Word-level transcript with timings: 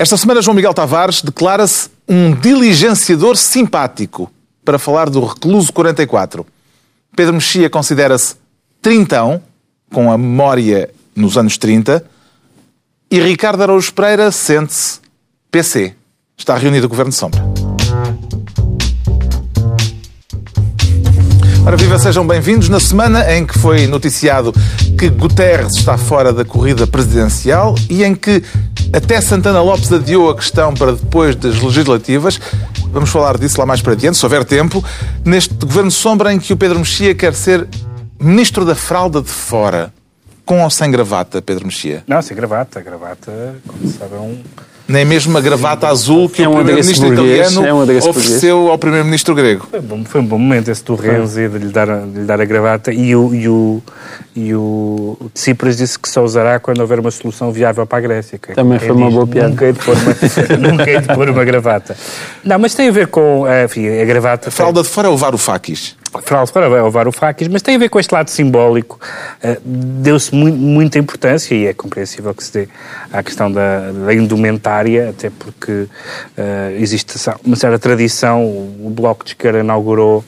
Esta 0.00 0.16
semana, 0.16 0.40
João 0.40 0.54
Miguel 0.54 0.72
Tavares 0.72 1.20
declara-se 1.20 1.90
um 2.08 2.32
diligenciador 2.32 3.36
simpático 3.36 4.32
para 4.64 4.78
falar 4.78 5.10
do 5.10 5.22
recluso 5.22 5.70
44. 5.74 6.46
Pedro 7.14 7.34
Mexia 7.34 7.68
considera-se 7.68 8.34
trintão, 8.80 9.42
com 9.92 10.10
a 10.10 10.16
memória 10.16 10.88
nos 11.14 11.36
anos 11.36 11.58
30, 11.58 12.02
e 13.10 13.20
Ricardo 13.20 13.62
Araújo 13.62 13.92
Pereira 13.92 14.30
sente-se 14.30 15.00
PC. 15.50 15.94
Está 16.34 16.56
reunido 16.56 16.86
o 16.86 16.88
Governo 16.88 17.10
de 17.10 17.18
Sombra. 17.18 17.42
Ora, 21.66 21.76
viva, 21.76 21.98
sejam 21.98 22.26
bem-vindos. 22.26 22.70
Na 22.70 22.80
semana 22.80 23.36
em 23.36 23.46
que 23.46 23.58
foi 23.58 23.86
noticiado 23.86 24.50
que 24.98 25.10
Guterres 25.10 25.76
está 25.76 25.98
fora 25.98 26.32
da 26.32 26.42
corrida 26.42 26.86
presidencial 26.86 27.74
e 27.88 28.02
em 28.02 28.14
que 28.14 28.42
até 28.92 29.20
Santana 29.20 29.62
Lopes 29.62 29.92
adiou 29.92 30.30
a 30.30 30.34
questão 30.36 30.74
para 30.74 30.92
depois 30.92 31.36
das 31.36 31.60
legislativas, 31.60 32.40
vamos 32.92 33.10
falar 33.10 33.38
disso 33.38 33.58
lá 33.60 33.66
mais 33.66 33.80
para 33.80 33.94
diante, 33.94 34.18
se 34.18 34.24
houver 34.24 34.44
tempo, 34.44 34.84
neste 35.24 35.54
governo 35.54 35.90
sombra 35.90 36.32
em 36.32 36.38
que 36.38 36.52
o 36.52 36.56
Pedro 36.56 36.78
Mexia 36.78 37.14
quer 37.14 37.34
ser 37.34 37.66
ministro 38.18 38.64
da 38.64 38.74
fralda 38.74 39.22
de 39.22 39.28
fora. 39.28 39.92
Com 40.44 40.62
ou 40.64 40.70
sem 40.70 40.90
gravata, 40.90 41.40
Pedro 41.40 41.66
Mexia? 41.66 42.02
Não, 42.08 42.20
sem 42.20 42.36
gravata. 42.36 42.80
Gravata, 42.80 43.54
como 43.66 43.88
sabe, 43.88 44.16
é 44.16 44.18
um 44.18 44.42
nem 44.90 45.04
mesmo 45.04 45.36
a 45.38 45.40
gravata 45.40 45.88
azul 45.88 46.28
que 46.28 46.42
é 46.42 46.48
um 46.48 46.52
o 46.52 46.54
primeiro-ministro 46.56 47.12
italiano 47.12 47.66
é 47.66 47.72
um 47.72 48.08
ofereceu 48.08 48.68
ao 48.68 48.78
primeiro-ministro 48.78 49.34
grego. 49.34 49.66
Foi 49.70 49.78
um, 49.78 49.82
bom, 49.82 50.04
foi 50.04 50.20
um 50.20 50.26
bom 50.26 50.38
momento 50.38 50.70
esse 50.70 50.84
do 50.84 50.94
Renzi 50.94 51.48
de 51.48 51.58
lhe 51.58 51.72
dar, 51.72 51.86
de 51.86 52.20
lhe 52.20 52.24
dar 52.24 52.40
a 52.40 52.44
gravata 52.44 52.92
e 52.92 53.14
o, 53.14 53.34
e 53.34 53.48
o, 53.48 53.82
e 54.34 54.54
o 54.54 55.16
Tsipras 55.32 55.76
disse 55.76 55.98
que 55.98 56.08
só 56.08 56.22
usará 56.24 56.58
quando 56.58 56.80
houver 56.80 56.98
uma 56.98 57.10
solução 57.10 57.52
viável 57.52 57.86
para 57.86 57.98
a 57.98 58.00
Grécia. 58.00 58.38
Que 58.38 58.52
é 58.52 58.54
Também 58.54 58.78
foi 58.78 58.90
uma 58.90 59.06
diz, 59.06 59.14
boa 59.14 59.26
piada. 59.26 59.48
Nunca 59.48 59.64
hei, 59.66 59.72
de 59.72 59.78
pôr 59.78 59.96
uma, 59.96 60.68
nunca 60.70 60.90
hei 60.90 61.00
de 61.00 61.06
pôr 61.14 61.30
uma 61.30 61.44
gravata. 61.44 61.96
Não, 62.44 62.58
mas 62.58 62.74
tem 62.74 62.88
a 62.88 62.92
ver 62.92 63.06
com 63.06 63.46
eh, 63.46 63.64
enfim, 63.64 63.88
a 63.88 64.04
gravata... 64.04 64.48
A 64.48 64.52
fralda 64.52 64.82
de 64.82 64.88
fora 64.88 65.08
é 65.08 65.10
o 65.10 65.16
Varoufakis. 65.16 65.99
Fraude 66.22 66.52
para 66.52 66.84
o 66.84 66.90
Varoufakis, 66.90 67.46
mas 67.48 67.62
tem 67.62 67.76
a 67.76 67.78
ver 67.78 67.88
com 67.88 68.00
este 68.00 68.12
lado 68.12 68.28
simbólico. 68.28 68.98
Uh, 69.42 69.60
Deu-se 69.64 70.34
mu 70.34 70.46
muita 70.46 70.98
importância, 70.98 71.54
e 71.54 71.66
é 71.66 71.72
compreensível 71.72 72.34
que 72.34 72.42
se 72.42 72.52
dê 72.52 72.68
à 73.12 73.22
questão 73.22 73.50
da, 73.50 73.92
da 73.92 74.12
indumentária, 74.12 75.10
até 75.10 75.30
porque 75.30 75.72
uh, 75.72 75.88
existe 76.78 77.14
uma 77.44 77.56
certa 77.56 77.78
tradição. 77.78 78.44
O 78.44 78.90
Bloco 78.90 79.24
de 79.24 79.30
Esquerda 79.30 79.60
inaugurou 79.60 80.24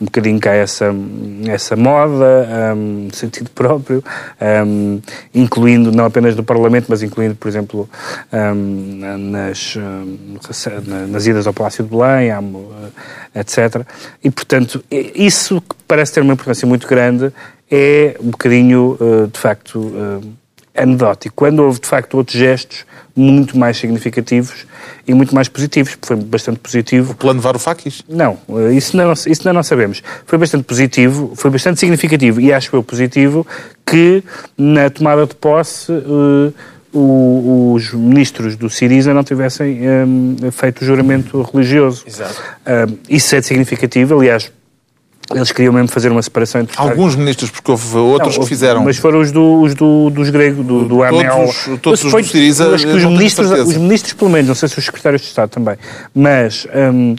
um 0.00 0.06
bocadinho 0.06 0.40
cá 0.40 0.52
essa, 0.52 0.94
essa 1.46 1.76
moda, 1.76 2.74
um, 2.76 3.08
sentido 3.12 3.50
próprio, 3.54 4.02
um, 4.66 5.00
incluindo 5.34 5.92
não 5.92 6.04
apenas 6.04 6.34
no 6.34 6.42
Parlamento, 6.42 6.86
mas 6.88 7.02
incluindo, 7.02 7.34
por 7.34 7.48
exemplo, 7.48 7.88
um, 8.32 8.98
nas, 9.30 9.76
nas 11.08 11.26
idas 11.26 11.46
ao 11.46 11.52
Palácio 11.52 11.84
de 11.84 11.90
Belém, 11.90 12.30
etc. 13.34 13.86
E, 14.22 14.30
portanto, 14.30 14.84
isso 14.90 15.60
que 15.60 15.76
parece 15.86 16.14
ter 16.14 16.20
uma 16.20 16.32
importância 16.32 16.66
muito 16.66 16.86
grande 16.86 17.32
é 17.70 18.16
um 18.20 18.30
bocadinho, 18.30 18.96
uh, 19.00 19.26
de 19.26 19.38
facto, 19.38 19.78
uh, 19.78 20.43
anedótico. 20.76 21.34
Quando 21.34 21.60
houve, 21.60 21.80
de 21.80 21.86
facto, 21.86 22.14
outros 22.14 22.36
gestos 22.36 22.84
muito 23.16 23.56
mais 23.56 23.76
significativos 23.76 24.66
e 25.06 25.14
muito 25.14 25.34
mais 25.34 25.48
positivos. 25.48 25.96
Foi 26.02 26.16
bastante 26.16 26.58
positivo. 26.58 27.12
O 27.12 27.14
plano 27.14 27.40
Varoufakis? 27.40 28.02
Não, 28.08 28.38
isso 28.74 28.96
não, 28.96 29.12
isso 29.12 29.42
não 29.44 29.52
nós 29.52 29.66
sabemos. 29.66 30.02
Foi 30.26 30.38
bastante 30.38 30.64
positivo, 30.64 31.32
foi 31.36 31.50
bastante 31.50 31.78
significativo 31.78 32.40
e 32.40 32.52
acho 32.52 32.74
eu 32.74 32.82
positivo 32.82 33.46
que 33.86 34.24
na 34.58 34.90
tomada 34.90 35.26
de 35.26 35.34
posse 35.34 35.92
uh, 35.92 36.52
o, 36.92 37.72
os 37.74 37.92
ministros 37.92 38.56
do 38.56 38.70
Siriza 38.70 39.12
não 39.12 39.24
tivessem 39.24 39.80
um, 39.88 40.36
feito 40.50 40.82
o 40.82 40.84
juramento 40.84 41.42
religioso. 41.42 42.04
Exato. 42.06 42.40
Um, 42.66 42.98
isso 43.08 43.34
é 43.34 43.42
significativo, 43.42 44.18
aliás, 44.18 44.50
eles 45.32 45.52
queriam 45.52 45.72
mesmo 45.72 45.88
fazer 45.88 46.10
uma 46.10 46.22
separação 46.22 46.60
entre 46.60 46.78
Alguns 46.78 47.16
ministros, 47.16 47.50
porque 47.50 47.70
houve 47.70 47.96
outros 47.96 48.36
não, 48.36 48.42
que 48.42 48.48
fizeram. 48.48 48.84
Mas 48.84 48.98
foram 48.98 49.20
os, 49.20 49.32
do, 49.32 49.62
os 49.62 49.74
do, 49.74 50.10
dos 50.10 50.28
gregos, 50.30 50.64
do, 50.66 50.84
do 50.84 51.02
ANEL. 51.02 51.46
Todos, 51.80 51.80
todos 51.80 52.04
os 52.04 52.12
do 52.12 52.24
Siriza. 52.24 52.74
Acho 52.74 52.86
que 52.86 52.92
os 52.92 53.04
ministros, 53.04 53.50
os 53.50 53.76
ministros, 53.76 54.12
pelo 54.12 54.30
menos, 54.30 54.48
não 54.48 54.54
sei 54.54 54.68
se 54.68 54.78
os 54.78 54.84
secretários 54.84 55.22
de 55.22 55.28
Estado 55.28 55.50
também, 55.50 55.76
mas. 56.14 56.66
Um, 56.74 57.16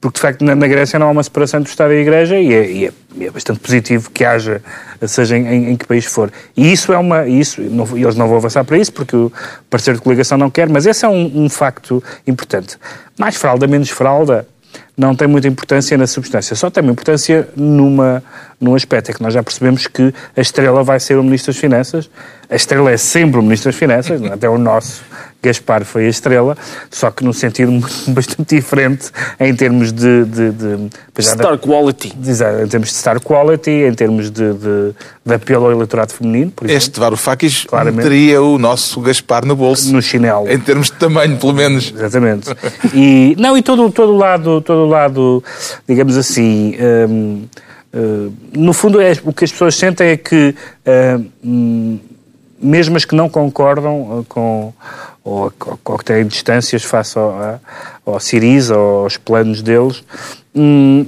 porque 0.00 0.16
de 0.16 0.20
facto 0.20 0.44
na, 0.44 0.54
Grécia 0.54 0.96
não 0.96 1.08
há 1.08 1.10
uma 1.10 1.22
separação 1.24 1.58
entre 1.58 1.70
o 1.70 1.72
Estado 1.72 1.92
e 1.92 1.96
a 1.96 2.00
Igreja 2.00 2.38
e 2.38 2.52
é, 2.52 2.70
e 2.70 2.86
é, 2.86 2.92
e 3.16 3.26
é 3.26 3.30
bastante 3.30 3.58
positivo 3.58 4.10
que 4.12 4.24
haja, 4.24 4.62
seja 5.04 5.36
em, 5.36 5.72
em, 5.72 5.76
que 5.76 5.86
país 5.86 6.04
for. 6.04 6.30
E 6.56 6.72
isso 6.72 6.92
é 6.92 6.98
uma. 6.98 7.26
Isso, 7.26 7.60
não, 7.60 7.84
eles 7.96 8.14
não 8.14 8.28
vão 8.28 8.36
avançar 8.36 8.62
para 8.64 8.78
isso 8.78 8.92
porque 8.92 9.16
o 9.16 9.32
parceiro 9.68 9.98
de 9.98 10.04
coligação 10.04 10.38
não 10.38 10.50
quer, 10.50 10.68
mas 10.68 10.86
esse 10.86 11.04
é 11.04 11.08
um, 11.08 11.44
um 11.44 11.48
facto 11.48 12.02
importante. 12.26 12.76
Mais 13.18 13.34
fralda, 13.34 13.66
menos 13.66 13.90
fralda, 13.90 14.46
não 14.98 15.14
tem 15.14 15.28
muita 15.28 15.46
importância 15.46 15.96
na 15.96 16.08
substância, 16.08 16.56
só 16.56 16.68
tem 16.68 16.82
uma 16.82 16.90
importância 16.90 17.48
numa, 17.54 18.20
num 18.60 18.74
aspecto, 18.74 19.12
é 19.12 19.14
que 19.14 19.22
nós 19.22 19.32
já 19.32 19.44
percebemos 19.44 19.86
que 19.86 20.12
a 20.36 20.40
estrela 20.40 20.82
vai 20.82 20.98
ser 20.98 21.16
o 21.16 21.22
Ministro 21.22 21.52
das 21.52 21.60
Finanças, 21.60 22.10
a 22.50 22.56
estrela 22.56 22.90
é 22.90 22.96
sempre 22.96 23.38
o 23.38 23.42
Ministro 23.42 23.70
das 23.70 23.78
Finanças, 23.78 24.20
até 24.24 24.48
o 24.48 24.58
nosso 24.58 25.04
Gaspar 25.40 25.84
foi 25.84 26.06
a 26.06 26.08
estrela, 26.08 26.56
só 26.90 27.10
que 27.10 27.24
num 27.24 27.32
sentido 27.32 27.72
bastante 28.08 28.56
diferente 28.56 29.10
em 29.38 29.54
termos 29.54 29.92
de... 29.92 30.24
de, 30.24 30.50
de 30.50 30.90
star 31.20 31.56
de, 31.56 31.58
quality. 31.58 32.12
De, 32.16 32.32
em 32.32 32.66
termos 32.66 32.88
de 32.88 32.94
star 32.94 33.20
quality, 33.20 33.70
em 33.70 33.94
termos 33.94 34.30
de, 34.30 34.52
de, 34.54 34.94
de 35.24 35.34
apelo 35.34 35.66
ao 35.66 35.72
eleitorado 35.72 36.12
feminino, 36.12 36.50
por 36.50 36.64
exemplo. 36.64 36.78
Este 36.78 36.98
Varoufakis 36.98 37.66
teria 38.02 38.42
o 38.42 38.58
nosso 38.58 39.00
Gaspar 39.00 39.44
no 39.44 39.54
bolso. 39.54 39.92
No 39.92 40.02
chinelo. 40.02 40.50
Em 40.50 40.58
termos 40.58 40.88
de 40.88 40.94
tamanho, 40.94 41.36
pelo 41.36 41.54
menos. 41.54 41.92
Exatamente. 41.94 42.50
E, 42.92 43.36
não, 43.38 43.56
e 43.56 43.62
todo, 43.62 43.90
todo 43.92 44.16
lado, 44.16 44.60
todo 44.60 44.86
lado, 44.86 45.42
digamos 45.86 46.16
assim... 46.16 46.74
Hum, 46.80 47.44
hum, 47.94 48.32
no 48.54 48.72
fundo, 48.72 49.00
é, 49.00 49.12
o 49.24 49.32
que 49.32 49.44
as 49.44 49.52
pessoas 49.52 49.76
sentem 49.76 50.08
é 50.08 50.16
que, 50.16 50.54
hum, 51.44 51.98
mesmo 52.60 52.96
as 52.96 53.04
que 53.04 53.14
não 53.14 53.28
concordam 53.28 54.24
com, 54.28 54.72
ou, 55.24 55.52
ou 55.84 55.98
que 55.98 56.04
têm 56.04 56.26
distâncias 56.26 56.82
face 56.82 57.18
ao, 57.18 57.60
ao 58.04 58.20
Siriza 58.20 58.76
ou 58.76 59.04
aos 59.04 59.16
planos 59.16 59.62
deles, 59.62 60.02
hum, 60.54 61.06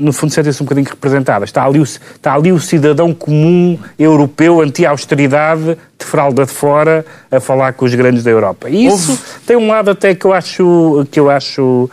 no 0.00 0.12
fundo, 0.12 0.32
sentem-se 0.32 0.62
um 0.62 0.66
bocadinho 0.66 0.88
representadas. 0.88 1.50
Está 1.50 1.64
ali, 1.64 1.78
o, 1.78 1.82
está 1.82 2.34
ali 2.34 2.50
o 2.50 2.58
cidadão 2.58 3.12
comum 3.12 3.78
europeu 3.98 4.60
anti-austeridade, 4.60 5.76
de 5.98 6.04
fralda 6.06 6.46
de 6.46 6.50
fora, 6.50 7.04
a 7.30 7.38
falar 7.38 7.74
com 7.74 7.84
os 7.84 7.94
grandes 7.94 8.24
da 8.24 8.30
Europa. 8.30 8.70
E 8.70 8.86
isso 8.86 9.10
Houve... 9.10 9.22
tem 9.46 9.56
um 9.56 9.68
lado 9.68 9.90
até 9.90 10.14
que 10.14 10.24
eu 10.24 10.32
acho, 10.32 11.06
que 11.10 11.20
eu 11.20 11.30
acho 11.30 11.90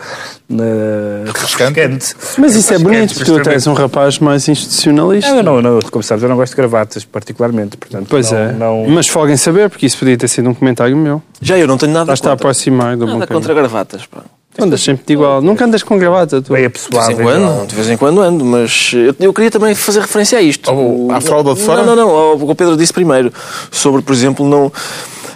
uh, 0.49 1.25
refrescante. 1.25 2.15
Mas 2.37 2.55
isso 2.55 2.73
é 2.73 2.79
bonito, 2.79 3.13
porque 3.13 3.31
tu 3.31 3.41
tens 3.41 3.67
um 3.67 3.73
rapaz 3.73 4.17
mais 4.19 4.47
institucionalista. 4.47 5.43
Não, 5.43 5.61
não, 5.61 5.61
não, 5.61 5.79
como 5.91 6.01
sabes, 6.01 6.23
eu 6.23 6.29
não 6.29 6.37
gosto 6.37 6.53
de 6.53 6.57
gravatas, 6.57 7.03
particularmente. 7.03 7.75
Portanto, 7.75 8.07
pois 8.09 8.31
não, 8.31 8.39
é. 8.39 8.51
Não... 8.53 8.85
Mas 8.87 9.07
folguem 9.07 9.35
saber, 9.35 9.69
porque 9.69 9.85
isso 9.85 9.97
podia 9.97 10.17
ter 10.17 10.29
sido 10.29 10.49
um 10.49 10.53
comentário 10.53 10.95
meu. 10.95 11.21
Já 11.41 11.57
eu 11.57 11.67
não 11.67 11.77
tenho 11.77 11.91
nada 11.91 12.07
Já 12.07 12.13
está 12.13 12.29
a 12.29 12.33
aproximar 12.33 12.95
do 12.95 13.05
Nada 13.05 13.27
contra 13.27 13.53
gravatas, 13.53 14.05
pá. 14.05 14.23
Andas 14.59 14.81
sempre 14.81 15.13
igual. 15.13 15.41
Nunca 15.41 15.65
andas 15.65 15.83
com 15.83 15.97
gravata, 15.97 16.41
tu. 16.41 16.53
Bem 16.53 16.65
apessoado. 16.65 17.09
De 17.09 17.15
vez 17.15 17.19
em 17.19 17.23
quando, 17.23 17.67
de 17.67 17.75
vez 17.75 17.89
em 17.89 17.97
quando 17.97 18.21
ando, 18.21 18.43
mas 18.43 18.91
eu, 18.93 19.15
eu 19.19 19.33
queria 19.33 19.51
também 19.51 19.75
fazer 19.75 20.01
referência 20.01 20.39
a 20.39 20.41
isto. 20.41 20.71
Oh, 20.71 21.11
à 21.11 21.21
fralda 21.21 21.53
de 21.53 21.61
fora? 21.61 21.83
Não, 21.83 21.95
não, 21.95 22.07
não. 22.07 22.33
O 22.33 22.37
que 22.39 22.51
o 22.51 22.55
Pedro 22.55 22.75
disse 22.75 22.91
primeiro. 22.91 23.31
Sobre, 23.69 24.01
por 24.01 24.13
exemplo, 24.13 24.47
não 24.47 24.71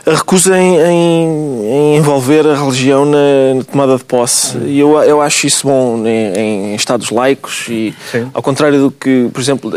a 0.05 0.15
recusa 0.15 0.57
em, 0.57 0.77
em, 0.77 1.65
em, 1.65 1.97
envolver 1.97 2.47
a 2.47 2.55
religião 2.55 3.05
na, 3.05 3.53
na, 3.55 3.63
tomada 3.63 3.97
de 3.97 4.03
posse. 4.03 4.57
E 4.65 4.79
eu, 4.79 4.97
eu 5.03 5.21
acho 5.21 5.47
isso 5.47 5.67
bom 5.67 6.03
em, 6.05 6.71
em 6.71 6.75
Estados 6.75 7.09
laicos 7.11 7.65
e 7.69 7.93
Sim. 8.11 8.29
ao 8.33 8.41
contrário 8.41 8.79
do 8.79 8.91
que, 8.91 9.29
por 9.31 9.39
exemplo, 9.39 9.71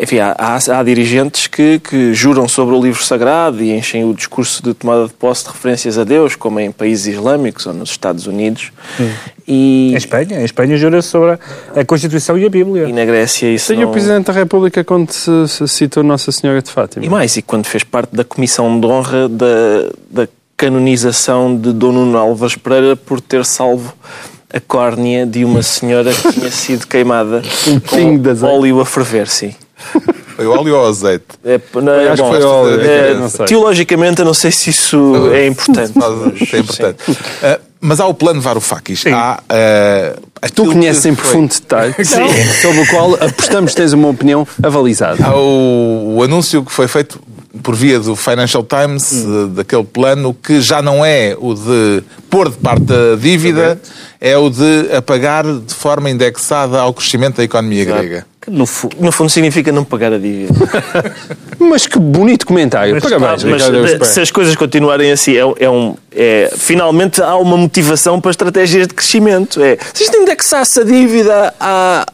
enfim, 0.00 0.18
há, 0.18 0.34
há, 0.38 0.78
há, 0.78 0.82
dirigentes 0.82 1.46
que, 1.46 1.78
que 1.78 2.12
juram 2.12 2.46
sobre 2.48 2.74
o 2.74 2.82
livro 2.82 3.02
sagrado 3.02 3.62
e 3.62 3.72
enchem 3.72 4.04
o 4.04 4.14
discurso 4.14 4.62
de 4.62 4.74
tomada 4.74 5.06
de 5.06 5.14
posse 5.14 5.44
de 5.44 5.50
referências 5.50 5.98
a 5.98 6.04
Deus, 6.04 6.36
como 6.36 6.60
em 6.60 6.70
países 6.70 7.14
islâmicos 7.14 7.66
ou 7.66 7.72
nos 7.72 7.90
Estados 7.90 8.26
Unidos. 8.26 8.72
Sim. 8.96 9.10
E... 9.46 9.92
Em 9.92 9.96
Espanha, 9.96 10.40
em 10.40 10.44
Espanha 10.44 10.76
jura 10.76 11.02
sobre 11.02 11.38
a 11.74 11.84
Constituição 11.84 12.36
e 12.38 12.44
a 12.44 12.48
Bíblia. 12.48 12.88
E 12.88 12.92
na 12.92 13.04
Grécia 13.04 13.52
isso 13.52 13.68
Sim, 13.68 13.80
não... 13.80 13.88
o 13.88 13.92
Presidente 13.92 14.26
da 14.26 14.32
República 14.32 14.82
quando 14.84 15.10
se, 15.10 15.48
se 15.48 15.68
citou 15.68 16.02
Nossa 16.02 16.32
Senhora 16.32 16.60
de 16.62 16.70
Fátima. 16.70 17.04
E 17.04 17.08
mais, 17.08 17.36
e 17.36 17.42
quando 17.42 17.66
fez 17.66 17.84
parte 17.84 18.14
da 18.14 18.24
Comissão 18.24 18.80
de 18.80 18.86
Honra 18.86 19.28
da, 19.28 19.46
da 20.10 20.28
canonização 20.56 21.56
de 21.56 21.72
Dom 21.72 21.92
Nuno 21.92 22.18
Álvares 22.18 22.56
Pereira 22.56 22.94
por 22.94 23.20
ter 23.20 23.44
salvo 23.44 23.94
a 24.52 24.60
córnea 24.60 25.24
de 25.24 25.44
uma 25.44 25.62
senhora 25.62 26.12
que 26.12 26.32
tinha 26.32 26.50
sido 26.50 26.86
queimada 26.86 27.40
com 27.88 28.46
óleo 28.46 28.80
a 28.80 28.84
ferver, 28.84 29.28
sim. 29.28 29.54
Foi 30.36 30.46
óleo 30.46 30.76
ou 30.76 30.86
azeite? 30.86 31.24
É, 31.44 31.60
não, 31.74 31.92
é, 31.92 32.08
Acho 32.08 32.22
bom, 32.22 32.30
que 32.30 32.36
foi 32.36 32.44
óleo. 32.44 32.80
É, 32.80 33.12
é, 33.12 33.46
teologicamente, 33.46 34.20
eu 34.20 34.24
não 34.24 34.34
sei 34.34 34.50
se 34.50 34.70
isso 34.70 35.30
é 35.32 35.46
importante. 35.46 35.92
é 36.52 36.58
importante. 36.58 37.10
Uh, 37.10 37.69
mas 37.80 37.98
há 38.00 38.06
o 38.06 38.14
plano 38.14 38.40
Varoufakis. 38.40 39.04
Há, 39.06 39.40
uh, 39.42 40.52
tu 40.52 40.66
conheces 40.66 41.06
em 41.06 41.14
profundo 41.14 41.52
detalhe, 41.52 41.94
sobre 42.60 42.80
o 42.80 42.86
qual 42.88 43.14
apostamos 43.14 43.74
tens 43.74 43.92
uma 43.92 44.08
opinião 44.08 44.46
avalizada. 44.62 45.24
Há 45.24 45.34
o, 45.34 46.16
o 46.16 46.22
anúncio 46.22 46.64
que 46.64 46.72
foi 46.72 46.86
feito 46.86 47.20
por 47.62 47.74
via 47.74 47.98
do 47.98 48.14
Financial 48.14 48.64
Times, 48.64 49.12
hum. 49.12 49.54
daquele 49.54 49.84
plano 49.84 50.34
que 50.34 50.60
já 50.60 50.80
não 50.80 51.04
é 51.04 51.36
o 51.38 51.54
de 51.54 52.02
pôr 52.28 52.50
de 52.50 52.56
parte 52.56 52.92
a 52.92 53.16
dívida, 53.16 53.80
é 54.20 54.36
o 54.36 54.50
de 54.50 54.94
apagar 54.94 55.44
de 55.44 55.74
forma 55.74 56.10
indexada 56.10 56.80
ao 56.80 56.92
crescimento 56.94 57.36
da 57.36 57.44
economia 57.44 57.82
Exato. 57.82 57.98
grega. 57.98 58.26
Que 58.40 58.50
no, 58.50 58.66
no, 58.98 59.12
fundo 59.12 59.28
significa 59.28 59.70
não 59.70 59.84
pagar 59.84 60.14
a 60.14 60.18
dívida. 60.18 60.54
mas 61.60 61.86
que 61.86 61.98
bonito 61.98 62.46
comentário. 62.46 62.94
Mas, 62.94 63.02
Parabéns, 63.02 63.44
mas 63.98 64.08
se 64.08 64.20
as 64.20 64.30
coisas 64.30 64.56
continuarem 64.56 65.12
assim, 65.12 65.36
é, 65.36 65.64
é 65.64 65.68
um, 65.68 65.94
é, 66.10 66.50
finalmente 66.56 67.22
há 67.22 67.36
uma 67.36 67.58
motivação 67.58 68.18
para 68.18 68.30
estratégias 68.30 68.88
de 68.88 68.94
crescimento. 68.94 69.62
É, 69.62 69.76
se 69.92 70.04
isto 70.04 70.16
indexasse 70.16 70.80
a 70.80 70.84
dívida 70.84 71.52
à, 71.60 72.06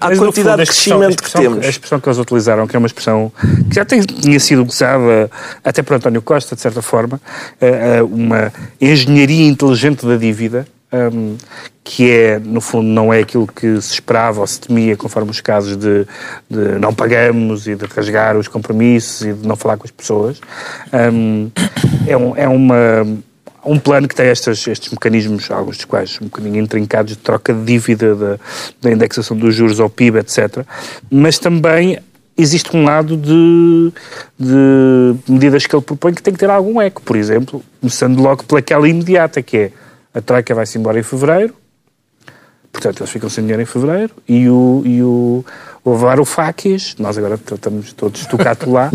à 0.00 0.08
mas, 0.08 0.18
quantidade 0.18 0.56
fundo, 0.56 0.64
de 0.64 0.72
crescimento 0.72 1.22
que 1.22 1.30
temos. 1.30 1.66
A 1.66 1.68
expressão 1.68 2.00
que 2.00 2.08
eles 2.08 2.18
utilizaram, 2.18 2.66
que 2.66 2.74
é 2.74 2.78
uma 2.78 2.86
expressão 2.86 3.30
que 3.68 3.74
já 3.74 3.84
tinha 3.84 4.40
sido 4.40 4.64
usada 4.64 5.30
até 5.62 5.82
por 5.82 5.96
António 5.96 6.22
Costa, 6.22 6.54
de 6.54 6.62
certa 6.62 6.80
forma, 6.80 7.20
é, 7.60 7.98
é 7.98 8.02
uma 8.02 8.50
engenharia 8.80 9.46
inteligente 9.46 10.06
da 10.06 10.16
dívida, 10.16 10.66
um, 11.12 11.36
que 11.82 12.10
é, 12.10 12.38
no 12.38 12.60
fundo, 12.60 12.88
não 12.88 13.12
é 13.12 13.20
aquilo 13.20 13.46
que 13.46 13.80
se 13.80 13.92
esperava 13.92 14.40
ou 14.40 14.46
se 14.46 14.60
temia, 14.60 14.96
conforme 14.96 15.30
os 15.30 15.40
casos 15.40 15.76
de, 15.76 16.06
de 16.48 16.78
não 16.78 16.94
pagamos 16.94 17.66
e 17.66 17.74
de 17.74 17.84
rasgar 17.84 18.36
os 18.36 18.48
compromissos 18.48 19.26
e 19.26 19.32
de 19.32 19.46
não 19.46 19.56
falar 19.56 19.76
com 19.76 19.84
as 19.84 19.90
pessoas. 19.90 20.40
Um, 21.12 21.50
é, 22.06 22.16
um, 22.16 22.36
é 22.36 22.48
uma 22.48 23.04
um 23.66 23.78
plano 23.78 24.06
que 24.06 24.14
tem 24.14 24.28
estes, 24.28 24.66
estes 24.66 24.92
mecanismos, 24.92 25.50
alguns 25.50 25.76
dos 25.76 25.86
quais 25.86 26.18
um 26.20 26.26
bocadinho 26.26 26.62
intrincados, 26.62 27.12
de 27.12 27.18
troca 27.18 27.52
de 27.52 27.64
dívida, 27.64 28.38
da, 28.80 28.92
indexação 28.92 29.36
dos 29.36 29.54
juros 29.54 29.80
ao 29.80 29.88
PIB, 29.88 30.18
etc. 30.18 30.64
Mas 31.10 31.38
também 31.38 31.98
existe 32.36 32.76
um 32.76 32.84
lado 32.84 33.16
de, 33.16 33.92
de 34.38 35.32
medidas 35.32 35.66
que 35.66 35.74
ele 35.74 35.82
propõe 35.82 36.12
que 36.12 36.22
tem 36.22 36.34
que 36.34 36.40
ter 36.40 36.50
algum 36.50 36.80
eco. 36.80 37.00
Por 37.02 37.16
exemplo, 37.16 37.62
começando 37.80 38.20
logo 38.20 38.44
pelaquela 38.44 38.88
imediata, 38.88 39.42
que 39.42 39.56
é 39.56 39.72
a 40.14 40.20
Troika 40.20 40.54
vai-se 40.54 40.78
embora 40.78 40.98
em 40.98 41.02
fevereiro, 41.02 41.54
portanto 42.72 43.00
eles 43.00 43.10
ficam 43.10 43.28
sem 43.28 43.42
dinheiro 43.42 43.62
em 43.62 43.66
fevereiro, 43.66 44.14
e 44.28 44.48
o, 44.48 44.82
e 44.84 45.02
o, 45.02 45.44
o 45.84 45.94
Varoufakis, 45.94 46.96
nós 46.98 47.18
agora 47.18 47.34
estamos 47.34 47.92
todos 47.92 48.24
tocados 48.24 48.66
lá, 48.66 48.90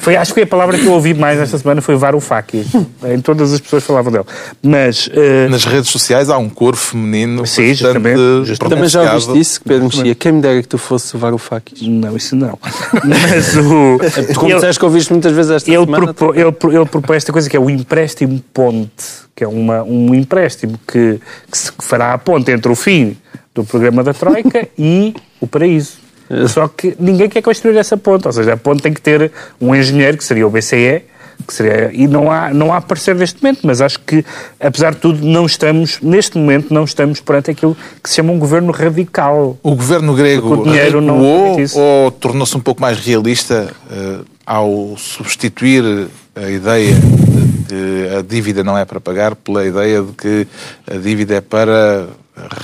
foi, 0.00 0.16
acho 0.16 0.32
que 0.32 0.40
foi 0.40 0.42
a 0.42 0.46
palavra 0.46 0.76
que 0.76 0.84
eu 0.84 0.92
ouvi 0.92 1.14
mais 1.14 1.38
esta 1.38 1.56
semana 1.56 1.80
foi 1.80 1.94
Varoufakis. 1.94 2.66
Em 3.04 3.20
todas 3.20 3.52
as 3.52 3.60
pessoas 3.60 3.84
falavam 3.84 4.10
dele. 4.10 4.24
Mas... 4.60 5.06
Uh... 5.06 5.48
Nas 5.48 5.64
redes 5.64 5.88
sociais 5.90 6.28
há 6.28 6.38
um 6.38 6.48
coro 6.48 6.76
feminino 6.76 7.46
Sim, 7.46 7.72
justamente. 7.72 8.18
justamente. 8.44 8.74
Também 8.74 8.88
já 8.88 9.14
ouviste 9.14 9.38
isso, 9.38 9.60
Pedro 9.62 9.84
Mexia? 9.84 10.14
Quem 10.16 10.32
me 10.32 10.42
dera 10.42 10.60
que 10.60 10.66
tu 10.66 10.78
fosse 10.78 11.14
o 11.14 11.18
Varoufakis? 11.18 11.80
Não, 11.86 12.16
isso 12.16 12.34
não. 12.34 12.58
Mas 13.04 13.56
o... 13.56 14.34
Como 14.34 14.48
ele, 14.48 14.56
disseste 14.56 14.80
que 14.80 14.84
ouviste 14.84 15.12
muitas 15.12 15.32
vezes 15.32 15.52
esta 15.52 15.70
ele 15.70 15.84
semana... 15.84 16.12
Propo, 16.12 16.34
ele, 16.34 16.76
ele 16.76 16.86
propõe 16.86 17.16
esta 17.16 17.32
coisa 17.32 17.48
que 17.48 17.56
é 17.56 17.60
o 17.60 17.70
empréstimo 17.70 18.42
ponte, 18.52 19.04
que 19.36 19.44
é 19.44 19.48
uma, 19.48 19.84
um 19.84 20.12
empréstimo 20.12 20.76
que, 20.88 21.20
que 21.48 21.56
se 21.56 21.70
fará 21.78 22.12
a 22.12 22.18
ponte 22.18 22.50
entre 22.50 22.70
o 22.70 22.74
fim 22.74 23.16
do 23.54 23.62
programa 23.64 24.02
da 24.02 24.12
Troika 24.12 24.66
e 24.76 25.14
o 25.40 25.46
paraíso. 25.46 26.01
Só 26.48 26.68
que 26.68 26.96
ninguém 26.98 27.28
quer 27.28 27.42
construir 27.42 27.76
essa 27.76 27.96
ponte, 27.96 28.26
ou 28.26 28.32
seja, 28.32 28.54
a 28.54 28.56
ponte 28.56 28.82
tem 28.82 28.92
que 28.92 29.00
ter 29.00 29.30
um 29.60 29.74
engenheiro, 29.74 30.16
que 30.16 30.24
seria 30.24 30.46
o 30.46 30.50
BCE, 30.50 31.02
que 31.46 31.52
seria, 31.52 31.90
e 31.92 32.06
não 32.06 32.30
há, 32.30 32.52
não 32.52 32.72
há 32.72 32.80
parecer 32.80 33.14
neste 33.14 33.42
momento, 33.42 33.60
mas 33.64 33.80
acho 33.80 33.98
que, 34.00 34.24
apesar 34.60 34.92
de 34.92 34.98
tudo, 34.98 35.26
não 35.26 35.44
estamos, 35.44 35.98
neste 36.00 36.38
momento, 36.38 36.72
não 36.72 36.84
estamos 36.84 37.20
perante 37.20 37.50
aquilo 37.50 37.76
que 38.02 38.08
se 38.08 38.16
chama 38.16 38.32
um 38.32 38.38
governo 38.38 38.72
radical. 38.72 39.58
O 39.62 39.74
governo 39.74 40.14
grego 40.14 40.60
o 40.60 40.64
dinheiro 40.64 41.00
não 41.00 41.20
ou, 41.20 41.56
ou 41.74 42.10
tornou-se 42.10 42.56
um 42.56 42.60
pouco 42.60 42.80
mais 42.80 42.98
realista 42.98 43.72
uh, 43.90 44.24
ao 44.46 44.96
substituir 44.96 46.08
a 46.34 46.50
ideia 46.50 46.94
de 46.94 47.52
que 47.72 48.16
a 48.16 48.22
dívida 48.22 48.62
não 48.62 48.76
é 48.76 48.84
para 48.84 49.00
pagar 49.00 49.34
pela 49.34 49.64
ideia 49.64 50.02
de 50.02 50.12
que 50.12 50.46
a 50.90 50.96
dívida 50.96 51.36
é 51.36 51.40
para 51.40 52.08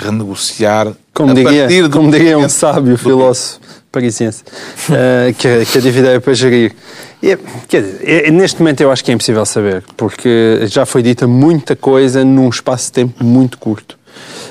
renegociar 0.02 0.92
como 1.12 1.34
diria, 1.34 1.66
de 1.66 1.88
como 1.88 2.10
diria 2.10 2.38
um 2.38 2.48
sábio 2.48 2.96
filósofo 2.96 3.60
parisiense, 3.90 4.42
uh, 4.90 5.32
que, 5.34 5.64
que, 5.64 5.78
a 5.78 5.80
dívida 5.80 6.08
é 6.08 6.20
para 6.20 6.34
gerir. 6.34 6.74
E, 7.22 7.36
quer 7.66 7.82
dizer, 7.82 8.00
é, 8.04 8.30
neste 8.30 8.60
momento 8.60 8.82
eu 8.82 8.90
acho 8.92 9.02
que 9.02 9.10
é 9.10 9.14
impossível 9.14 9.44
saber, 9.46 9.82
porque 9.96 10.60
já 10.66 10.84
foi 10.84 11.02
dita 11.02 11.26
muita 11.26 11.74
coisa 11.74 12.24
num 12.24 12.48
espaço 12.48 12.86
de 12.86 12.92
tempo 12.92 13.24
muito 13.24 13.58
curto. 13.58 13.98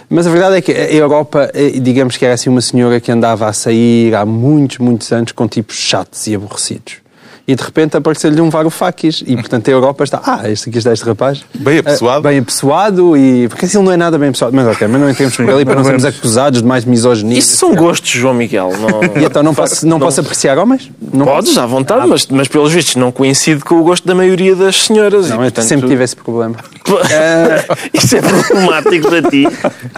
Mas 0.10 0.26
a 0.26 0.32
verdade 0.32 0.56
é 0.58 0.62
que 0.62 0.72
a 0.72 0.92
Europa, 0.92 1.52
eh, 1.54 1.80
digamos 1.80 2.16
que 2.18 2.26
era 2.26 2.34
assim 2.34 2.50
uma 2.50 2.62
senhora 2.62 3.00
que 3.00 3.12
andava 3.12 3.48
a 3.48 3.54
sair 3.54 4.16
há 4.16 4.26
muitos, 4.26 4.78
muitos 4.78 5.12
anos 5.12 5.34
com 5.34 5.48
tipos 5.48 5.76
chatos 5.76 6.26
e 6.28 6.36
aborrecidos 6.36 7.07
e 7.48 7.56
de 7.56 7.64
repente 7.64 7.96
apareceu-lhe 7.96 8.42
um 8.42 8.50
Varoufakis. 8.50 9.24
E 9.26 9.36
portanto 9.36 9.70
a 9.70 9.72
Europa 9.72 10.04
está, 10.04 10.22
ah, 10.26 10.50
este 10.50 10.70
aqui 10.70 10.80
está 10.80 10.92
este 10.92 11.06
rapaz. 11.06 11.46
Bem 11.56 11.78
apessoado. 11.80 12.20
Uh, 12.20 12.24
bem 12.24 12.40
apessoado 12.40 13.18
e. 13.18 13.48
Porque 13.48 13.66
assim 13.66 13.78
ele 13.78 13.86
não 13.86 13.94
é 13.94 13.98
nada 13.98 14.18
bem 14.18 14.30
apessoado. 14.30 14.54
Mas 14.54 14.68
ok, 14.68 14.86
mas 14.86 15.00
não 15.00 15.10
entremos 15.10 15.36
por 15.38 15.50
ali 15.50 15.64
para 15.64 15.76
não 15.76 15.84
sermos 15.86 16.04
acusados 16.04 16.62
de 16.62 16.68
mais 16.68 16.84
misoginia. 16.84 17.40
Isso 17.40 17.56
são 17.56 17.74
gostos, 17.74 18.10
João 18.10 18.34
Miguel. 18.34 18.72
Não... 18.78 19.22
e 19.22 19.24
então 19.24 19.42
não 19.42 19.56
posso, 19.56 19.86
não, 19.86 19.98
não 19.98 20.06
posso 20.06 20.20
apreciar 20.20 20.58
homens? 20.58 20.92
Não 21.14 21.26
Podes, 21.26 21.52
posso? 21.52 21.62
à 21.62 21.66
vontade, 21.66 22.02
ah, 22.02 22.08
mas, 22.08 22.28
mas 22.28 22.50
pelos 22.50 22.74
vistos 22.74 22.98
não 22.98 23.14
coincide 23.14 23.62
com 23.62 23.76
o 23.76 23.84
gosto 23.84 24.06
da 24.06 24.14
maioria 24.14 24.54
das 24.54 24.84
senhoras. 24.84 25.30
Não, 25.30 25.38
e, 25.38 25.40
portanto... 25.40 25.66
sempre 25.66 25.88
tive 25.88 26.04
esse 26.04 26.18
problema. 26.18 26.56
Isso 27.94 28.18
é 28.18 28.22
problemático 28.22 29.10
para 29.10 29.22
ti. 29.22 29.48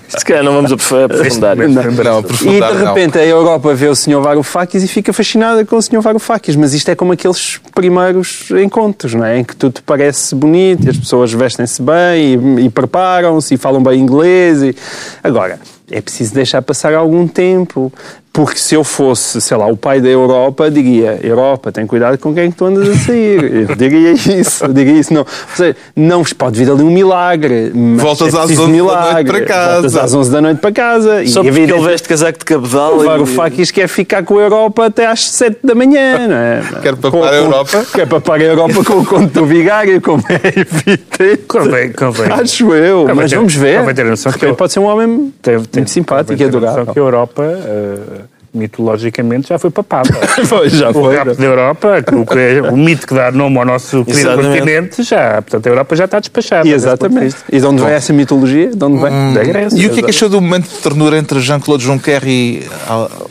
Se 0.07 0.23
calhar 0.23 0.43
não 0.43 0.53
vamos 0.53 0.71
aprofundar. 0.71 1.55
Não, 1.55 1.67
não, 1.67 1.81
não, 1.81 2.19
e 2.19 2.61
de 2.61 2.85
repente 2.85 3.17
a 3.17 3.25
Europa 3.25 3.73
vê 3.73 3.87
o 3.87 3.95
senhor 3.95 4.21
Varoufakis 4.21 4.83
e 4.83 4.87
fica 4.87 5.11
fascinada 5.11 5.65
com 5.65 5.77
o 5.77 5.81
senhor 5.81 6.01
Varoufakis. 6.01 6.55
Mas 6.55 6.73
isto 6.73 6.89
é 6.89 6.95
como 6.95 7.11
aqueles 7.11 7.38
primeiros 7.73 8.49
encontros, 8.51 9.13
não 9.13 9.25
é? 9.25 9.39
Em 9.39 9.43
que 9.43 9.55
tudo 9.55 9.81
parece 9.85 10.35
bonito 10.35 10.85
e 10.85 10.89
as 10.89 10.97
pessoas 10.97 11.31
vestem-se 11.31 11.81
bem 11.81 12.59
e, 12.59 12.65
e 12.65 12.69
preparam-se 12.69 13.53
e 13.53 13.57
falam 13.57 13.81
bem 13.81 13.99
inglês. 13.99 14.63
E... 14.63 14.75
Agora, 15.23 15.59
é 15.91 16.01
preciso 16.01 16.33
deixar 16.33 16.61
passar 16.61 16.93
algum 16.93 17.27
tempo. 17.27 17.91
Porque 18.31 18.59
se 18.59 18.75
eu 18.75 18.83
fosse, 18.83 19.41
sei 19.41 19.57
lá, 19.57 19.65
o 19.65 19.75
pai 19.75 19.99
da 19.99 20.07
Europa, 20.07 20.69
diria: 20.69 21.19
Europa, 21.23 21.71
tem 21.71 21.87
cuidado 21.87 22.17
com 22.19 22.33
quem 22.33 22.51
tu 22.51 22.65
andas 22.65 22.87
a 22.87 22.95
sair. 22.95 23.67
Eu 23.69 23.75
diria 23.75 24.11
isso, 24.11 24.65
eu 24.65 24.73
diria 24.73 24.99
isso. 24.99 25.13
Não, 25.13 25.21
ou 25.21 25.27
seja, 25.55 25.75
não 25.95 26.23
pode 26.23 26.57
vir 26.57 26.71
ali 26.71 26.83
um 26.83 26.91
milagre. 26.91 27.71
Voltas 27.97 28.33
é 28.33 28.37
às 28.37 28.51
11 28.51 28.67
milagre. 28.67 29.03
da 29.03 29.13
noite 29.13 29.27
para 29.27 29.45
casa. 29.45 29.73
Voltas 29.73 29.97
às 29.97 30.13
11 30.13 30.31
da 30.31 30.41
noite 30.41 30.59
para 30.59 30.71
casa. 30.71 31.27
Só 31.27 31.41
e 31.41 31.51
porque 31.51 31.59
ele 31.59 31.81
veste 31.81 32.07
casaco 32.07 32.39
de 32.39 32.45
cabedal. 32.45 32.97
O 32.97 33.03
Varoufakis 33.03 33.71
quer 33.71 33.87
ficar 33.87 34.23
com 34.23 34.37
a 34.37 34.41
Europa 34.41 34.85
até 34.85 35.07
às 35.07 35.29
7 35.31 35.59
da 35.63 35.73
manhã, 35.73 36.27
não 36.27 36.35
é? 36.35 36.61
Quer 36.81 36.95
papar 36.95 37.33
a 37.33 37.35
Europa? 37.35 37.85
Quer 37.93 38.07
papar 38.07 38.39
a 38.39 38.43
Europa 38.43 38.83
com 38.83 38.93
o 38.93 39.05
conto 39.05 39.33
do 39.33 39.45
vigário, 39.45 39.99
como 40.01 40.23
é 40.29 40.59
evidente. 40.59 41.43
Convém, 41.47 41.91
convém. 41.91 42.31
Acho 42.31 42.73
eu, 42.73 43.05
mas 43.15 43.31
ter, 43.31 43.37
vamos 43.37 43.55
ver. 43.55 43.79
Convém 43.79 43.95
ter 43.95 44.05
noção 44.05 44.31
que 44.31 44.53
pode 44.53 44.71
ser 44.71 44.79
um 44.79 44.85
homem 44.85 45.33
tem, 45.41 45.59
tem, 45.61 45.81
muito 45.81 45.89
simpático 45.89 46.39
e 46.39 46.45
adorável. 46.45 46.85
que 46.85 46.99
a 46.99 47.01
Europa... 47.01 47.43
Uh, 47.43 48.28
mitologicamente 48.53 49.49
já 49.49 49.59
foi 49.59 49.69
papado. 49.69 50.09
pois, 50.49 50.73
já 50.73 50.89
o 50.89 50.93
foi. 50.93 51.17
O 51.17 51.35
da 51.35 51.43
Europa, 51.43 52.03
o, 52.11 52.37
é, 52.37 52.61
o 52.71 52.77
mito 52.77 53.07
que 53.07 53.13
dá 53.13 53.31
nome 53.31 53.57
ao 53.57 53.65
nosso 53.65 54.03
querido 54.05 54.35
continente, 54.35 55.03
já, 55.03 55.41
portanto, 55.41 55.67
a 55.67 55.69
Europa 55.69 55.95
já 55.95 56.05
está 56.05 56.19
despachada. 56.19 56.67
Exatamente. 56.67 57.35
E 57.51 57.59
de 57.59 57.65
onde 57.65 57.83
vem 57.83 57.93
essa 57.93 58.13
mitologia? 58.13 58.69
De 58.69 58.83
onde 58.83 59.01
vem? 59.01 59.11
Hum, 59.11 59.33
da 59.33 59.43
Grécia. 59.43 59.77
E 59.77 59.85
o 59.87 59.89
que 59.91 59.99
é 59.99 60.03
que 60.03 60.09
achou 60.09 60.29
do 60.29 60.41
momento 60.41 60.67
de 60.67 60.75
ternura 60.75 61.17
entre 61.17 61.39
Jean-Claude 61.39 61.83
Juncker 61.83 62.21
e 62.25 62.63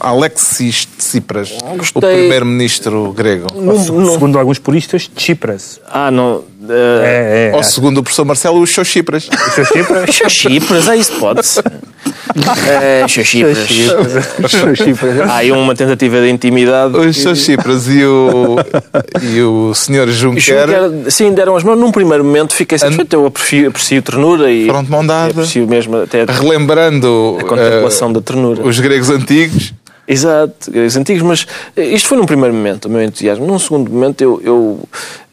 Alexis 0.00 0.86
Tsipras, 0.86 1.56
Gostei. 1.76 1.98
o 1.98 2.00
primeiro-ministro 2.00 3.12
grego? 3.12 3.46
No, 3.54 3.74
no... 3.74 4.12
Segundo 4.12 4.38
alguns 4.38 4.58
puristas, 4.58 5.08
Tsipras. 5.08 5.80
Ah, 5.90 6.10
não... 6.10 6.44
Uh, 6.68 7.02
é, 7.02 7.50
é, 7.50 7.56
Ou 7.56 7.62
segundo 7.62 7.98
o 7.98 8.02
professor 8.02 8.24
Marcelo, 8.24 8.60
os 8.60 8.70
Xoxipras. 8.70 9.28
Os 9.28 9.54
Xoxipras? 9.54 10.14
Xoxipras, 10.14 10.88
é 10.88 10.96
isso 10.96 11.12
pode-se. 11.18 11.60
É, 12.68 13.08
Xoxipras. 13.08 13.58
Há 15.28 15.36
aí 15.36 15.50
uma 15.50 15.74
tentativa 15.74 16.20
de 16.20 16.30
intimidade. 16.30 16.96
Os 16.96 17.16
Xoxipras 17.16 17.88
e 17.88 18.04
o, 18.04 18.56
e 19.22 19.42
o 19.42 19.74
Sr. 19.74 20.08
Juncker... 20.08 20.40
Juncker... 20.40 21.10
Sim, 21.10 21.32
deram 21.32 21.56
as 21.56 21.64
mãos. 21.64 21.78
Num 21.78 21.90
primeiro 21.90 22.22
momento 22.22 22.54
fiquei 22.54 22.78
satisfeito. 22.78 23.14
Eu 23.14 23.26
aprecio, 23.26 23.68
aprecio 23.68 24.02
ternura 24.02 24.52
e... 24.52 24.66
Pronto, 24.66 24.90
mão 24.90 25.04
dada. 25.04 25.30
Aprecio 25.30 25.66
mesmo 25.66 25.96
até... 25.96 26.24
Relembrando... 26.24 27.38
A 27.40 27.44
contemplação 27.44 28.10
uh, 28.10 28.12
da 28.12 28.20
ternura. 28.20 28.62
Os 28.62 28.78
gregos 28.78 29.10
antigos. 29.10 29.72
Exato, 30.06 30.70
gregos 30.70 30.96
antigos, 30.96 31.22
mas 31.22 31.46
isto 31.76 32.08
foi 32.08 32.16
num 32.16 32.24
primeiro 32.24 32.54
momento, 32.54 32.86
o 32.86 32.90
meu 32.90 33.02
entusiasmo. 33.02 33.46
Num 33.46 33.58
segundo 33.58 33.90
momento, 33.90 34.22
eu, 34.22 34.40
eu 34.42 34.88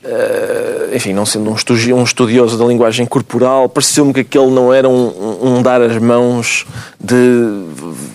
Uh, 0.05 0.95
enfim, 0.95 1.13
não 1.13 1.25
sendo 1.25 1.49
um 1.49 2.03
estudioso 2.03 2.59
da 2.59 2.65
linguagem 2.65 3.07
corporal, 3.07 3.67
pareceu-me 3.67 4.13
que 4.13 4.19
aquele 4.19 4.51
não 4.51 4.71
era 4.71 4.87
um, 4.87 5.39
um, 5.41 5.63
dar 5.63 5.81
as 5.81 5.97
mãos 5.97 6.63
de 7.03 7.65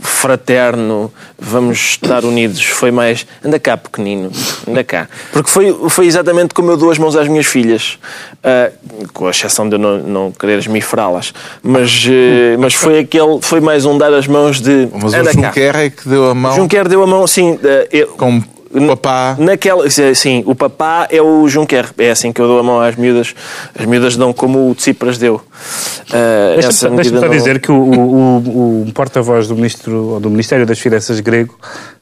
fraterno, 0.00 1.12
vamos 1.37 1.78
estar 1.78 2.25
unidos. 2.25 2.62
Foi 2.62 2.92
mais, 2.92 3.26
anda 3.44 3.59
cá, 3.59 3.76
pequenino, 3.76 4.30
anda 4.68 4.85
cá. 4.85 5.09
Porque 5.32 5.50
foi, 5.50 5.75
foi 5.88 6.06
exatamente 6.06 6.54
como 6.54 6.70
eu 6.70 6.76
dou 6.76 6.92
as 6.92 6.99
mãos 6.99 7.16
às 7.16 7.26
minhas 7.26 7.47
filhas, 7.47 7.99
uh, 8.44 9.09
com 9.12 9.26
a 9.26 9.30
exceção 9.32 9.68
de 9.68 9.75
eu 9.75 9.78
não, 9.80 9.99
não 9.99 10.30
querer 10.30 10.59
esmifrá-las. 10.59 11.35
Mas, 11.61 12.04
uh, 12.06 12.56
mas 12.61 12.73
foi 12.73 13.00
aquele, 13.00 13.40
foi 13.42 13.61
mais 13.61 13.85
um 13.85 13.99
dar 13.99 14.14
as 14.14 14.28
mãos 14.28 14.61
de. 14.61 14.88
Mas 14.92 15.12
anda 15.12 15.30
o 15.30 15.32
Juncker 15.32 15.73
cá. 15.73 15.82
é 15.82 15.90
que 15.90 16.09
deu 16.09 16.30
a 16.30 16.35
mão. 16.37 16.54
Juncker 16.54 16.87
deu 16.87 17.02
a 17.02 17.06
mão, 17.06 17.26
sim. 17.26 17.59
Eu, 17.90 18.09
com 18.09 18.40
O 18.72 18.86
papá. 18.86 19.36
Naquela, 19.38 19.84
sim, 20.14 20.44
o 20.46 20.54
papá 20.54 21.08
é 21.10 21.20
o 21.20 21.48
Juncker. 21.48 21.90
É 21.98 22.10
assim 22.10 22.32
que 22.32 22.40
eu 22.40 22.46
dou 22.46 22.60
a 22.60 22.62
mão 22.62 22.80
às 22.80 22.94
miúdas. 22.94 23.34
As 23.76 23.84
miúdas 23.84 24.16
dão 24.16 24.32
como 24.32 24.70
o 24.70 24.74
Tsipras 24.76 25.18
deu. 25.18 25.36
Uh, 25.36 26.60
Deixa-me 26.60 26.96
deixa 26.96 27.18
só 27.18 27.26
não... 27.26 27.28
dizer 27.28 27.60
que 27.60 27.72
o, 27.72 27.74
o, 27.74 28.82
o 28.86 28.92
porta-voz 28.94 29.48
do, 29.48 29.56
ministro, 29.56 30.20
do 30.20 30.30
Ministério 30.30 30.64
das 30.64 30.78
Finanças 30.78 31.18
grego 31.18 31.58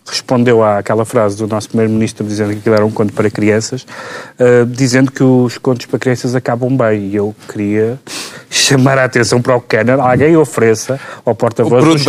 respondeu 0.09 0.63
àquela 0.65 1.05
frase 1.05 1.37
do 1.37 1.47
nosso 1.47 1.69
primeiro-ministro 1.69 2.27
dizendo 2.27 2.53
que 2.53 2.59
aquilo 2.59 2.75
era 2.75 2.87
um 2.87 2.91
conto 2.91 3.13
para 3.13 3.31
crianças, 3.31 3.83
uh, 4.39 4.67
dizendo 4.67 5.11
que 5.11 5.23
os 5.23 5.59
contos 5.59 5.87
para 5.87 5.99
crianças 5.99 6.35
acabam 6.35 6.77
bem. 6.77 7.09
E 7.09 7.17
eu 7.17 7.35
queria 7.49 7.99
chamar 8.51 8.99
a 8.99 9.05
atenção 9.05 9.41
para 9.41 9.55
o 9.57 9.61
Kenner, 9.61 10.01
alguém 10.01 10.37
ofereça 10.37 10.99
ao 11.25 11.35
porta-voz 11.35 11.85
os, 11.85 12.05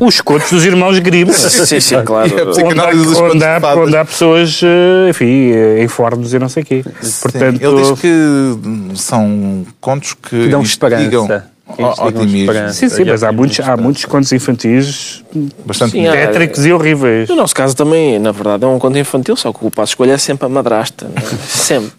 os 0.00 0.20
contos 0.20 0.50
dos 0.50 0.64
irmãos 0.64 0.98
Grimm. 0.98 1.32
sim, 1.32 1.80
sim, 1.80 2.02
claro. 2.04 2.30
Onde 2.64 2.80
há, 2.80 2.88
onde, 3.22 3.44
há, 3.44 3.74
onde 3.76 3.96
há 3.96 4.04
pessoas, 4.04 4.60
eh, 4.62 5.10
enfim, 5.10 5.52
em 5.78 5.88
fornos 5.88 6.32
e 6.32 6.38
não 6.38 6.48
sei 6.48 6.62
o 6.62 6.66
quê. 6.66 6.84
Portanto, 7.22 7.60
Ele 7.60 7.82
diz 7.82 8.00
que 8.00 8.96
são 8.96 9.66
contos 9.80 10.14
que 10.14 10.48
dão 10.48 10.62
esperança 10.62 11.50
otimismo. 11.78 12.70
Sim, 12.70 12.88
sim, 12.88 13.04
mas 13.04 13.22
há 13.22 13.32
muitos, 13.32 13.60
há 13.60 13.76
muitos 13.76 14.04
contos 14.04 14.32
infantis 14.32 15.24
bastante 15.64 15.92
sim, 15.92 16.04
tétricos 16.04 16.64
e 16.66 16.72
horríveis. 16.72 17.28
No 17.28 17.36
nosso 17.36 17.54
caso 17.54 17.76
também, 17.76 18.18
na 18.18 18.32
verdade, 18.32 18.64
é 18.64 18.66
um 18.66 18.78
conto 18.78 18.98
infantil, 18.98 19.36
só 19.36 19.52
que 19.52 19.64
o 19.64 19.70
passo 19.70 19.92
escolha 19.92 20.12
é 20.12 20.18
sempre 20.18 20.46
a 20.46 20.48
madrasta. 20.48 21.10
É? 21.14 21.20
Sempre. 21.46 21.92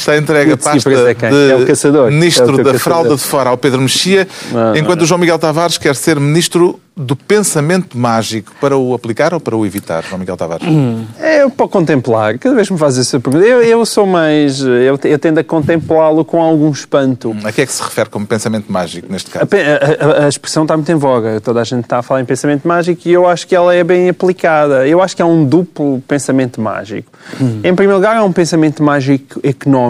Está 0.00 0.16
entregue 0.16 0.52
a 0.52 0.56
pasta 0.56 0.90
é 0.90 1.14
de 1.14 1.98
é 1.98 2.10
ministro 2.10 2.58
é 2.58 2.64
da 2.64 2.78
fralda 2.78 3.14
de 3.14 3.22
fora 3.22 3.50
ao 3.50 3.58
Pedro 3.58 3.82
Mexia, 3.82 4.26
não, 4.50 4.74
enquanto 4.74 5.00
não. 5.00 5.04
o 5.04 5.06
João 5.06 5.20
Miguel 5.20 5.38
Tavares 5.38 5.76
quer 5.76 5.94
ser 5.94 6.18
ministro 6.18 6.80
do 6.96 7.16
pensamento 7.16 7.96
mágico 7.96 8.52
para 8.60 8.76
o 8.76 8.92
aplicar 8.92 9.32
ou 9.32 9.40
para 9.40 9.56
o 9.56 9.64
evitar, 9.64 10.04
João 10.04 10.18
Miguel 10.18 10.36
Tavares? 10.36 10.66
Hum. 10.66 11.06
É 11.18 11.48
para 11.48 11.68
contemplar. 11.68 12.38
Cada 12.38 12.54
vez 12.54 12.68
me 12.68 12.76
faz 12.76 12.98
essa 12.98 13.18
pergunta. 13.18 13.44
Eu, 13.44 13.62
eu 13.62 13.86
sou 13.86 14.06
mais. 14.06 14.60
Eu, 14.60 14.98
eu 15.04 15.18
tendo 15.18 15.38
a 15.38 15.44
contemplá-lo 15.44 16.24
com 16.24 16.42
algum 16.42 16.70
espanto. 16.70 17.34
A 17.42 17.52
que 17.52 17.62
é 17.62 17.66
que 17.66 17.72
se 17.72 17.82
refere 17.82 18.10
como 18.10 18.26
pensamento 18.26 18.70
mágico, 18.70 19.10
neste 19.10 19.30
caso? 19.30 19.46
A, 19.46 20.22
a, 20.22 20.24
a, 20.26 20.28
expressão 20.28 20.64
está 20.64 20.76
muito 20.76 20.90
em 20.92 20.96
voga. 20.96 21.40
Toda 21.40 21.60
a 21.60 21.64
gente 21.64 21.84
está 21.84 21.98
a 21.98 22.02
falar 22.02 22.20
em 22.20 22.24
pensamento 22.24 22.66
mágico 22.68 23.00
e 23.06 23.12
eu 23.12 23.26
acho 23.26 23.46
que 23.46 23.54
ela 23.54 23.74
é 23.74 23.82
bem 23.82 24.08
aplicada. 24.10 24.86
Eu 24.86 25.00
acho 25.00 25.16
que 25.16 25.22
é 25.22 25.24
um 25.24 25.44
duplo 25.44 26.02
pensamento 26.06 26.60
mágico. 26.60 27.10
Hum. 27.40 27.60
Em 27.64 27.74
primeiro 27.74 27.94
lugar, 27.94 28.16
é 28.16 28.22
um 28.22 28.32
pensamento 28.32 28.82
mágico 28.82 29.40
económico 29.42 29.89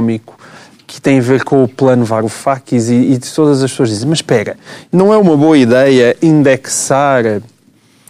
que 0.86 1.00
tem 1.00 1.18
a 1.18 1.22
ver 1.22 1.44
com 1.44 1.62
o 1.62 1.68
plano 1.68 2.04
Varoufakis 2.04 2.88
e, 2.88 2.94
e 2.94 3.18
todas 3.18 3.62
as 3.62 3.70
pessoas 3.70 3.90
dizem, 3.90 4.08
mas 4.08 4.18
espera, 4.18 4.56
não 4.92 5.14
é 5.14 5.16
uma 5.16 5.36
boa 5.36 5.56
ideia 5.56 6.16
indexar 6.20 7.40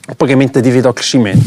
o 0.09 0.15
pagamento 0.15 0.55
da 0.55 0.61
dívida 0.61 0.89
ao 0.89 0.95
crescimento? 0.95 1.45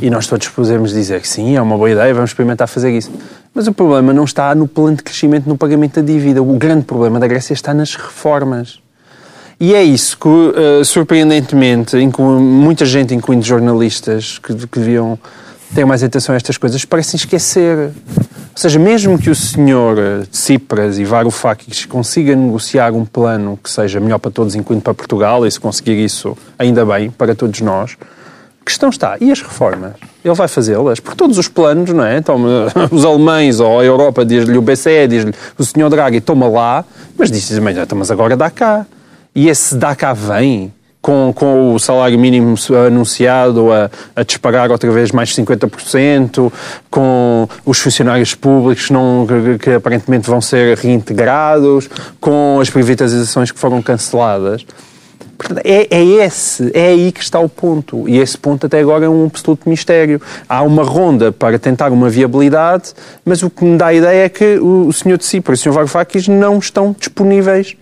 E 0.00 0.08
nós 0.08 0.26
todos 0.26 0.48
podemos 0.48 0.92
dizer 0.92 1.20
que 1.20 1.28
sim, 1.28 1.56
é 1.56 1.60
uma 1.60 1.76
boa 1.76 1.90
ideia, 1.90 2.14
vamos 2.14 2.30
experimentar 2.30 2.66
fazer 2.66 2.96
isso. 2.96 3.10
Mas 3.54 3.66
o 3.66 3.72
problema 3.72 4.14
não 4.14 4.24
está 4.24 4.54
no 4.54 4.66
plano 4.66 4.96
de 4.96 5.02
crescimento, 5.02 5.46
no 5.46 5.58
pagamento 5.58 6.00
da 6.00 6.02
dívida. 6.02 6.42
O 6.42 6.56
grande 6.56 6.84
problema 6.84 7.20
da 7.20 7.26
Grécia 7.26 7.52
está 7.52 7.74
nas 7.74 7.94
reformas. 7.94 8.80
E 9.60 9.74
é 9.74 9.82
isso 9.82 10.16
que, 10.16 10.26
uh, 10.26 10.82
surpreendentemente, 10.82 11.96
muita 12.40 12.86
gente, 12.86 13.14
incluindo 13.14 13.44
jornalistas 13.44 14.38
que, 14.38 14.54
que 14.54 14.78
deviam 14.78 15.18
ter 15.74 15.84
mais 15.84 16.02
atenção 16.02 16.34
a 16.34 16.36
estas 16.36 16.56
coisas, 16.56 16.84
parecem 16.84 17.16
esquecer. 17.16 17.76
Ou 17.78 18.56
seja, 18.56 18.78
mesmo 18.78 19.18
que 19.18 19.30
o 19.30 19.34
senhor 19.34 19.96
eh, 19.98 20.22
Tsipras 20.30 20.98
e 20.98 21.04
Varoufakis 21.04 21.86
consiga 21.86 22.34
negociar 22.34 22.92
um 22.92 23.04
plano 23.04 23.58
que 23.62 23.70
seja 23.70 24.00
melhor 24.00 24.18
para 24.18 24.30
todos, 24.30 24.54
incluindo 24.54 24.82
para 24.82 24.92
Portugal, 24.92 25.46
e 25.46 25.50
se 25.50 25.58
conseguir 25.58 26.02
isso, 26.02 26.36
ainda 26.58 26.84
bem, 26.84 27.10
para 27.10 27.34
todos 27.34 27.60
nós, 27.60 27.96
a 28.60 28.64
questão 28.64 28.88
está, 28.90 29.16
e 29.20 29.30
as 29.30 29.40
reformas? 29.40 29.92
Ele 30.24 30.34
vai 30.34 30.48
fazê-las? 30.48 31.00
Por 31.00 31.14
todos 31.14 31.38
os 31.38 31.48
planos, 31.48 31.90
não 31.92 32.04
é? 32.04 32.18
Então, 32.18 32.38
os 32.90 33.04
alemães 33.04 33.60
ou 33.60 33.80
a 33.80 33.84
Europa 33.84 34.24
diz-lhe 34.24 34.58
o 34.58 34.62
BCE, 34.62 35.06
diz-lhe 35.08 35.32
o 35.56 35.64
senhor 35.64 35.88
Draghi, 35.88 36.20
toma 36.20 36.48
lá, 36.48 36.84
mas 37.16 37.30
diz-lhe, 37.30 37.60
mas 37.60 38.10
agora 38.10 38.36
dá 38.36 38.50
cá. 38.50 38.84
E 39.34 39.48
esse 39.48 39.76
dá 39.76 39.94
cá 39.94 40.12
vem 40.12 40.72
com, 41.00 41.32
com 41.34 41.74
o 41.74 41.78
salário 41.78 42.18
mínimo 42.18 42.54
anunciado 42.86 43.72
a, 43.72 43.90
a 44.14 44.22
disparar 44.22 44.70
outra 44.70 44.90
vez 44.90 45.10
mais 45.12 45.34
50%, 45.34 46.52
com 46.90 47.48
os 47.64 47.78
funcionários 47.78 48.34
públicos 48.34 48.90
não, 48.90 49.26
que, 49.26 49.58
que 49.58 49.70
aparentemente 49.70 50.28
vão 50.28 50.40
ser 50.40 50.76
reintegrados, 50.76 51.88
com 52.20 52.58
as 52.60 52.68
privatizações 52.68 53.50
que 53.50 53.58
foram 53.58 53.80
canceladas. 53.80 54.64
É, 55.64 55.96
é, 55.96 56.04
esse, 56.04 56.70
é 56.74 56.88
aí 56.88 57.10
que 57.10 57.22
está 57.22 57.38
o 57.40 57.48
ponto. 57.48 58.06
E 58.08 58.18
esse 58.18 58.36
ponto 58.36 58.66
até 58.66 58.80
agora 58.80 59.06
é 59.06 59.08
um 59.08 59.24
absoluto 59.24 59.68
mistério. 59.68 60.20
Há 60.46 60.62
uma 60.62 60.82
ronda 60.82 61.32
para 61.32 61.58
tentar 61.58 61.90
uma 61.92 62.10
viabilidade, 62.10 62.92
mas 63.24 63.42
o 63.42 63.48
que 63.48 63.64
me 63.64 63.78
dá 63.78 63.86
a 63.86 63.94
ideia 63.94 64.24
é 64.24 64.28
que 64.28 64.58
o, 64.58 64.88
o 64.88 64.92
Sr. 64.92 65.16
de 65.16 65.24
Cipro 65.24 65.52
e 65.52 65.54
o 65.54 65.56
Sr. 65.56 65.72
Varoufakis 65.72 66.28
não 66.28 66.58
estão 66.58 66.94
disponíveis 66.98 67.74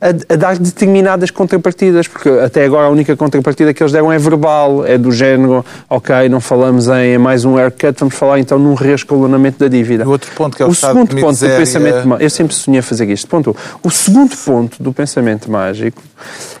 a, 0.00 0.08
a, 0.32 0.36
dar 0.36 0.58
determinadas 0.58 1.30
contrapartidas, 1.30 2.08
porque 2.08 2.28
até 2.28 2.64
agora 2.64 2.86
a 2.86 2.90
única 2.90 3.14
contrapartida 3.16 3.74
que 3.74 3.82
eles 3.82 3.92
deram 3.92 4.10
é 4.10 4.18
verbal, 4.18 4.86
é 4.86 4.96
do 4.96 5.12
género, 5.12 5.64
ok, 5.88 6.28
não 6.28 6.40
falamos 6.40 6.88
em 6.88 7.18
mais 7.18 7.44
um 7.44 7.56
haircut, 7.56 7.98
vamos 7.98 8.14
falar 8.14 8.38
então 8.38 8.58
num 8.58 8.74
reescalonamento 8.74 9.58
da 9.58 9.68
dívida. 9.68 10.06
O 10.06 10.10
outro 10.10 10.30
ponto 10.32 10.56
que 10.56 10.62
é 10.62 10.66
o, 10.66 10.74
segundo 10.74 11.14
ponto 11.16 11.38
do 11.38 11.48
pensamento 11.48 12.16
eu 12.18 12.30
sempre 12.30 12.54
sonhei 12.54 12.80
fazer 12.82 13.08
isto, 13.10 13.28
ponto. 13.28 13.54
O 13.82 13.90
segundo 13.90 14.36
ponto 14.36 14.82
do 14.82 14.92
pensamento 14.92 15.50
mágico 15.50 16.02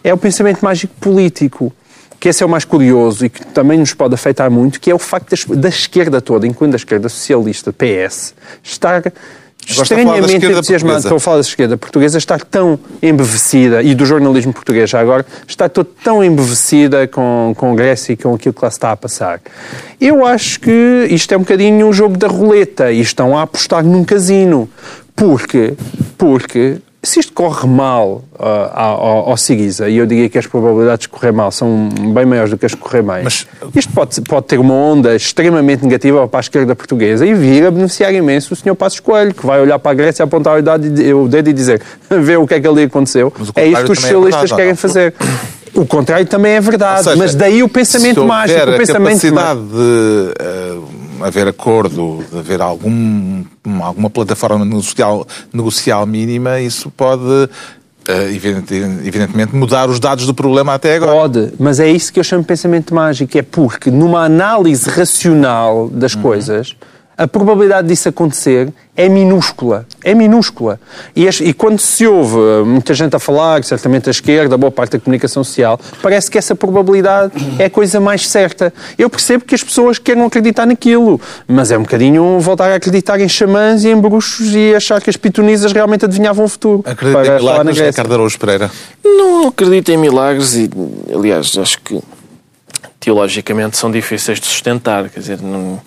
é 0.04 0.12
o 0.12 0.18
pensamento 0.18 0.62
mágico 0.62 0.94
político 1.00 1.72
que 2.20 2.28
esse 2.28 2.42
é 2.42 2.46
o 2.46 2.48
mais 2.48 2.66
curioso 2.66 3.24
e 3.24 3.30
que 3.30 3.46
também 3.46 3.78
nos 3.78 3.94
pode 3.94 4.14
afetar 4.14 4.50
muito, 4.50 4.78
que 4.78 4.90
é 4.90 4.94
o 4.94 4.98
facto 4.98 5.30
da, 5.30 5.54
da 5.54 5.68
esquerda 5.70 6.20
toda, 6.20 6.46
incluindo 6.46 6.76
a 6.76 6.76
esquerda 6.76 7.08
socialista, 7.08 7.72
PS, 7.72 8.34
estar 8.62 9.02
estranhamente 9.66 10.46
entusiasmado, 10.46 10.98
estou 10.98 11.16
a 11.16 11.20
falar 11.20 11.36
da 11.36 11.42
esquerda 11.42 11.76
portuguesa, 11.76 12.18
está 12.18 12.38
tão 12.38 12.78
embevecida, 13.02 13.82
e 13.82 13.94
do 13.94 14.04
jornalismo 14.04 14.52
português 14.52 14.90
já 14.90 15.00
agora, 15.00 15.24
está 15.46 15.68
tão 15.68 16.24
embevecida 16.24 17.06
com, 17.06 17.54
com 17.56 17.72
a 17.72 17.74
Grécia 17.74 18.12
e 18.12 18.16
com 18.16 18.34
aquilo 18.34 18.54
que 18.54 18.62
lá 18.62 18.68
está 18.68 18.92
a 18.92 18.96
passar. 18.96 19.40
Eu 20.00 20.24
acho 20.24 20.60
que 20.60 21.06
isto 21.10 21.32
é 21.32 21.36
um 21.36 21.40
bocadinho 21.40 21.86
um 21.86 21.92
jogo 21.92 22.16
da 22.16 22.26
roleta 22.26 22.90
e 22.90 23.00
estão 23.00 23.36
a 23.36 23.42
apostar 23.42 23.84
num 23.84 24.04
casino. 24.04 24.68
Porque, 25.14 25.74
porque 26.16 26.78
se 27.02 27.20
isto 27.20 27.32
corre 27.32 27.66
mal 27.66 28.22
uh, 28.34 28.44
ao, 28.74 29.30
ao 29.30 29.36
Siguiza, 29.36 29.88
e 29.88 29.96
eu 29.96 30.06
diria 30.06 30.28
que 30.28 30.36
as 30.36 30.46
probabilidades 30.46 31.02
de 31.02 31.08
correr 31.08 31.32
mal 31.32 31.50
são 31.50 31.88
bem 31.88 32.26
maiores 32.26 32.50
do 32.50 32.58
que 32.58 32.66
as 32.66 32.72
de 32.72 32.76
correr 32.76 33.02
bem, 33.02 33.24
Mas... 33.24 33.46
isto 33.74 33.92
pode, 33.92 34.20
pode 34.22 34.46
ter 34.46 34.58
uma 34.58 34.74
onda 34.74 35.16
extremamente 35.16 35.82
negativa 35.82 36.28
para 36.28 36.40
a 36.40 36.42
esquerda 36.42 36.76
portuguesa 36.76 37.26
e 37.26 37.32
vir 37.32 37.66
a 37.66 37.70
beneficiar 37.70 38.12
imenso 38.12 38.52
o 38.52 38.56
Sr. 38.56 38.74
Passos 38.74 39.00
Coelho, 39.00 39.34
que 39.34 39.46
vai 39.46 39.60
olhar 39.60 39.78
para 39.78 39.92
a 39.92 39.94
Grécia, 39.94 40.24
apontar 40.24 40.58
o 40.58 41.28
dedo 41.28 41.48
e 41.48 41.52
dizer 41.52 41.80
vê 42.08 42.36
o 42.36 42.46
que 42.46 42.54
é 42.54 42.60
que 42.60 42.66
ali 42.66 42.82
aconteceu. 42.82 43.32
É 43.56 43.66
isto 43.66 43.84
que 43.84 43.92
os 43.92 43.98
é 43.98 44.02
socialistas 44.02 44.52
é 44.52 44.56
querem 44.56 44.74
fazer. 44.74 45.14
O 45.80 45.86
contrário 45.86 46.26
também 46.26 46.52
é 46.52 46.60
verdade, 46.60 47.04
seja, 47.04 47.16
mas 47.16 47.34
daí 47.34 47.62
o 47.62 47.68
pensamento 47.68 48.24
mágico. 48.24 48.60
O 48.70 48.76
pensamento 48.76 48.90
a 48.90 49.30
capacidade 49.30 49.60
mágico. 49.60 49.76
de... 49.76 50.34
Uh 50.42 51.00
haver 51.22 51.46
acordo, 51.46 52.24
de 52.30 52.38
haver 52.38 52.60
algum, 52.60 53.44
alguma 53.82 54.10
plataforma 54.10 54.64
negocial, 54.64 55.26
negocial 55.52 56.06
mínima, 56.06 56.60
isso 56.60 56.90
pode 56.90 57.48
Uh, 58.08 58.34
evidentemente 59.04 59.54
mudar 59.54 59.88
os 59.88 60.00
dados 60.00 60.26
do 60.26 60.32
problema 60.32 60.72
até 60.74 60.96
agora. 60.96 61.12
Pode, 61.12 61.52
mas 61.60 61.78
é 61.78 61.88
isso 61.88 62.10
que 62.10 62.18
eu 62.18 62.24
chamo 62.24 62.42
de 62.42 62.48
pensamento 62.48 62.94
mágico, 62.94 63.36
é 63.36 63.42
porque 63.42 63.90
numa 63.90 64.24
análise 64.24 64.88
racional 64.88 65.86
das 65.88 66.14
uhum. 66.14 66.22
coisas, 66.22 66.74
a 67.20 67.28
probabilidade 67.28 67.86
disso 67.86 68.08
acontecer 68.08 68.72
é 68.96 69.06
minúscula. 69.06 69.86
É 70.02 70.14
minúscula. 70.14 70.80
E, 71.14 71.26
e, 71.26 71.52
quando 71.52 71.78
se 71.78 72.06
ouve 72.06 72.38
muita 72.64 72.94
gente 72.94 73.14
a 73.14 73.18
falar, 73.18 73.62
certamente 73.62 74.08
a 74.08 74.10
esquerda, 74.10 74.56
boa 74.56 74.70
parte 74.70 74.92
da 74.92 75.00
comunicação 75.00 75.44
social, 75.44 75.78
parece 76.00 76.30
que 76.30 76.38
essa 76.38 76.54
probabilidade 76.54 77.34
é 77.58 77.66
a 77.66 77.70
coisa 77.70 78.00
mais 78.00 78.26
certa. 78.26 78.72
Eu 78.96 79.10
percebo 79.10 79.44
que 79.44 79.54
as 79.54 79.62
pessoas 79.62 79.98
querem 79.98 80.24
acreditar 80.24 80.64
naquilo, 80.64 81.20
mas 81.46 81.70
é 81.70 81.76
um 81.76 81.82
bocadinho 81.82 82.40
voltar 82.40 82.70
a 82.72 82.76
acreditar 82.76 83.20
em 83.20 83.28
xamãs 83.28 83.84
e 83.84 83.88
em 83.90 84.00
bruxos 84.00 84.54
e 84.54 84.74
achar 84.74 84.98
que 85.02 85.10
as 85.10 85.16
pitonisas 85.18 85.72
realmente 85.72 86.06
adivinhavam 86.06 86.46
o 86.46 86.48
futuro. 86.48 86.82
Acredita 86.86 87.26
em 87.26 87.36
milagres, 87.36 87.78
Ricardo 87.78 88.14
Araújo 88.14 88.38
Pereira? 88.38 88.70
Não 89.04 89.48
acredito 89.48 89.90
em 89.90 89.98
milagres 89.98 90.54
e, 90.54 90.70
aliás, 91.14 91.54
acho 91.58 91.82
que 91.82 92.00
teologicamente 93.00 93.76
são 93.76 93.90
difíceis 93.90 94.38
de 94.38 94.46
sustentar. 94.46 95.08
Quer 95.08 95.20
dizer, 95.20 95.40
não, 95.40 95.80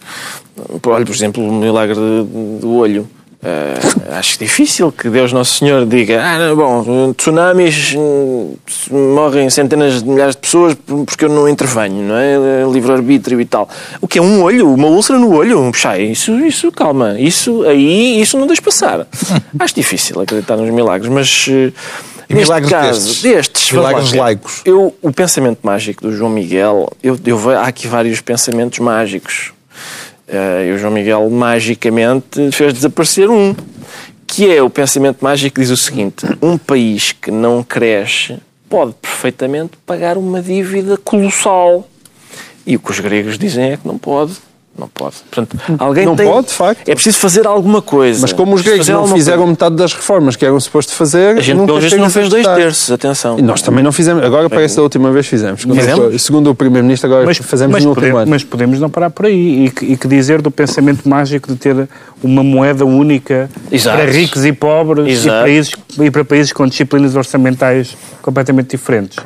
olha, 0.86 1.05
por 1.05 1.15
exemplo, 1.15 1.48
o 1.48 1.53
milagre 1.53 1.96
do 1.96 2.75
olho. 2.75 3.08
Uh, 3.43 4.13
acho 4.17 4.39
difícil 4.39 4.89
que 4.89 5.10
Deus 5.10 5.34
Nosso 5.34 5.55
Senhor 5.55 5.86
diga: 5.86 6.22
Ah, 6.24 6.55
bom, 6.55 7.12
tsunamis 7.12 7.93
hum, 7.93 8.55
morrem 8.89 9.50
centenas 9.50 10.01
de 10.01 10.08
milhares 10.08 10.34
de 10.34 10.41
pessoas 10.41 10.77
porque 11.05 11.25
eu 11.25 11.29
não 11.29 11.50
intervenho, 11.50 12.03
não 12.03 12.15
é? 12.15 12.38
Livre-arbítrio 12.72 13.41
e 13.41 13.46
tal. 13.46 13.67
O 14.00 14.08
que 14.08 14.17
é 14.17 14.22
um 14.22 14.41
olho? 14.43 14.74
Uma 14.74 14.88
úlcera 14.88 15.20
no 15.20 15.36
olho? 15.36 15.70
Puxa, 15.74 16.00
isso, 16.00 16.39
isso, 16.39 16.72
calma. 16.72 17.20
Isso 17.20 17.63
aí, 17.63 18.22
isso 18.22 18.39
não 18.39 18.48
deixa 18.48 18.62
passar. 18.62 19.05
acho 19.60 19.75
difícil 19.75 20.22
acreditar 20.22 20.55
nos 20.55 20.70
milagres, 20.70 21.12
mas. 21.12 21.48
Uh, 21.48 21.74
Neste 22.29 22.45
milagres 22.45 22.71
caso, 22.71 23.05
destes, 23.07 23.21
destes 23.21 23.71
milagres 23.71 24.13
laicos. 24.13 24.61
Eu, 24.65 24.95
o 25.01 25.11
pensamento 25.11 25.59
mágico 25.63 26.03
do 26.03 26.15
João 26.15 26.29
Miguel, 26.29 26.89
eu, 27.01 27.19
eu, 27.25 27.49
há 27.51 27.67
aqui 27.67 27.87
vários 27.87 28.21
pensamentos 28.21 28.79
mágicos. 28.79 29.53
Eh, 30.27 30.67
e 30.69 30.71
o 30.71 30.77
João 30.77 30.93
Miguel 30.93 31.29
magicamente 31.29 32.51
fez 32.51 32.73
desaparecer 32.73 33.29
um, 33.29 33.55
que 34.25 34.49
é 34.49 34.61
o 34.61 34.69
pensamento 34.69 35.21
mágico 35.21 35.55
que 35.55 35.61
diz 35.61 35.69
o 35.69 35.77
seguinte: 35.77 36.25
um 36.41 36.57
país 36.57 37.11
que 37.11 37.29
não 37.29 37.63
cresce 37.63 38.37
pode 38.69 38.93
perfeitamente 38.93 39.73
pagar 39.85 40.17
uma 40.17 40.41
dívida 40.41 40.97
colossal. 40.97 41.87
E 42.65 42.75
o 42.75 42.79
que 42.79 42.91
os 42.91 42.99
gregos 42.99 43.37
dizem 43.37 43.71
é 43.71 43.77
que 43.77 43.85
não 43.85 43.97
pode. 43.97 44.33
Não 44.77 44.87
pode. 44.87 45.17
Portanto, 45.29 45.55
alguém 45.77 46.03
Não 46.03 46.15
tem- 46.15 46.27
pode, 46.27 46.47
de 46.47 46.53
facto. 46.53 46.89
É 46.89 46.95
preciso 46.95 47.19
fazer 47.19 47.45
alguma 47.45 47.79
coisa. 47.79 48.19
Mas 48.21 48.33
como 48.33 48.55
os 48.55 48.61
gregos 48.63 48.87
não 48.89 49.07
fizeram 49.07 49.37
coisa. 49.39 49.51
metade 49.51 49.75
das 49.75 49.93
reformas 49.93 50.35
que 50.35 50.43
eram 50.43 50.59
suposto 50.59 50.93
fazer, 50.95 51.37
A 51.37 51.41
gente, 51.41 51.57
nunca 51.57 51.67
pelo 51.67 51.79
visto, 51.79 51.97
não 51.97 52.09
fez 52.09 52.27
dois 52.27 52.43
terços, 52.43 52.91
atenção. 52.91 53.37
E 53.37 53.43
nós 53.43 53.61
também 53.61 53.83
não 53.83 53.91
fizemos. 53.91 54.23
Agora 54.23 54.49
parece 54.49 54.73
que 54.73 54.79
a 54.79 54.83
última 54.83 55.11
vez 55.11 55.27
fizemos. 55.27 55.63
Quando 55.63 55.79
Fizemos? 55.79 56.21
Segundo 56.23 56.49
o 56.49 56.55
Primeiro-Ministro, 56.55 57.07
agora 57.07 57.23
Mas, 57.23 57.37
fazemos 57.37 57.71
mas 57.71 57.83
no 57.83 57.91
último 57.91 58.17
ano. 58.17 58.29
mas 58.31 58.43
podemos 58.43 58.79
não 58.79 58.89
parar 58.89 59.11
por 59.11 59.27
aí. 59.27 59.65
E 59.65 59.69
que, 59.69 59.85
e 59.85 59.95
que 59.95 60.07
dizer 60.07 60.41
do 60.41 60.49
pensamento 60.49 61.07
mágico 61.07 61.49
de 61.53 61.55
ter 61.59 61.87
uma 62.23 62.43
moeda 62.43 62.83
única 62.83 63.51
Exato. 63.71 63.97
para 63.97 64.09
ricos 64.11 64.43
e 64.43 64.51
pobres 64.53 65.23
e, 65.23 65.27
países, 65.29 65.71
e 66.01 66.09
para 66.09 66.25
países 66.25 66.51
com 66.51 66.65
disciplinas 66.65 67.15
orçamentais 67.15 67.95
completamente 68.23 68.71
diferentes. 68.71 69.19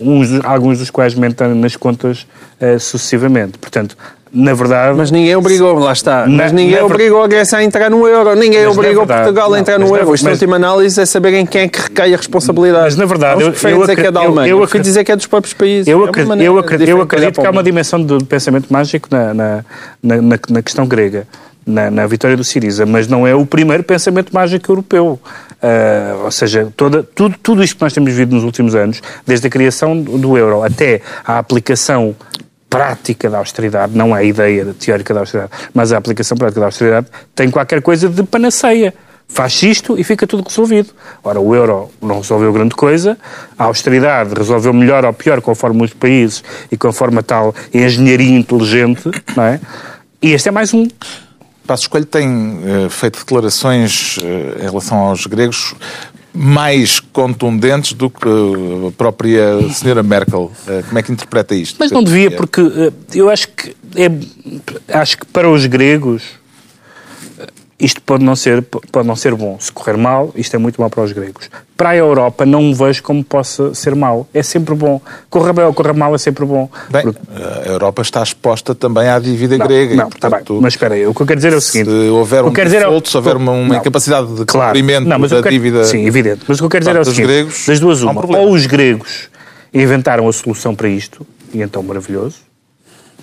Uns, 0.00 0.30
alguns 0.44 0.78
dos 0.78 0.88
quais 0.88 1.14
mentam 1.14 1.54
nas 1.54 1.76
contas 1.76 2.26
eh, 2.58 2.78
sucessivamente. 2.78 3.58
Portanto, 3.58 3.96
na 4.34 4.52
verdade. 4.52 4.96
Mas 4.96 5.10
ninguém 5.10 5.36
obrigou, 5.36 5.78
lá 5.78 5.92
está. 5.92 6.26
Na- 6.26 6.36
mas 6.44 6.52
ninguém 6.52 6.78
na 6.80 6.84
obrigou 6.84 7.22
a 7.22 7.28
Grécia 7.28 7.58
a 7.58 7.62
entrar 7.64 7.88
no 7.88 8.06
euro. 8.06 8.34
Ninguém 8.34 8.64
Mas 8.64 8.74
na 8.74 8.80
obrigou 8.82 9.06
verdade- 9.06 9.22
Portugal 9.22 9.54
a 9.54 9.58
entrar 9.60 9.78
no 9.78 9.90
na- 9.90 9.98
euro. 9.98 10.14
Isto, 10.14 10.26
a 10.26 10.30
mas- 10.30 10.40
última 10.40 10.56
análise, 10.56 11.00
é 11.00 11.06
saber 11.06 11.34
em 11.34 11.46
quem 11.46 11.62
é 11.62 11.68
que 11.68 11.80
recai 11.80 12.12
a 12.12 12.16
responsabilidade. 12.16 12.84
Mas, 12.84 12.96
na 12.96 13.04
verdade, 13.06 13.40
eu- 13.42 13.46
eu 13.70 13.80
dizer 13.80 13.94
que 13.96 14.06
é 14.06 14.10
da 14.10 14.20
eu- 14.20 14.26
Alemanha. 14.26 14.48
eu 14.48 14.58
Eu, 14.58 14.64
acre- 14.64 14.80
dizer 14.80 15.04
que 15.04 15.12
é 15.12 15.16
dos 15.16 15.26
próprios 15.26 15.54
países. 15.54 15.86
Eu, 15.86 16.00
É 16.04 16.08
acredito, 16.08 16.28
maneira 16.28 16.52
eu 16.52 16.58
acredito- 16.58 16.88
eu 16.88 16.96
olhar 16.96 17.04
acredito 17.04 17.40
que 17.40 17.46
há 17.46 17.50
uma 17.50 17.62
dimensão 17.62 18.02
do 18.02 18.24
pensamento 18.24 18.66
mágico 18.72 19.08
na, 19.10 19.32
na, 19.32 19.64
na, 20.02 20.16
na- 20.22 20.38
na 20.50 20.62
questão 20.62 20.86
grega, 20.86 21.26
na, 21.66 21.90
na 21.90 22.06
vitória 22.06 22.36
do 22.36 22.42
Siriza, 22.44 22.84
mas 22.84 23.06
não 23.08 23.26
é 23.26 23.34
o 23.34 23.46
primeiro 23.46 23.82
pensamento 23.84 24.32
mágico 24.34 24.70
europeu. 24.70 25.18
Ah, 25.62 26.16
ou 26.24 26.30
seja, 26.30 26.68
toda, 26.76 27.02
tudo, 27.02 27.36
tudo 27.42 27.64
isto 27.64 27.76
que 27.76 27.82
nós 27.82 27.92
temos 27.92 28.12
visto 28.12 28.30
nos 28.34 28.44
últimos 28.44 28.74
anos, 28.74 29.00
desde 29.26 29.46
a 29.46 29.50
criação 29.50 29.98
do, 29.98 30.18
do 30.18 30.36
euro 30.36 30.62
até 30.62 31.00
a 31.24 31.38
aplicação 31.38 32.14
prática 32.74 33.30
da 33.30 33.38
austeridade, 33.38 33.96
não 33.96 34.16
é 34.16 34.20
a 34.20 34.24
ideia 34.24 34.74
teórica 34.74 35.14
da 35.14 35.20
austeridade, 35.20 35.52
mas 35.72 35.92
a 35.92 35.96
aplicação 35.96 36.36
prática 36.36 36.58
da 36.58 36.66
austeridade, 36.66 37.06
tem 37.32 37.48
qualquer 37.48 37.80
coisa 37.80 38.08
de 38.08 38.24
panaceia. 38.24 38.92
Faz 39.28 39.62
isto 39.62 39.98
e 39.98 40.02
fica 40.02 40.26
tudo 40.26 40.42
resolvido. 40.42 40.90
Ora, 41.22 41.40
o 41.40 41.54
euro 41.54 41.88
não 42.02 42.16
resolveu 42.16 42.52
grande 42.52 42.74
coisa, 42.74 43.16
a 43.56 43.64
austeridade 43.64 44.34
resolveu 44.34 44.72
melhor 44.72 45.04
ou 45.04 45.12
pior 45.12 45.40
conforme 45.40 45.84
os 45.84 45.94
países 45.94 46.42
e 46.70 46.76
conforme 46.76 47.20
a 47.20 47.22
tal 47.22 47.54
engenharia 47.72 48.36
inteligente, 48.36 49.08
não 49.36 49.44
é? 49.44 49.60
E 50.20 50.32
este 50.32 50.48
é 50.48 50.52
mais 50.52 50.74
um. 50.74 50.88
Passos 51.66 51.86
Coelho 51.86 52.06
tem 52.06 52.60
eh, 52.64 52.88
feito 52.90 53.20
declarações 53.20 54.18
eh, 54.22 54.64
em 54.64 54.68
relação 54.68 54.98
aos 54.98 55.26
gregos 55.26 55.74
mais 56.34 56.98
contundentes 56.98 57.92
do 57.92 58.10
que 58.10 58.28
a 58.28 58.90
própria 58.92 59.68
senhora 59.72 60.02
Merkel. 60.02 60.50
Eh, 60.66 60.82
como 60.82 60.98
é 60.98 61.02
que 61.02 61.12
interpreta 61.12 61.54
isto? 61.54 61.76
Mas 61.78 61.92
não 61.92 62.02
devia, 62.02 62.30
porque 62.32 62.60
eh, 62.60 62.92
eu 63.14 63.30
acho 63.30 63.48
que 63.48 63.76
é, 63.94 64.98
acho 64.98 65.18
que 65.18 65.26
para 65.26 65.48
os 65.48 65.64
gregos 65.66 66.22
isto 67.78 68.00
pode 68.02 68.22
não 68.24 68.36
ser 68.36 68.62
pode 68.92 69.06
não 69.06 69.16
ser 69.16 69.34
bom. 69.34 69.56
Se 69.58 69.72
correr 69.72 69.96
mal, 69.96 70.30
isto 70.36 70.54
é 70.54 70.58
muito 70.58 70.80
mal 70.80 70.88
para 70.88 71.02
os 71.02 71.12
gregos. 71.12 71.50
Para 71.76 71.90
a 71.90 71.96
Europa 71.96 72.46
não 72.46 72.72
vejo 72.72 73.02
como 73.02 73.22
possa 73.24 73.74
ser 73.74 73.96
mal. 73.96 74.28
É 74.32 74.42
sempre 74.44 74.74
bom. 74.76 75.00
Corra 75.28 75.52
bem 75.52 75.64
ou 75.64 75.74
corra 75.74 75.92
mal 75.92 76.14
é 76.14 76.18
sempre 76.18 76.44
bom. 76.44 76.70
Bem, 76.88 77.02
Porque- 77.02 77.20
a 77.36 77.68
Europa 77.68 78.02
está 78.02 78.22
exposta 78.22 78.74
também 78.76 79.08
à 79.08 79.18
dívida 79.18 79.56
grega. 79.58 79.94
não, 79.96 80.06
e, 80.06 80.10
bem. 80.10 80.18
portanto, 80.20 80.58
Mas 80.62 80.74
espera 80.74 80.94
aí, 80.94 81.04
o 81.06 81.12
que 81.12 81.20
eu 81.22 81.26
quero 81.26 81.38
dizer 81.38 81.52
é 81.52 81.56
o 81.56 81.60
seguinte. 81.60 81.90
Se 81.90 82.08
houver 82.10 82.44
um 82.44 82.48
é 82.56 82.64
default, 82.64 83.08
se 83.10 83.16
houver 83.16 83.36
uma, 83.36 83.50
uma 83.52 83.68
Não. 83.68 83.76
incapacidade 83.76 84.32
de 84.34 84.44
Claro. 84.44 84.68
cumprimento 84.68 85.08
Não, 85.08 85.18
mas 85.18 85.30
da 85.32 85.42
quero- 85.42 85.50
dívida... 85.52 85.84
Sim, 85.84 86.06
evidente. 86.06 86.42
Mas 86.46 86.58
o 86.58 86.60
que 86.60 86.64
eu 86.66 86.70
quero 86.70 86.84
dizer 86.84 86.96
é 86.96 87.00
o 87.00 87.04
seguinte: 87.04 87.26
gregos, 87.26 87.66
das 87.66 87.80
duas, 87.80 88.02
um 88.02 88.10
uma. 88.10 88.20
problema. 88.20 88.44
ou 88.44 88.52
os 88.52 88.66
gregos 88.66 89.28
inventaram 89.72 90.28
a 90.28 90.32
solução 90.32 90.74
para 90.76 90.88
isto, 90.88 91.26
e 91.52 91.60
então 91.60 91.82
maravilhoso. 91.82 92.36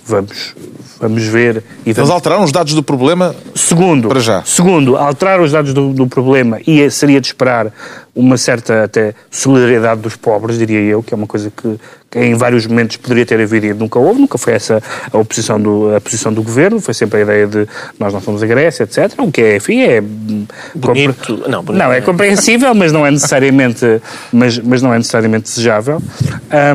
Vamos, 0.05 0.55
vamos 0.99 1.23
ver 1.23 1.63
e 1.85 1.89
Eles 1.89 1.95
vamos 1.97 2.09
alteraram 2.11 2.43
os 2.43 2.51
dados 2.51 2.73
do 2.73 2.81
problema 2.83 3.35
Segundo, 3.55 4.07
Para 4.09 4.19
já. 4.19 4.41
segundo, 4.43 4.97
alterar 4.97 5.39
os 5.39 5.51
dados 5.51 5.73
do, 5.73 5.93
do 5.93 6.07
problema 6.07 6.59
e 6.65 6.89
seria 6.89 7.21
de 7.21 7.27
esperar 7.27 7.71
uma 8.13 8.35
certa 8.37 8.83
até 8.83 9.13
solidariedade 9.29 10.01
dos 10.01 10.15
pobres, 10.17 10.57
diria 10.57 10.79
eu, 10.81 11.01
que 11.01 11.13
é 11.13 11.17
uma 11.17 11.27
coisa 11.27 11.49
que, 11.55 11.79
que 12.09 12.19
em 12.19 12.33
vários 12.33 12.65
momentos 12.67 12.97
poderia 12.97 13.25
ter 13.25 13.39
havido 13.39 13.67
e 13.67 13.73
nunca 13.73 13.99
houve, 13.99 14.19
nunca 14.19 14.37
foi 14.37 14.53
essa 14.53 14.81
a 15.13 15.17
oposição 15.17 15.61
do, 15.61 15.95
a 15.95 16.01
posição 16.01 16.33
do 16.33 16.43
governo, 16.43 16.81
foi 16.81 16.93
sempre 16.93 17.19
a 17.19 17.23
ideia 17.23 17.47
de 17.47 17.67
nós 17.97 18.11
não 18.11 18.19
somos 18.19 18.43
a 18.43 18.47
Grécia, 18.47 18.83
etc. 18.83 19.13
O 19.19 19.31
que 19.31 19.41
é, 19.41 19.55
enfim, 19.57 19.81
é 19.83 20.01
Bonito. 20.01 21.15
compre- 21.15 21.49
Não, 21.49 21.63
bonito 21.63 21.79
não, 21.83 21.93
é 21.93 21.99
é. 21.99 22.01
compreensível, 22.01 22.73
mas 22.75 22.91
não 22.91 23.05
é 23.07 23.11
necessariamente, 23.11 23.85
mas, 24.33 24.57
mas 24.59 24.81
não 24.81 24.93
é 24.93 24.97
necessariamente 24.97 25.43
desejável. 25.45 26.01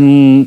Hum, 0.00 0.46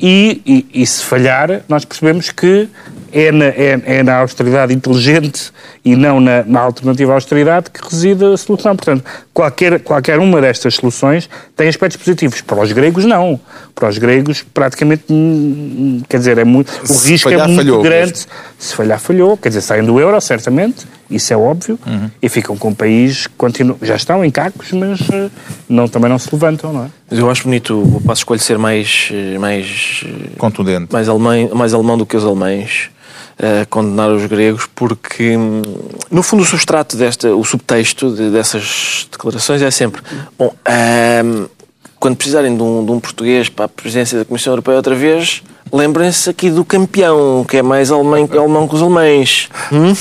e, 0.00 0.40
e- 0.46 0.82
e 0.82 0.86
se 0.86 1.02
falhar, 1.02 1.62
nós 1.68 1.84
percebemos 1.84 2.30
que 2.30 2.68
é 3.12 3.32
na, 3.32 3.46
é, 3.46 3.80
é 3.84 4.02
na 4.02 4.18
austeridade 4.18 4.72
inteligente 4.72 5.50
e 5.84 5.96
não 5.96 6.20
na, 6.20 6.44
na 6.44 6.60
alternativa 6.60 7.12
à 7.12 7.14
austeridade 7.14 7.70
que 7.70 7.80
reside 7.82 8.24
a 8.24 8.36
solução. 8.36 8.76
Portanto, 8.76 9.02
qualquer, 9.34 9.80
qualquer 9.80 10.18
uma 10.18 10.40
destas 10.40 10.74
soluções 10.74 11.28
tem 11.56 11.68
aspectos 11.68 11.96
positivos. 11.96 12.40
Para 12.42 12.60
os 12.60 12.70
gregos, 12.70 13.04
não. 13.06 13.40
Para 13.74 13.88
os 13.88 13.96
gregos, 13.98 14.44
praticamente, 14.54 15.04
quer 16.08 16.18
dizer, 16.18 16.38
é 16.38 16.44
muito, 16.44 16.70
o 16.82 16.86
Se 16.86 17.10
risco 17.12 17.30
falhar, 17.30 17.48
é 17.48 17.52
muito 17.52 17.80
grande. 17.80 18.12
mesmo. 18.12 18.26
Se 18.58 18.74
falhar, 18.74 19.00
falhou. 19.00 19.36
Quer 19.36 19.48
dizer, 19.48 19.62
saem 19.62 19.84
do 19.84 19.98
euro, 19.98 20.20
certamente, 20.20 20.86
isso 21.10 21.32
é 21.32 21.36
óbvio, 21.36 21.78
e 22.22 22.28
ficam 22.28 22.56
com 22.56 22.68
um 22.68 22.74
país 22.74 23.26
que 23.26 23.34
continua, 23.36 23.76
já 23.82 23.96
estão 23.96 24.24
em 24.24 24.30
cacos, 24.30 24.72
mas 24.72 25.00
eh, 25.10 25.30
não, 25.68 25.88
também 25.88 26.10
não 26.10 26.18
se 26.18 26.28
levantam, 26.32 26.72
não 26.72 26.84
é? 26.84 26.88
Mas 27.10 27.18
eu 27.18 27.30
acho 27.30 27.44
bonito 27.44 27.80
o 27.80 28.00
Passo 28.02 28.20
Escolho 28.20 28.40
ser 28.40 28.58
mais, 28.58 29.08
eh, 29.12 29.38
mais, 29.38 30.02
eh, 30.04 30.30
contundente. 30.36 30.92
mais, 30.92 31.08
alemão, 31.08 31.50
mais 31.54 31.72
alemão 31.72 31.96
do 31.96 32.04
que 32.06 32.16
os 32.16 32.24
alemães. 32.24 32.90
a 33.40 33.64
condenar 33.66 34.10
os 34.10 34.26
gregos 34.26 34.68
porque 34.74 35.36
hum, 35.36 35.62
no 36.10 36.24
fundo 36.24 36.42
o 36.42 36.44
substrato 36.44 36.96
desta 36.96 37.32
o 37.36 37.44
subtexto 37.44 38.10
de- 38.12 38.30
dessas 38.30 39.06
declarações 39.12 39.62
é 39.62 39.70
sempre 39.70 40.02
bom 40.36 40.52
hum, 41.24 41.46
quando 42.00 42.16
precisarem 42.16 42.56
de 42.56 42.60
um, 42.62 42.84
de 42.84 42.90
um 42.90 42.98
português 42.98 43.48
para 43.48 43.66
a 43.66 43.68
presidência 43.68 44.18
da 44.18 44.24
Comissão 44.24 44.52
Europeia 44.52 44.76
outra 44.76 44.94
vez 44.96 45.42
lembrem-se 45.72 46.30
aqui 46.30 46.50
do 46.50 46.64
campeão 46.64 47.44
que 47.48 47.56
é 47.58 47.62
mais 47.62 47.90
alemão, 47.90 48.28
alemão 48.32 48.68
que 48.68 48.74
os 48.74 48.82
alemães 48.82 49.48
Hum? 49.72 49.94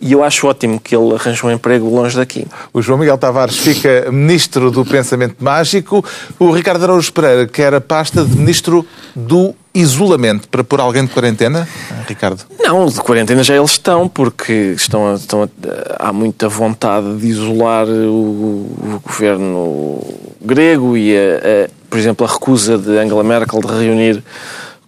e 0.00 0.12
eu 0.12 0.22
acho 0.24 0.46
ótimo 0.46 0.78
que 0.80 0.94
ele 0.94 1.14
arranje 1.14 1.44
um 1.44 1.50
emprego 1.50 1.88
longe 1.88 2.16
daqui 2.16 2.46
O 2.72 2.80
João 2.82 2.98
Miguel 2.98 3.18
Tavares 3.18 3.56
fica 3.56 4.10
ministro 4.10 4.70
do 4.70 4.84
pensamento 4.84 5.36
mágico. 5.40 6.04
O 6.38 6.50
Ricardo 6.50 6.82
Araújo 6.84 7.12
Pereira 7.12 7.46
quer 7.46 7.74
a 7.74 7.80
pasta 7.80 8.24
de 8.24 8.36
ministro 8.36 8.86
do 9.14 9.54
isolamento 9.74 10.48
para 10.48 10.64
pôr 10.64 10.80
alguém 10.80 11.04
de 11.04 11.10
quarentena. 11.12 11.68
Ah, 11.92 12.02
Ricardo. 12.08 12.42
Não, 12.58 12.86
de 12.86 13.00
quarentena 13.00 13.42
já 13.44 13.54
eles 13.56 13.70
estão, 13.72 14.08
porque 14.08 14.52
estão, 14.76 15.12
a- 15.12 15.14
estão 15.14 15.42
a- 15.44 15.48
há 16.08 16.12
muita 16.12 16.48
vontade 16.48 17.16
de 17.18 17.26
isolar 17.28 17.86
o, 17.86 18.66
o 18.96 19.00
governo 19.04 20.00
grego 20.40 20.96
e, 20.96 21.16
a- 21.16 21.68
por 21.88 21.98
exemplo, 21.98 22.26
a 22.26 22.30
recusa 22.30 22.76
de 22.78 22.96
Angela 22.98 23.22
Merkel 23.22 23.60
de 23.60 23.66
reunir 23.68 24.22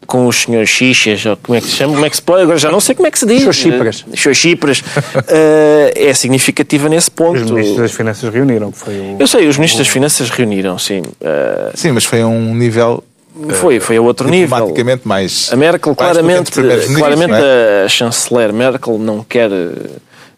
com 0.06 0.26
os 0.26 0.42
senhores 0.42 0.68
Xixas, 0.68 1.24
ou 1.26 1.36
como 1.36 1.56
é 1.56 1.60
que 1.60 1.66
se 1.68 1.76
chama? 1.76 1.94
Como 1.94 2.06
é 2.06 2.10
que 2.10 2.16
se 2.16 2.22
pode? 2.22 2.42
Agora 2.42 2.58
já 2.58 2.70
não 2.70 2.80
sei 2.80 2.94
como 2.94 3.06
é 3.06 3.10
que 3.10 3.18
se 3.18 3.26
diz. 3.26 3.38
Senhores 3.38 3.56
Xípras. 3.58 4.04
Eh, 4.12 4.34
Xípras. 4.34 4.82
Eh, 5.28 6.08
é 6.08 6.14
significativa 6.14 6.88
nesse 6.88 7.10
ponto. 7.10 7.40
Os 7.42 7.50
ministros 7.50 7.78
das 7.78 7.92
Finanças 7.92 8.32
reuniram, 8.32 8.70
que 8.70 8.78
foi 8.78 8.94
o... 8.94 9.16
Eu 9.18 9.26
sei, 9.26 9.46
os 9.48 9.56
ministros 9.56 9.86
das 9.86 9.88
Finanças 9.88 10.30
reuniram, 10.30 10.78
sim. 10.78 11.02
Eh, 11.20 11.70
Sim, 11.74 11.92
mas 11.92 12.04
foi 12.04 12.20
a 12.20 12.26
um 12.26 12.54
nível 12.54 13.02
foi, 13.50 13.80
foi 13.80 13.96
a 13.96 14.02
outro 14.02 14.28
nível. 14.28 14.74
mais. 15.04 15.50
A 15.52 15.56
Merkel, 15.56 15.94
claramente, 15.94 16.52
claramente 16.52 17.32
é? 17.32 17.84
a 17.84 17.88
chanceler 17.88 18.52
Merkel 18.52 18.98
não 18.98 19.24
quer. 19.24 19.50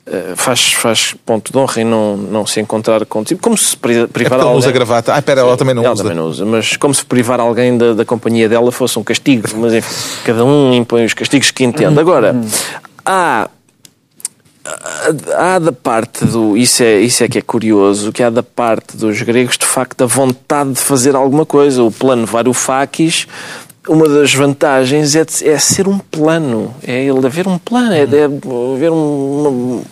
Eh, 0.07 0.35
Faz, 0.37 0.73
faz 0.73 1.15
ponto 1.25 1.51
de 1.53 1.59
honra 1.59 1.81
em 1.81 1.85
não, 1.85 2.17
não 2.17 2.47
se 2.47 2.61
encontrar 2.61 3.05
contigo. 3.07 3.41
Como 3.41 3.57
se 3.57 3.75
É 3.75 3.79
privar 3.79 4.09
porque 4.09 4.23
ele 4.25 4.37
não 4.37 4.55
usa 4.55 4.69
alguém. 4.69 4.73
gravata. 4.73 5.15
Ah, 5.15 5.19
espera, 5.19 5.41
ela 5.41 5.57
também 5.57 5.75
não 5.75 5.83
ela 5.83 5.93
usa. 5.95 6.03
também 6.03 6.17
não 6.17 6.27
usa, 6.29 6.45
mas 6.45 6.77
como 6.77 6.93
se 6.95 7.05
privar 7.05 7.41
alguém 7.41 7.77
da, 7.79 7.95
da 7.95 8.05
companhia 8.05 8.49
dela 8.49 8.71
fosse 8.71 8.99
um 8.99 9.03
castigo. 9.05 9.49
Mas 9.57 9.73
enfim, 9.75 9.95
cada 10.25 10.45
um 10.45 10.75
impõe 10.75 11.05
os 11.05 11.15
castigos 11.15 11.51
que 11.51 11.65
entende. 11.65 11.99
Agora, 11.99 12.35
há, 13.05 13.49
há 15.37 15.59
da 15.59 15.73
parte 15.73 16.25
do. 16.25 16.57
Isso 16.57 16.83
é, 16.83 17.01
isso 17.01 17.23
é 17.25 17.29
que 17.29 17.39
é 17.39 17.43
curioso, 17.43 18.13
que 18.13 18.23
há 18.23 18.31
da 18.31 18.43
parte 18.43 18.97
dos 18.97 19.21
gregos, 19.23 19.57
de 19.59 19.67
facto, 19.67 20.03
a 20.05 20.07
vontade 20.07 20.73
de 20.73 20.81
fazer 20.81 21.15
alguma 21.17 21.45
coisa. 21.47 21.83
O 21.83 21.91
plano 21.91 22.27
Varoufakis. 22.27 23.27
Uma 23.87 24.09
das 24.09 24.33
vantagens 24.33 25.15
é, 25.15 25.25
de- 25.25 25.49
é 25.49 25.59
ser 25.59 25.87
um 25.87 25.99
plano, 25.99 26.75
é 26.87 27.05
ele 27.05 27.27
haver 27.27 27.47
um 27.47 27.59
plano, 27.59 27.93
é, 27.93 28.07
de 28.07 28.17
haver 28.23 28.91
um, 28.91 28.95
uma, 29.77 29.83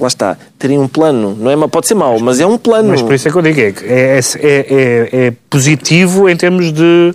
lá 0.00 0.08
está, 0.08 0.38
terem 0.58 0.78
um 0.78 0.88
plano, 0.88 1.36
não 1.38 1.50
é? 1.50 1.56
Mas 1.56 1.70
Pode 1.70 1.86
ser 1.86 1.94
mau, 1.94 2.18
mas 2.18 2.40
é 2.40 2.46
um 2.46 2.56
plano. 2.56 2.88
Mas 2.88 3.02
por 3.02 3.12
isso 3.12 3.28
é 3.28 3.30
que 3.30 3.36
eu 3.36 3.42
digo, 3.42 3.60
é, 3.60 3.72
que 3.72 3.84
é, 3.84 4.18
é, 4.18 4.20
é- 4.42 5.26
é 5.26 5.32
positivo 5.50 6.30
em 6.30 6.36
termos 6.36 6.72
de, 6.72 7.14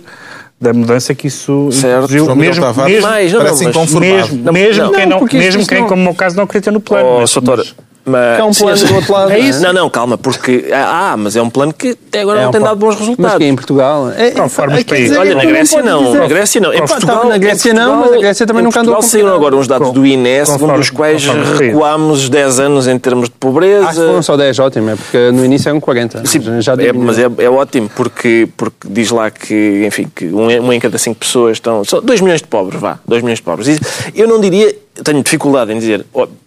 da 0.60 0.72
mudança 0.72 1.12
que 1.12 1.26
isso 1.26 1.70
Certo. 1.72 2.08
Mesmo, 2.36 2.62
Tavares 2.62 2.92
mesmo, 2.94 3.08
mais, 3.10 3.32
não, 3.32 3.40
inconformado. 3.70 4.00
mesmo, 4.00 4.44
Não, 4.44 4.52
mesmo 4.52 4.82
não. 4.84 4.92
quem, 4.92 5.06
Não, 5.06 5.20
mesmo 5.32 5.66
quem 5.66 5.80
não- 5.80 5.88
como 5.88 6.02
o 6.02 6.04
meu 6.04 6.14
caso, 6.14 6.36
não 6.36 6.44
acredita 6.44 6.70
no 6.70 6.80
plano. 6.80 7.08
Oh, 7.16 7.20
mas- 7.20 7.74
mas- 8.04 8.12
mas- 8.12 8.38
É 8.38 8.44
um 8.44 8.52
plano 8.52 8.76
sim, 8.76 8.86
do 8.86 8.94
outro 8.94 9.12
lado. 9.12 9.30
É 9.32 9.38
isso. 9.38 9.62
Não, 9.62 9.72
não, 9.72 9.90
calma, 9.90 10.16
porque. 10.18 10.66
Ah, 10.72 11.14
mas 11.18 11.36
é 11.36 11.42
um 11.42 11.50
plano 11.50 11.72
que 11.72 11.96
até 12.08 12.20
agora 12.22 12.40
É 12.40 12.42
não 12.42 12.48
um 12.48 12.52
tem 12.52 12.60
plano. 12.60 12.74
dado 12.76 12.78
bons 12.84 12.90
Mas 12.96 13.00
resultados. 13.00 13.38
que 13.38 13.44
é 13.44 13.48
em 13.48 13.54
Portugal? 13.54 14.10
É, 14.16 14.30
Conforme 14.32 14.74
é, 14.74 14.78
os 14.78 14.84
países. 14.84 15.08
dizer, 15.10 15.20
Olha, 15.20 15.34
na 15.34 15.44
Grécia 15.44 15.82
não. 15.82 16.04
dizer- 16.04 16.18
Na 16.18 16.26
Grécia 16.26 16.60
não. 16.60 16.72
Em 16.74 16.78
Portugal- 16.86 17.28
na 17.28 17.38
Grécia 17.38 17.74
não, 17.74 17.96
mas 17.96 18.12
a 18.12 18.16
Grécia 18.18 18.46
também 18.46 18.62
nunca 18.64 18.80
andou 18.80 18.94
Portugal 18.94 19.10
saíram 19.10 19.34
agora 19.34 19.56
uns 19.56 19.66
dados 19.66 19.88
Com- 19.88 19.94
do 19.94 20.06
INE, 20.06 20.46
segundo 20.46 20.74
os 20.78 20.90
quais 20.90 21.24
recuámos 21.58 22.28
10 22.28 22.58
anos 22.60 22.86
em 22.88 22.98
termos 22.98 23.28
de 23.28 23.34
pobreza. 23.38 23.86
Ah, 23.88 23.92
foram 23.94 24.22
só 24.22 24.36
10, 24.36 24.58
ótimo, 24.58 24.90
é 24.90 24.96
porque 24.96 25.30
no 25.32 25.44
início 25.44 25.68
eram 25.68 25.80
40. 25.80 26.24
Sim, 26.26 26.40
já 26.60 26.74
é, 26.74 26.92
mas 26.92 27.18
é, 27.18 27.28
é 27.38 27.48
ótimo 27.50 27.90
porque, 27.94 28.48
porque 28.56 28.88
diz 28.88 29.10
lá 29.10 29.30
que, 29.30 29.84
enfim, 29.86 30.06
que 30.14 30.26
um, 30.26 30.72
em- 30.72 30.80
cada 30.80 30.98
cinco 30.98 31.20
pessoas 31.20 31.52
estão. 31.58 31.84
Só 31.84 32.00
2 32.00 32.20
milhões 32.20 32.40
de 32.40 32.48
pobres, 32.48 32.80
vá, 32.80 32.98
2 33.06 33.22
milhões 33.22 33.38
de 33.38 33.42
pobres. 33.42 33.78
Eu 34.14 34.26
não 34.28 34.40
diria, 34.40 34.74
tenho 35.04 35.22
dificuldade 35.22 35.72
em 35.72 35.78
dizer 35.78 36.04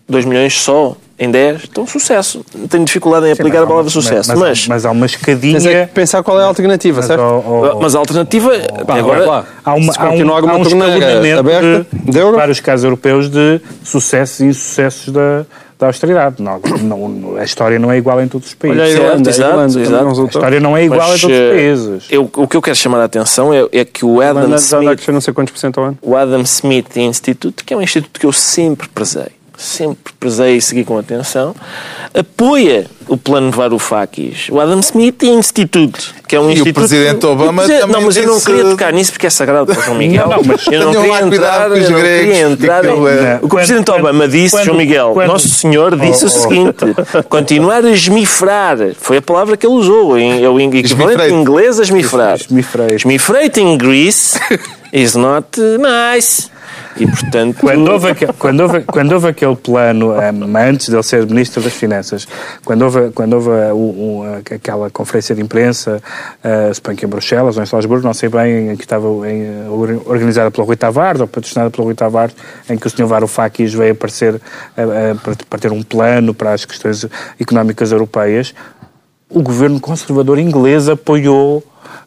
2 0.08 0.26
milhões 0.26 0.60
só 0.62 0.96
em 1.18 1.32
10, 1.32 1.62
então 1.72 1.88
sucesso. 1.88 2.44
Tenho 2.70 2.84
dificuldade 2.84 3.28
em 3.28 3.32
aplicar 3.32 3.64
a 3.64 3.68
palavra 3.68 3.90
sucesso. 3.90 4.30
Mas, 4.32 4.40
Mas, 4.40 4.68
mas 4.68 4.86
há 4.86 4.92
uma 4.92 5.06
escadinha. 5.06 5.54
Mas 5.54 5.66
é 5.66 5.86
que 5.86 5.94
pensar 5.94 6.22
qual 6.24 6.40
é 6.40 6.44
a 6.44 6.48
alternativa, 6.48 6.98
mas, 6.98 7.06
certo? 7.06 7.22
ó, 7.22 7.40
ó, 7.78 7.80
mas 7.82 7.96
a 7.96 8.00
alternativa, 8.00 8.52
Pá, 8.86 8.98
agora. 8.98 9.26
lá. 9.26 9.46
Há, 9.64 9.74
uma, 9.76 9.94
Se 9.94 10.00
há 10.00 10.04
um, 10.04 10.08
há 10.08 10.56
um 10.58 10.62
escalonamento 10.62 11.40
aberta 11.40 11.88
de, 11.94 12.12
de 12.12 12.18
euro. 12.20 12.36
vários 12.38 12.60
casos 12.60 12.84
europeus 12.84 13.30
de 13.30 13.62
sucessos 13.84 14.40
e 14.42 14.46
insucessos 14.48 15.14
da, 15.14 15.46
da 15.80 15.88
austeridade. 15.88 16.36
Não, 16.44 16.60
não- 17.08 17.38
a 17.38 17.44
história 17.46 17.80
não 17.80 17.92
é 17.92 17.98
igual 17.98 18.22
em 18.22 18.28
todos 18.28 18.50
os 18.50 18.54
países. 18.54 18.78
Olha 18.82 18.88
a 18.88 18.92
Certo, 18.92 19.06
Irlanda, 19.06 19.30
a 19.30 19.32
exato, 19.32 19.50
Irlanda 19.52 19.80
exato. 19.80 19.92
não 19.92 19.98
a 20.06 20.10
resultou. 20.10 20.40
história 20.42 20.60
não 20.60 20.78
é 20.78 20.84
igual 20.84 21.10
mas, 21.10 21.18
em 21.18 21.22
todos 21.22 21.36
os 21.38 21.42
eh, 21.44 21.50
países. 21.54 22.04
eu- 22.12 22.30
o 22.36 22.46
que 22.48 22.58
eu 22.58 22.62
quero 22.62 22.76
chamar 22.76 23.00
a 23.00 23.06
atenção 23.06 23.54
é, 23.54 23.66
é 23.72 23.86
que 23.86 24.04
o 24.04 24.20
A 24.20 24.26
Adam 24.32 24.44
Irlanda 24.44 24.56
a 24.56 24.60
Smith 24.60 25.08
não 25.08 25.22
sei 25.22 25.34
quantos 25.34 25.54
por 25.54 25.60
cento 25.60 25.80
ao 25.80 25.86
ano. 25.88 25.98
o 26.02 26.16
Adam 26.16 26.42
Smith 26.42 26.98
Institute, 26.98 27.64
que 27.64 27.74
é 27.74 27.78
um 27.78 27.82
instituto 27.82 28.20
que 28.20 28.26
eu 28.26 28.34
sempre 28.34 28.88
prezei, 28.90 29.28
sempre 29.58 30.14
prezei 30.20 30.58
e 30.58 30.62
segui 30.62 30.84
com 30.84 30.98
atenção, 30.98 31.56
apoia 32.14 32.86
o 33.08 33.16
plano 33.18 33.52
Varoufakis. 33.52 34.48
O 34.50 34.60
Adam 34.60 34.80
Smith 34.80 35.22
Institute, 35.24 36.14
que 36.28 36.36
é 36.36 36.40
um 36.40 36.46
E 36.46 36.48
o 36.48 36.52
instituto... 36.54 36.74
presidente 36.76 37.26
Obama 37.26 37.62
Quer 37.64 37.68
dizer, 37.68 37.80
também 37.82 37.96
Não, 37.96 38.02
mas 38.02 38.18
eu 38.18 38.26
não 38.26 38.34
disse- 38.34 38.46
queria 38.46 38.64
tocar 38.66 38.94
nisso 38.94 39.12
porque 39.12 39.28
é 39.28 39.30
sagrado 39.30 39.66
para 39.68 39.80
o 39.80 39.84
João 39.84 39.98
Miguel. 39.98 40.28
Não, 40.28 40.38
não, 40.42 40.44
mas 40.44 40.68
eu 40.68 40.80
não 40.80 40.92
queria 40.94 41.22
entrar, 41.22 41.72
eu 41.72 41.90
não 41.92 42.02
queria 42.02 42.40
entrar 42.42 42.82
que 42.82 42.88
em... 42.88 43.08
é- 43.08 43.36
O 43.36 43.40
que 43.40 43.46
o 43.46 43.50
presidente 43.50 43.86
quando- 43.86 44.00
Obama 44.00 44.28
disse, 44.28 44.56
quando- 44.56 44.66
João 44.66 44.78
Miguel, 44.78 45.12
quando- 45.14 45.28
Nosso 45.28 45.50
Senhor 45.50 45.96
disse 46.00 46.26
Oh, 46.26 46.28
o 46.28 46.32
oh. 46.32 46.40
seguinte, 46.42 46.76
continuar 47.30 47.86
a 47.86 47.92
esmifrar, 47.92 48.78
foi 48.98 49.18
a 49.18 49.22
palavra 49.22 49.56
que 49.56 49.66
ele 49.66 49.74
usou, 49.76 50.18
em- 50.18 50.44
é 50.44 50.50
o 50.50 50.60
equivalente 50.60 51.24
em 51.32 51.40
inglês 51.40 51.80
a 51.80 51.84
esmifrar. 51.84 52.36
Esmifrate. 52.36 52.96
Esmifrate 52.96 53.60
in 53.62 53.78
Greece 53.78 54.40
is 54.92 55.16
not 55.16 55.48
nice. 55.60 56.50
E, 56.98 57.06
portanto... 57.08 57.58
Quando 57.60 57.92
houve, 57.92 58.16
quando, 58.38 58.60
houve, 58.62 58.82
quando 58.84 59.12
houve 59.12 59.28
aquele 59.28 59.56
plano, 59.56 60.14
um, 60.14 60.58
antes 60.58 60.88
de 60.88 60.96
ele 60.96 61.04
ser 61.04 61.26
Ministro 61.26 61.62
das 61.62 61.74
Finanças, 61.74 62.28
quando 62.64 62.84
houve, 62.84 63.12
quando 63.12 63.34
houve 63.34 63.50
uh, 63.50 63.76
o- 63.76 64.22
o- 64.22 64.24
aquela 64.56 64.90
conferência 64.90 65.36
de 65.36 65.42
imprensa, 65.42 66.02
uh, 66.44 66.96
que 66.96 67.06
em 67.06 67.10
Bruxelas 67.10 67.58
ou 67.58 67.64
em 67.64 67.66
Salzburgo, 67.66 68.06
não 68.06 68.14
sei 68.14 68.30
bem, 68.30 68.72
em 68.72 68.76
que 68.78 68.84
estava 68.84 69.08
em, 69.30 69.44
uh, 69.68 70.04
organizada 70.06 70.50
pelo 70.50 70.66
Rui 70.66 70.78
Tavares, 70.78 71.20
ou 71.20 71.28
patrocinada 71.28 71.70
pelo 71.70 71.84
Rui 71.86 71.96
Tavares, 71.96 72.36
em 72.70 72.78
que 72.78 72.88
o 72.88 72.90
Sr. 72.90 73.06
Varoufakis 73.06 73.74
veio 73.74 73.92
aparecer 73.92 74.36
uh, 74.36 74.38
uh, 74.38 75.20
para, 75.20 75.36
para 75.50 75.60
ter 75.60 75.72
um 75.74 75.84
plano 75.84 76.34
para 76.34 76.54
as 76.54 76.64
questões 76.64 77.06
económicas 77.40 77.92
europeias, 77.92 78.54
o 79.30 79.42
governo 79.42 79.80
conservador 79.82 80.40
inglês 80.40 80.88
apoiou 80.88 81.62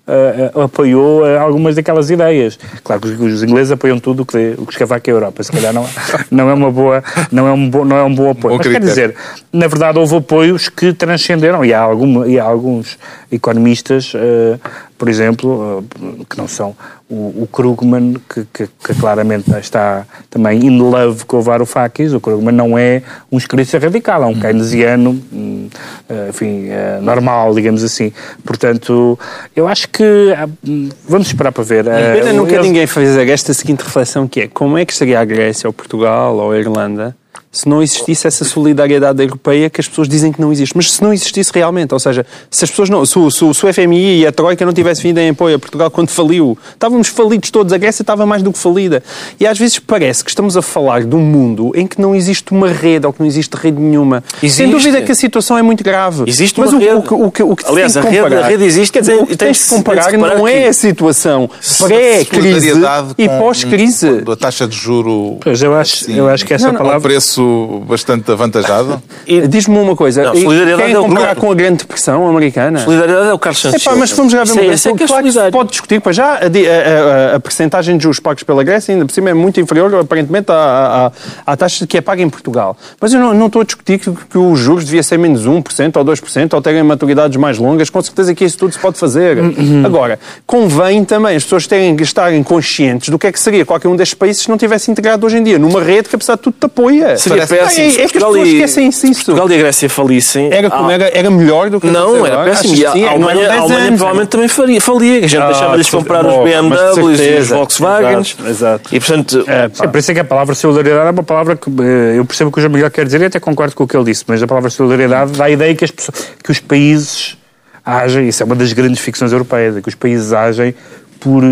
uh, 0.09 0.63
apoiou 0.63 1.23
uh, 1.23 1.39
algumas 1.39 1.77
daquelas 1.77 2.11
ideias. 2.11 2.59
Claro 2.83 3.03
que 3.03 3.09
os, 3.09 3.21
os 3.21 3.43
ingleses 3.43 3.71
apoiam 3.71 3.99
tudo 3.99 4.23
o 4.23 4.27
que, 4.27 4.55
o 4.59 4.67
que 4.67 4.73
escavaca 4.73 5.11
a 5.11 5.13
Europa. 5.13 5.43
Se 5.43 5.53
calhar 5.53 5.73
não, 5.73 5.87
não 6.31 6.51
é 6.51 6.55
uma 6.55 6.71
boa, 6.71 7.05
não 7.31 7.47
é 7.47 7.53
um, 7.53 7.69
bo, 7.69 7.85
não 7.85 7.97
é 7.97 8.03
um 8.03 8.15
bom 8.15 8.31
apoio. 8.31 8.57
Bom 8.57 8.63
Mas 8.65 8.73
quer 8.73 8.81
dizer, 8.81 9.15
na 9.53 9.67
verdade 9.67 9.99
houve 9.99 10.17
apoios 10.17 10.69
que 10.69 10.93
transcenderam 10.93 11.65
e 11.65 11.73
há, 11.75 11.81
alguma, 11.81 12.27
e 12.27 12.39
há 12.39 12.45
alguns 12.45 12.99
economistas, 13.31 14.15
uh, 14.15 14.59
por 14.97 15.09
exemplo, 15.09 15.79
uh, 15.79 16.25
que 16.25 16.37
não 16.39 16.49
são 16.49 16.75
o, 17.11 17.43
o 17.43 17.49
Krugman, 17.51 18.15
que, 18.29 18.47
que, 18.53 18.67
que, 18.67 18.95
claramente 19.01 19.51
está 19.59 20.07
também 20.29 20.67
in 20.67 20.79
love 20.79 21.25
com 21.25 21.39
o 21.39 21.43
Varoufakis. 21.43 22.13
O 22.13 22.21
Krugman 22.21 22.55
não 22.55 22.77
é 22.77 23.03
um 23.33 23.39
esquerdista 23.39 23.79
radical, 23.79 24.23
é 24.23 24.27
um 24.27 24.39
keynesiano, 24.39 25.11
hum, 25.33 25.69
uh, 26.09 26.29
enfim, 26.29 26.69
uh, 26.69 27.03
normal, 27.03 27.55
digamos 27.55 27.83
assim. 27.83 28.13
Portanto, 28.45 29.19
eu 29.57 29.67
acho 29.67 29.89
que 29.89 30.35
ah, 30.37 30.49
hum, 30.67 30.91
vamos 31.09 31.29
esperar 31.29 31.53
para 31.53 31.65
ver. 31.65 31.85
Pena 31.85 32.31
Uh, 32.31 32.37
nunca 32.37 32.55
eles- 32.55 32.67
ninguém 32.67 32.87
fazer 32.87 33.29
esta 33.29 33.55
seguinte 33.55 33.83
reflexão 33.83 34.29
que 34.29 34.43
é 34.43 34.49
como 34.49 34.77
é 34.77 34.85
que 34.85 34.93
estaria 34.93 35.19
a 35.19 35.25
Grécia 35.25 35.67
ou 35.67 35.73
Portugal 35.73 36.37
ou 36.37 36.53
a 36.53 36.59
Irlanda 36.59 37.17
se 37.51 37.69
não 37.69 37.83
existisse 37.83 38.27
essa 38.27 38.45
solidariedade 38.45 39.23
europeia 39.23 39.71
que 39.71 39.81
as 39.81 39.89
pessoas 39.89 40.09
dizem 40.09 40.31
que 40.33 40.41
não 40.41 40.53
existe. 40.53 40.77
Mas 40.77 40.93
se 40.93 41.03
não 41.03 41.13
existisse 41.13 41.51
realmente, 41.55 41.93
ou 41.95 41.99
seja, 41.99 42.25
se 42.51 42.65
as 42.65 42.71
pessoas 42.71 42.91
não, 42.91 43.05
se, 43.07 43.19
o- 43.19 43.31
se 43.31 43.45
o- 43.45 43.55
se 43.55 43.65
o 43.67 43.73
FMI 43.73 44.21
e 44.21 44.27
a 44.27 44.33
Troika 44.33 44.65
não 44.67 44.73
tivessem 44.73 45.03
vindo 45.05 45.19
em 45.19 45.31
apoio 45.31 45.57
a 45.57 45.59
Portugal 45.59 45.91
quando 45.91 46.09
faliu, 46.11 46.57
estávamos 46.73 47.09
falidos 47.09 47.51
todos, 47.51 47.73
a 47.73 47.79
Grécia 47.79 48.03
estava 48.03 48.27
mais 48.27 48.43
do 48.43 48.53
que 48.53 48.59
falida. 48.59 49.03
E 49.41 49.47
às 49.47 49.59
vezes 49.59 49.79
parece 49.79 50.23
que 50.23 50.31
estamos 50.31 50.57
a 50.57 50.63
falar 50.63 51.05
de 51.05 51.15
um 51.17 51.21
mundo 51.21 51.73
em 51.75 51.87
que 51.87 52.01
não 52.01 52.15
existe 52.15 52.53
uma 52.53 52.69
rede 52.69 53.07
ou 53.07 53.13
que 53.13 53.21
não 53.21 53.27
existe 53.27 53.55
rede 53.55 53.81
nenhuma. 53.81 54.23
Sem 54.41 54.49
Existe. 54.49 54.67
dúvida 54.71 55.03
que 55.03 55.13
a 55.13 55.15
situação 55.15 55.57
é 55.59 55.63
muito 55.63 55.83
grave. 55.83 56.25
Existe 56.27 56.61
Mas 56.61 56.71
uma 56.73 56.79
o, 56.79 56.85
rede. 56.85 56.95
o, 56.97 57.03
que- 57.03 57.15
o, 57.15 57.31
que- 57.31 57.43
o 57.43 57.57
que 57.57 57.67
Aliás, 57.67 57.93
tem 57.95 58.03
a 58.03 58.05
que 58.05 58.11
rede- 58.11 58.23
comparar, 58.25 58.45
a 58.45 58.49
rede 58.49 58.65
existe, 58.65 58.93
quer 58.93 59.01
dizer, 59.01 59.15
o 59.17 59.27
que 59.27 59.37
tens 59.37 59.59
de 59.59 59.65
comparar 59.71 60.13
não 60.13 60.47
é 60.47 60.69
a 60.69 60.73
situação 60.73 61.49
pré-crise 61.79 62.73
e 63.17 63.29
pós-crise. 63.29 64.23
A 64.31 64.37
taxa 64.37 64.67
de 64.67 64.77
juro 64.77 65.39
Pois, 65.41 65.63
eu 65.63 65.75
acho, 65.75 66.11
eu 66.11 66.29
acho 66.29 66.45
que 66.45 66.55
essa 66.55 66.67
Não, 66.67 66.73
não, 66.75 66.81
a 66.81 66.85
palavra... 66.85 67.01
preço 67.39 67.83
bastante 67.87 68.31
avantajado. 68.31 69.01
E- 69.27 69.47
Diz-me 69.47 69.77
uma 69.77 69.95
coisa, 69.95 70.23
Não, 70.23 70.35
solidariedade 70.35 70.79
querem 70.79 70.95
é 70.95 70.99
o 70.99 71.03
comparar 71.05 71.37
com 71.37 71.53
a 71.53 71.55
Grande 71.55 71.79
Depressão 71.79 72.27
americana? 72.29 72.79
Solidariedade 72.81 73.29
é 73.29 73.33
o 73.35 73.39
Carlos 73.39 73.61
Santos 73.61 73.83
Epá, 73.83 73.95
mas 73.95 74.11
vamos 74.13 74.33
já 74.33 74.43
ver 74.45 74.53
uma 74.53 74.63
coisa. 74.65 74.89
é 74.89 74.93
que 74.95 75.03
é 75.03 75.07
claro 75.07 75.25
que 75.25 75.33
se 75.33 75.51
pode 75.51 75.71
discutir, 75.71 76.01
pois 76.01 76.17
já 76.17 76.35
a, 76.35 76.39
a, 76.39 77.33
a, 77.33 77.37
a 77.37 77.41
percentagem 77.41 77.97
de 77.99 78.03
juros 78.05 78.19
pagos 78.21 78.43
pela 78.43 78.65
Grécia 78.65 78.95
ainda 78.95 79.05
por 79.05 79.13
cima 79.13 79.29
é 79.29 79.35
muito 79.35 79.61
inferior, 79.61 79.95
aparentemente, 79.97 80.51
à, 80.51 81.13
à, 81.47 81.53
à 81.53 81.57
taxa 81.57 81.87
que 81.87 81.99
é 81.99 82.01
paga 82.01 82.23
em 82.23 82.31
Portugal. 82.31 82.75
Mas 82.99 83.13
eu 83.13 83.21
não, 83.21 83.35
não 83.35 83.47
estou 83.49 83.61
a 83.61 83.65
discutir 83.67 83.99
que, 83.99 84.11
que 84.11 84.39
os 84.39 84.59
juros 84.59 84.87
devia 84.87 85.03
ser 85.03 85.19
menos 85.19 85.47
1% 85.47 85.97
ou 85.97 86.05
2% 86.05 86.55
ou 86.55 86.63
terem 86.63 86.83
maturidades 86.83 87.37
mais 87.37 87.59
longas. 87.59 87.91
Com 87.91 88.01
certeza 88.01 88.35
que 88.35 88.47
isso 88.47 88.57
tudo 88.57 88.73
se 88.73 88.79
pode 88.79 88.97
fazer. 88.99 89.37
Uhum. 89.37 89.83
Agora, 89.85 90.19
convém 90.47 91.05
também 91.05 91.37
as 91.37 91.45
pessoas 91.45 91.67
terem, 91.67 91.95
estarem 92.01 92.43
conscientes 92.43 93.11
do 93.11 93.19
que 93.19 93.27
é 93.27 93.33
que 93.33 93.39
seria 93.41 93.67
qualquer 93.67 93.89
um 93.89 93.97
destes 93.97 94.15
países 94.15 94.43
se 94.43 94.49
não 94.49 94.57
tivesse 94.57 94.91
integrado 94.91 95.27
hoje 95.27 95.37
em 95.37 95.43
dia 95.43 95.59
numa 95.59 95.83
rede 95.83 96.09
que, 96.09 96.17
apesar 96.17 96.37
de 96.37 96.43
tudo, 96.43 96.57
te 96.59 96.65
apoia. 96.65 97.19
Seria 97.29 97.47
péssimo. 97.47 97.85
É, 97.87 97.89
é 97.89 97.93
que 97.95 98.03
as 98.03 98.13
pessoas 98.13 98.49
esquecem-se 98.49 99.07
disso. 99.09 99.25
Portugal 99.27 99.51
e 99.51 99.55
a 99.55 99.59
Grécia 99.59 99.89
falissem. 99.91 100.53
Era, 100.53 100.71
como 100.71 100.89
Ah, 100.89 100.93
era, 100.93 101.11
era 101.19 101.31
melhor 101.31 101.71
do 101.71 101.81
que 101.81 101.87
Não, 101.87 102.25
era 102.27 102.35
agora? 102.35 102.51
péssimo. 102.51 102.75
E 102.75 102.85
a 102.87 103.11
Alemanha, 103.11 103.47
a 103.47 103.49
10 103.51 103.61
Alemanha 103.61 103.89
provavelmente 103.97 104.29
também 104.29 104.49
faria, 104.49 104.81
falia. 104.81 105.19
A 105.25 105.27
gente 105.29 105.37
Ah, 105.43 105.47
deixava-lhes 105.49 105.87
de 105.87 105.93
comprar 105.93 106.27
os 106.27 106.35
BMWs 106.45 106.97
e 106.97 107.01
os 107.03 107.17
certeza. 107.19 107.55
Volkswagens. 107.57 108.37
Exato. 108.47 108.95
E, 108.95 108.99
portanto, 109.01 109.45
É, 109.47 109.69
por 109.69 109.99
isso 109.99 110.11
é 110.11 110.15
que 110.15 110.21
a 110.21 110.25
palavra 110.25 110.55
solidariedade 110.55 111.09
é 111.09 111.11
uma 111.11 111.23
palavra 111.23 111.57
que 111.57 111.69
eh, 111.69 112.19
eu 112.19 112.25
percebo 112.25 112.51
que 112.51 112.59
o 112.59 112.61
João 112.63 112.73
Miguel 112.73 112.91
quer 112.91 113.05
dizer 113.05 113.21
e 113.21 113.25
até 113.27 113.39
concordo 113.41 113.75
com 113.75 113.85
o 113.85 113.87
que 113.89 113.97
ele 113.97 114.05
disse, 114.05 114.25
mas 114.27 114.43
a 114.43 114.47
palavra 114.47 114.71
solidariedade 114.71 115.33
dá 115.33 115.45
a 115.45 115.51
ideia 115.51 115.75
que, 115.75 115.85
as 115.85 115.91
pessoas, 115.91 116.19
que 116.43 116.51
os 116.51 116.59
países 116.61 117.37
agem, 117.85 118.29
isso 118.29 118.43
é 118.43 118.47
uma 118.47 118.55
das 118.55 118.73
grandes 118.73 119.01
ficções 119.01 119.33
europeias, 119.33 119.77
é 119.77 119.81
que 119.81 119.89
os 119.89 119.95
países 119.95 120.33
agem 120.33 120.75
por 121.21 121.43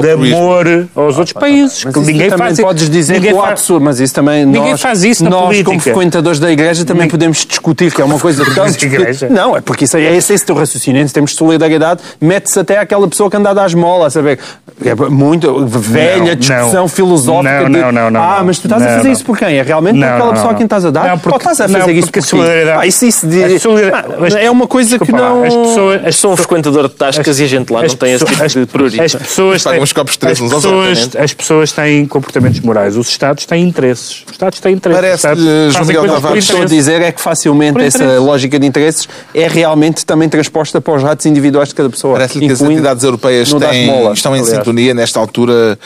de 0.00 0.10
amor 0.10 0.66
aos 0.96 1.18
outros 1.18 1.32
países. 1.32 1.84
Mas 1.84 1.92
que 1.94 2.00
isso 2.00 2.10
ninguém 2.10 2.30
também 2.30 2.46
faz 2.48 2.60
podes 2.60 2.88
dizer 2.90 3.14
ninguém 3.14 3.30
que 3.32 3.36
o 3.36 3.40
faz- 3.40 3.52
absurdo, 3.52 3.84
mas 3.84 4.00
isso 4.00 4.14
também 4.14 4.46
Ninguém 4.46 4.70
nós, 4.72 4.80
faz 4.80 5.04
isso 5.04 5.24
na 5.24 5.30
nós 5.30 5.42
política. 5.46 5.70
como 5.70 5.80
frequentadores 5.80 6.38
da 6.40 6.50
igreja 6.50 6.84
também 6.84 7.08
podemos 7.08 7.44
discutir 7.44 7.92
que 7.92 8.00
é 8.00 8.04
uma 8.04 8.18
coisa 8.18 8.42
igreja. 8.82 9.28
Não, 9.28 9.56
é 9.56 9.60
porque 9.60 9.84
isso 9.84 9.96
é, 9.96 10.04
é 10.04 10.16
esse 10.16 10.32
esse 10.32 10.44
teu 10.46 10.54
raciocínio, 10.54 11.06
se 11.06 11.12
temos 11.14 11.34
solidariedade, 11.34 12.00
mete-se 12.20 12.58
até 12.58 12.78
aquela 12.78 13.06
pessoa 13.08 13.30
que 13.30 13.36
anda 13.36 13.50
a 13.50 13.54
dar 13.54 13.66
esmola, 13.66 14.06
a 14.06 14.10
saber, 14.10 14.38
é 14.84 14.94
muito 14.94 15.66
velha 15.66 16.18
Não, 16.24 16.34
discussão 16.34 16.72
não. 16.82 16.88
filosófica 16.88 17.60
Não, 17.60 17.70
de, 17.70 17.78
não, 17.78 17.92
não, 17.92 18.10
não, 18.10 18.20
ah, 18.22 18.42
mas 18.44 18.58
tu 18.58 18.66
estás 18.66 18.82
a 18.82 18.86
fazer 18.86 19.04
não. 19.04 19.12
isso 19.12 19.24
por 19.24 19.38
quem? 19.38 19.58
É 19.58 19.62
realmente 19.62 19.96
Não, 19.98 20.08
aquela 20.08 20.26
não, 20.26 20.32
pessoa 20.34 20.52
a 20.52 20.54
quem 20.54 20.64
estás 20.64 20.84
a 20.84 20.90
dar? 20.90 21.08
Não, 21.08 21.18
porque- 21.18 21.30
Ou 21.30 21.36
estás 21.36 21.60
a 21.60 21.68
não, 21.68 21.80
fazer 21.80 21.92
isso 21.92 22.10
por 22.12 22.22
ti? 22.22 22.28
solidariedade- 22.28 22.78
Ah, 22.82 22.86
isso, 22.86 23.04
isso 23.04 23.26
de- 23.26 23.44
a 23.44 23.60
solidariedade- 23.60 24.36
Ah, 24.36 24.40
é 24.40 24.50
uma 24.50 24.66
coisa 24.66 24.98
que 24.98 25.12
lá, 25.12 25.18
não... 25.18 25.44
As 25.44 25.54
pessoas, 25.54 26.04
as 26.06 26.16
sou 26.16 26.32
um 26.32 26.36
frequentador 26.36 26.88
de 26.88 26.94
tascas 26.94 27.38
e 27.38 27.44
a 27.44 27.46
gente 27.46 27.72
lá 27.72 27.82
não 27.82 27.88
tem 27.88 28.12
esse 28.12 28.24
tipo 28.24 28.60
de 28.60 28.66
prioridade. 28.66 29.04
As 29.04 29.14
pessoas 29.14 29.62
Copos 29.92 30.12
de 30.14 30.18
três 30.18 30.38
as 30.38 30.44
uns 30.44 30.52
aos 30.52 30.62
pessoas, 30.64 30.98
outros. 31.02 31.16
as 31.22 31.32
pessoas 31.32 31.72
têm 31.72 32.06
comportamentos 32.06 32.60
morais. 32.60 32.96
Os 32.96 33.08
Estados 33.08 33.44
têm 33.46 33.66
interesses. 33.68 34.22
Os 34.26 34.32
Estados 34.32 34.60
têm 34.60 34.74
interesses. 34.74 35.00
Parece-lhe, 35.22 35.32
Os 35.40 35.46
Estados 35.46 35.72
João 35.72 35.72
fazem 35.72 35.86
Miguel 35.86 36.00
coisas 36.02 36.14
por 36.16 36.22
Tavares, 36.22 36.44
Estou 36.44 36.62
a 36.62 36.64
dizer 36.64 37.02
é 37.02 37.12
que 37.12 37.20
facilmente 37.20 37.80
essa 37.80 38.18
lógica 38.20 38.58
de 38.58 38.66
interesses 38.66 39.08
é 39.34 39.46
realmente 39.48 40.04
também 40.06 40.28
transposta 40.28 40.80
para 40.80 40.94
os 40.94 41.02
ratos 41.02 41.26
individuais 41.26 41.68
de 41.68 41.74
cada 41.74 41.90
pessoa. 41.90 42.14
Parece-lhe 42.14 42.46
que 42.46 42.52
as 42.52 42.60
entidades 42.60 43.04
europeias 43.04 43.52
têm- 43.52 43.86
molas, 43.86 44.18
estão 44.18 44.34
em 44.36 44.40
aliás. 44.40 44.56
sintonia 44.58 44.94
nesta 44.94 45.18
altura 45.20 45.78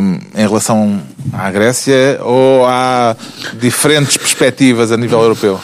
hum, 0.00 0.18
em 0.36 0.46
relação 0.46 1.00
à 1.32 1.50
Grécia 1.50 2.18
ou 2.22 2.64
há 2.66 3.16
diferentes 3.54 4.16
perspectivas 4.16 4.90
a 4.92 4.96
nível 4.96 5.20
europeu? 5.20 5.60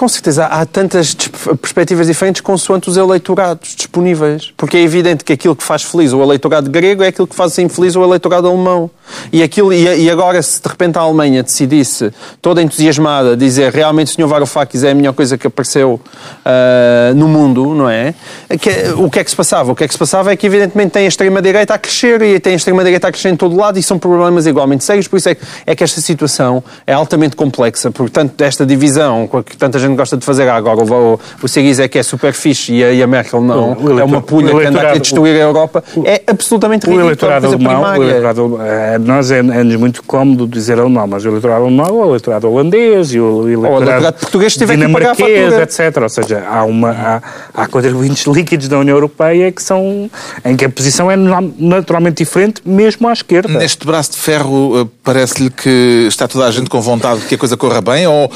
Com 0.00 0.08
certeza, 0.08 0.46
há 0.46 0.64
tantas 0.64 1.14
perspectivas 1.60 2.06
diferentes 2.06 2.40
consoante 2.40 2.88
os 2.88 2.96
eleitorados 2.96 3.76
disponíveis. 3.76 4.50
Porque 4.56 4.78
é 4.78 4.80
evidente 4.80 5.22
que 5.22 5.30
aquilo 5.30 5.54
que 5.54 5.62
faz 5.62 5.82
feliz 5.82 6.14
o 6.14 6.22
eleitorado 6.22 6.70
grego 6.70 7.02
é 7.02 7.08
aquilo 7.08 7.26
que 7.26 7.36
faz 7.36 7.58
infeliz 7.58 7.94
o 7.96 8.02
eleitorado 8.02 8.48
alemão. 8.48 8.90
E, 9.30 9.42
aquilo, 9.42 9.74
e, 9.74 10.08
agora, 10.08 10.40
se 10.40 10.62
de 10.62 10.68
repente 10.68 10.96
a 10.96 11.02
Alemanha 11.02 11.42
decidisse, 11.42 12.10
toda 12.40 12.62
entusiasmada, 12.62 13.36
dizer 13.36 13.72
realmente 13.72 14.08
o 14.08 14.14
Sr. 14.14 14.26
Varoufakis 14.26 14.84
é 14.84 14.92
a 14.92 14.94
melhor 14.94 15.12
coisa 15.12 15.36
que 15.36 15.46
apareceu 15.46 16.00
uh, 16.00 17.14
no 17.14 17.28
mundo, 17.28 17.74
não 17.74 17.90
é? 17.90 18.14
Que, 18.58 18.70
o 18.96 19.10
que 19.10 19.18
é 19.18 19.24
que 19.24 19.30
se 19.30 19.36
passava? 19.36 19.70
O 19.70 19.74
que 19.74 19.84
é 19.84 19.86
que 19.86 19.92
se 19.92 19.98
passava 19.98 20.32
é 20.32 20.36
que, 20.36 20.46
evidentemente, 20.46 20.92
tem 20.92 21.04
a 21.04 21.08
extrema-direita 21.08 21.74
a 21.74 21.78
crescer 21.78 22.22
e 22.22 22.40
tem 22.40 22.54
a 22.54 22.56
extrema-direita 22.56 23.08
a 23.08 23.12
crescer 23.12 23.28
em 23.28 23.36
todo 23.36 23.54
lado 23.54 23.78
e 23.78 23.82
são 23.82 23.98
problemas 23.98 24.46
igualmente 24.46 24.82
sérios. 24.82 25.06
Por 25.08 25.18
isso 25.18 25.28
é, 25.28 25.36
é 25.66 25.76
que 25.76 25.84
esta 25.84 26.00
situação 26.00 26.64
é 26.86 26.94
altamente 26.94 27.36
complexa. 27.36 27.90
Portanto, 27.90 28.40
esta 28.40 28.64
divisão 28.64 29.28
que 29.44 29.56
tanta 29.56 29.78
gente 29.78 29.89
gosta 29.96 30.16
de 30.16 30.24
fazer 30.24 30.48
agora, 30.48 30.82
o, 30.82 31.20
o 31.42 31.48
Syriza 31.48 31.84
é 31.84 31.88
que 31.88 31.98
é 31.98 32.02
super 32.02 32.32
fixe 32.32 32.74
e 32.74 32.84
a, 32.84 32.92
e 32.92 33.02
a 33.02 33.06
Merkel 33.06 33.40
não, 33.40 33.72
o, 33.72 33.94
o 33.94 34.00
é 34.00 34.04
uma 34.04 34.20
pulha 34.20 34.54
que 34.54 34.66
anda 34.66 34.90
a 34.90 34.98
destruir 34.98 35.36
a 35.36 35.40
Europa, 35.40 35.82
é 36.04 36.22
absolutamente 36.26 36.86
ridículo. 36.86 37.04
O 37.04 37.08
eleitorado 37.08 37.46
alemão, 37.46 37.82
o 37.82 38.02
eleitorado, 38.02 38.58
eh, 38.62 38.98
nós 38.98 39.30
é-nos 39.30 39.74
é 39.74 39.76
muito 39.76 40.02
cómodo 40.02 40.46
dizer 40.46 40.78
alemão, 40.78 41.06
mas 41.06 41.24
o 41.24 41.28
eleitorado 41.28 41.64
alemão, 41.64 41.90
o 41.92 42.08
eleitorado 42.08 42.50
holandês 42.50 43.12
e 43.12 43.20
o 43.20 43.48
eleitorado, 43.48 43.74
o 43.74 43.82
eleitorado 43.82 44.18
português 44.18 44.54
tiver 44.54 44.76
que 44.78 44.88
pagar 44.92 45.10
a 45.10 45.14
fatura. 45.14 45.62
etc. 45.62 46.02
Ou 46.02 46.08
seja, 46.08 46.44
há, 46.48 46.64
uma, 46.64 46.90
há, 46.90 47.22
há 47.54 47.66
contribuintes 47.66 48.26
líquidos 48.26 48.68
da 48.68 48.78
União 48.78 48.96
Europeia 48.96 49.50
que 49.52 49.62
são, 49.62 50.10
em 50.44 50.56
que 50.56 50.64
a 50.64 50.68
posição 50.68 51.10
é 51.10 51.16
naturalmente 51.58 52.18
diferente, 52.18 52.62
mesmo 52.64 53.08
à 53.08 53.12
esquerda. 53.12 53.58
Neste 53.58 53.86
braço 53.86 54.12
de 54.12 54.18
ferro, 54.18 54.80
eh, 54.80 54.86
parece-lhe 55.02 55.50
que 55.50 56.06
está 56.08 56.26
toda 56.28 56.46
a 56.46 56.50
gente 56.50 56.68
com 56.68 56.80
vontade 56.80 57.20
de 57.20 57.26
que 57.26 57.34
a 57.34 57.38
coisa 57.38 57.56
corra 57.56 57.80
bem 57.80 58.06
ou 58.06 58.30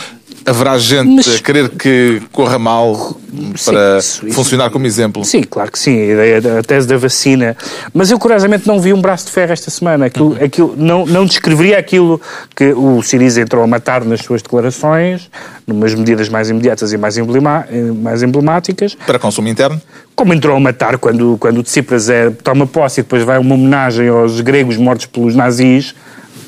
haverá 0.47 0.79
gente 0.79 1.27
Mas... 1.27 1.37
a 1.37 1.39
querer 1.39 1.69
que 1.71 2.23
corra 2.33 2.59
mal 2.59 3.17
para 3.65 4.01
sim, 4.01 4.27
isso, 4.27 4.35
funcionar 4.35 4.71
como 4.71 4.87
exemplo? 4.87 5.25
Sim, 5.25 5.43
claro 5.43 5.73
que 5.73 5.79
sim. 5.79 6.13
A, 6.13 6.63
tese 6.63 6.87
da 6.87 6.97
vacina. 6.97 7.57
Mas 7.93 8.11
eu, 8.11 8.19
curiosamente, 8.19 8.67
não 8.67 8.81
vi 8.81 8.93
um 8.93 9.01
braço 9.01 9.27
de 9.27 9.33
ferro 9.33 9.53
esta 9.53 9.71
semana. 9.71 10.07
Aquilo, 10.07 10.31
uhum. 10.31 10.45
aquilo, 10.45 10.75
não, 10.77 11.07
não 11.07 11.25
descreveria 11.25 11.79
aquilo 11.79 12.21
que 12.55 12.73
o 12.73 13.03
Siriza 13.03 13.41
entrou 13.41 13.63
a 13.63 13.67
matar 13.67 14.05
nas 14.05 14.21
suas 14.21 14.43
declarações, 14.43 15.31
numas 15.67 15.95
medidas 15.95 16.29
mais 16.29 16.51
imediatas 16.51 16.93
e 16.93 16.97
mais, 16.97 17.17
emblema, 17.17 17.67
mais 18.03 18.23
emblemáticas. 18.23 18.97
Para 19.07 19.19
consumo 19.19 19.49
interno? 19.49 19.81
Como 20.15 20.33
entrou 20.33 20.57
a 20.57 20.61
matar 20.61 20.99
quando, 20.99 21.37
quando 21.41 21.59
o 21.59 21.63
Tsipras 21.63 22.09
é, 22.09 22.31
toma 22.31 22.67
posse 22.67 23.01
e 23.01 23.03
depois 23.03 23.23
vai 23.25 23.39
uma 23.39 23.55
homenagem 23.55 24.09
aos 24.09 24.41
gregos 24.41 24.77
mortos 24.77 25.07
pelos 25.07 25.35
nazis 25.35 25.95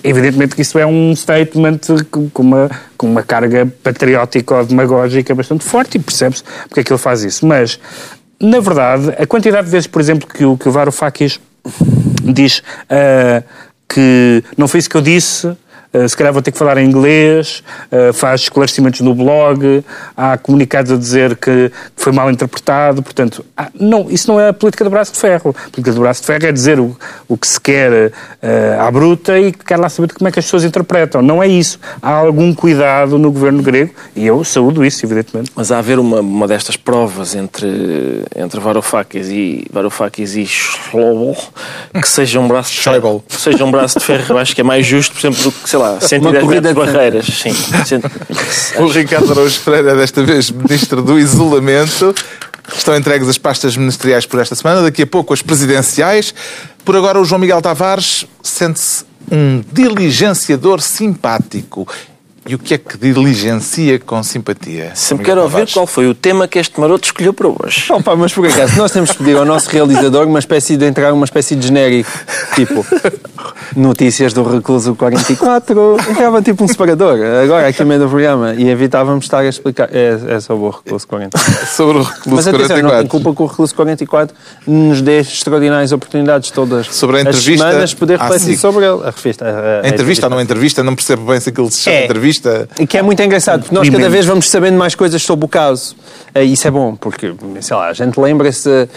Evidentemente 0.09 0.55
que 0.55 0.63
isso 0.63 0.79
é 0.79 0.87
um 0.87 1.17
statement 1.17 1.81
com 2.13 2.43
uma, 2.43 2.71
com 2.97 3.09
uma 3.09 3.25
carga 3.25 3.67
patriótica 3.83 4.55
ou 4.55 4.65
demagógica 4.65 5.35
bastante 5.35 5.65
forte 5.65 5.97
e 5.97 5.99
percebe-se 5.99 6.45
porque 6.69 6.79
é 6.79 6.85
que 6.85 6.93
ele 6.93 6.99
faz 6.99 7.25
isso. 7.25 7.45
Mas, 7.45 7.81
na 8.41 8.61
verdade, 8.61 9.13
a 9.19 9.27
quantidade 9.27 9.65
de 9.65 9.73
vezes, 9.73 9.89
por 9.89 10.01
exemplo, 10.01 10.29
que 10.29 10.45
o, 10.45 10.57
que 10.57 10.69
o 10.69 10.71
Varoufakis 10.71 11.41
diz 12.23 12.59
uh, 12.59 13.43
que 13.89 14.45
não 14.57 14.69
foi 14.69 14.79
isso 14.79 14.89
que 14.89 14.97
eu 14.97 15.03
disse, 15.03 15.57
eh, 15.93 16.09
se 16.09 16.17
calhar 16.17 16.33
vou 16.33 16.43
ter 16.43 16.53
que 16.53 16.59
falar 16.59 16.79
em 16.79 16.87
inglês, 16.87 17.63
uh, 17.91 18.13
faz 18.13 18.43
esclarecimentos 18.43 19.01
no 19.01 19.15
blog, 19.15 19.85
há 20.17 20.37
comunicados 20.37 20.93
a 20.93 20.97
dizer 20.97 21.37
que 21.37 21.71
foi 21.97 22.13
mal 22.13 22.31
interpretado, 22.31 23.03
portanto, 23.03 23.45
ah, 23.57 23.69
não, 23.79 24.11
isso 24.11 24.31
não 24.31 24.41
é 24.41 24.49
a 24.49 24.53
política 24.53 24.85
do 24.85 24.91
braço 24.91 25.13
de 25.13 25.19
ferro. 25.19 25.51
A 25.51 25.71
política 25.71 25.93
do 25.93 26.01
braço 26.01 26.21
de 26.21 26.27
ferro 26.27 26.47
é 26.47 26.53
dizer 26.53 26.79
o, 26.79 26.97
o 27.29 27.37
que 27.37 27.47
se 27.47 27.61
quer 27.61 27.93
uh, 27.93 28.81
à 28.81 28.91
bruta 28.91 29.39
e 29.39 29.53
quer 29.53 29.79
lá 29.79 29.89
saber 29.89 30.13
como 30.13 30.29
é 30.29 30.33
que 30.33 30.39
as 30.39 30.45
pessoas 30.45 30.65
interpretam. 30.65 31.23
Não 31.23 31.43
é 31.43 31.49
isso. 31.49 31.79
Há 32.03 32.11
algum 32.11 32.55
cuidado 32.55 33.19
no 33.19 33.31
governo 33.31 33.63
grego 33.63 33.93
e 34.15 34.27
eu 34.27 34.45
saúdo 34.45 34.85
isso, 34.85 35.05
evidentemente. 35.05 35.51
Mas 35.55 35.73
há 35.73 35.77
a 35.77 35.79
haver 35.79 35.99
uma, 35.99 36.21
uma 36.21 36.49
destas 36.49 36.77
provas 36.77 37.35
entre, 37.35 38.25
entre 38.35 38.61
Varoufakis 38.61 39.29
e 39.29 39.67
Varoufakis 39.73 40.37
e 40.37 40.47
Schlobo 40.47 41.37
que 41.93 42.09
seja 42.09 42.41
um 42.41 42.49
braço 42.49 42.73
de 42.73 42.81
ferro. 42.81 43.25
seja 43.29 43.65
um 43.65 43.71
braço 43.71 43.99
de 43.99 44.05
ferro, 44.05 44.25
eu 44.31 44.39
acho 44.39 44.55
que 44.55 44.61
é 44.61 44.65
mais 44.65 44.87
justo, 44.87 45.13
por 45.13 45.21
exemplo, 45.21 45.43
do 45.43 45.53
que, 45.53 45.76
sei 45.77 45.79
lá, 45.79 45.91
lá, 45.93 46.01
110 46.01 46.47
metros 46.47 46.63
de 46.63 46.75
barreiras. 46.75 47.27
Sim. 47.27 47.55
o 48.79 48.87
Ricardo 48.87 49.33
Araújo 49.33 49.61
Pereira, 49.61 49.95
desta 49.95 50.23
vez 50.23 50.51
ministro 50.51 51.03
do 51.03 51.19
Isolamento. 51.19 52.15
Estão 52.77 52.97
entregues 52.97 53.29
as 53.29 53.39
pastas 53.39 53.77
ministeriais 53.77 54.27
por 54.27 54.41
esta 54.41 54.55
semana, 54.55 54.83
daqui 54.83 55.03
a 55.03 55.07
pouco 55.07 55.33
as 55.33 55.41
presidenciais. 55.41 56.35
Por 56.85 56.97
agora, 56.97 57.21
o 57.21 57.25
João 57.25 57.41
Miguel 57.41 57.63
Tavares 57.63 58.27
sente-se 58.43 59.05
um 59.31 59.63
diligenciador 59.73 60.81
simpático. 60.81 61.87
E 62.49 62.55
o 62.55 62.59
que 62.61 62.75
é 62.75 62.79
que 62.79 62.97
diligencia 62.97 63.99
com 63.99 64.23
simpatia? 64.23 64.93
Sempre 64.95 65.25
quero 65.25 65.43
ouvir 65.43 65.69
qual 65.73 65.85
foi 65.85 66.07
o 66.07 66.15
tema 66.15 66.47
que 66.47 66.61
este 66.61 66.79
maroto 66.79 67.07
escolheu 67.07 67.35
para 67.35 67.49
hoje. 67.49 67.87
Oh, 67.91 68.01
pá, 68.01 68.15
mas 68.15 68.33
por 68.33 68.47
acaso, 68.47 68.77
nós 68.79 68.93
temos 68.93 69.11
que 69.11 69.19
pedir 69.19 69.37
ao 69.37 69.45
nosso 69.45 69.69
realizador 69.69 70.29
uma 70.29 70.39
espécie 70.39 70.77
de 70.77 70.87
entrar 70.87 71.13
uma 71.13 71.25
espécie 71.25 71.57
de 71.57 71.67
genérico, 71.67 72.09
tipo 72.55 72.87
notícias 73.75 74.33
do 74.33 74.45
recluso 74.45 74.95
44, 74.95 75.97
entrava 76.09 76.41
tipo 76.41 76.63
um 76.63 76.69
separador, 76.69 77.19
agora 77.43 77.67
aqui 77.67 77.81
no 77.81 77.87
meio 77.87 78.01
do 78.01 78.09
programa, 78.09 78.55
e 78.55 78.69
evitávamos 78.69 79.25
estar 79.25 79.41
a 79.41 79.49
explicar. 79.49 79.89
É, 79.93 80.37
é 80.37 80.41
sobre 80.41 80.67
o 80.67 80.71
recluso 80.71 81.07
44. 81.09 81.67
sobre 81.67 81.99
o 81.99 82.03
recluso 82.03 82.37
mas, 82.37 82.47
atenção, 82.47 82.67
44. 82.67 83.03
Não 83.03 83.09
culpa 83.09 83.35
que 83.35 83.43
o 83.43 83.47
recluso 83.47 83.75
44 83.75 84.37
nos 84.67 85.03
dê 85.03 85.19
extraordinárias 85.19 85.91
oportunidades 85.91 86.51
todas 86.53 86.87
sobre 86.95 87.19
a 87.19 87.21
entrevista, 87.23 87.65
as 87.65 87.71
semanas 87.71 87.95
poder 87.95 88.19
refletir 88.21 88.55
ah, 88.55 88.59
sobre 88.59 88.85
ele. 88.85 89.03
A, 89.03 89.11
revista, 89.11 89.45
a, 89.45 89.49
a, 89.49 89.81
a 89.83 89.89
entrevista 89.89 90.27
ou 90.27 90.31
não 90.31 90.41
entrevista, 90.41 90.85
não 90.85 90.95
percebo 90.95 91.27
bem 91.27 91.41
se 91.41 91.49
aquilo 91.49 91.71
se 91.71 91.81
chama 91.81 91.97
é. 91.97 92.05
entrevista 92.05 92.36
vista. 92.37 92.69
E 92.79 92.87
que 92.87 92.99
é 92.99 93.03
muito 93.03 93.23
engraçado, 93.23 93.63
porque 93.63 93.75
nós 93.75 93.89
cada 93.89 94.09
vez 94.09 94.27
vamos 94.27 94.49
sabendo 94.49 94.77
mais 94.77 94.95
coisas 94.95 95.23
sobre 95.23 95.45
o 95.47 95.49
caso. 95.49 95.97
Uh, 96.35 96.41
isso 96.41 96.67
é 96.67 96.71
bom, 96.71 96.95
porque, 96.95 97.35
sei 97.61 97.77
lá, 97.77 97.89
a 97.89 97.93
gente 97.93 98.19
lembra-se 98.21 98.69
uh, 98.69 98.89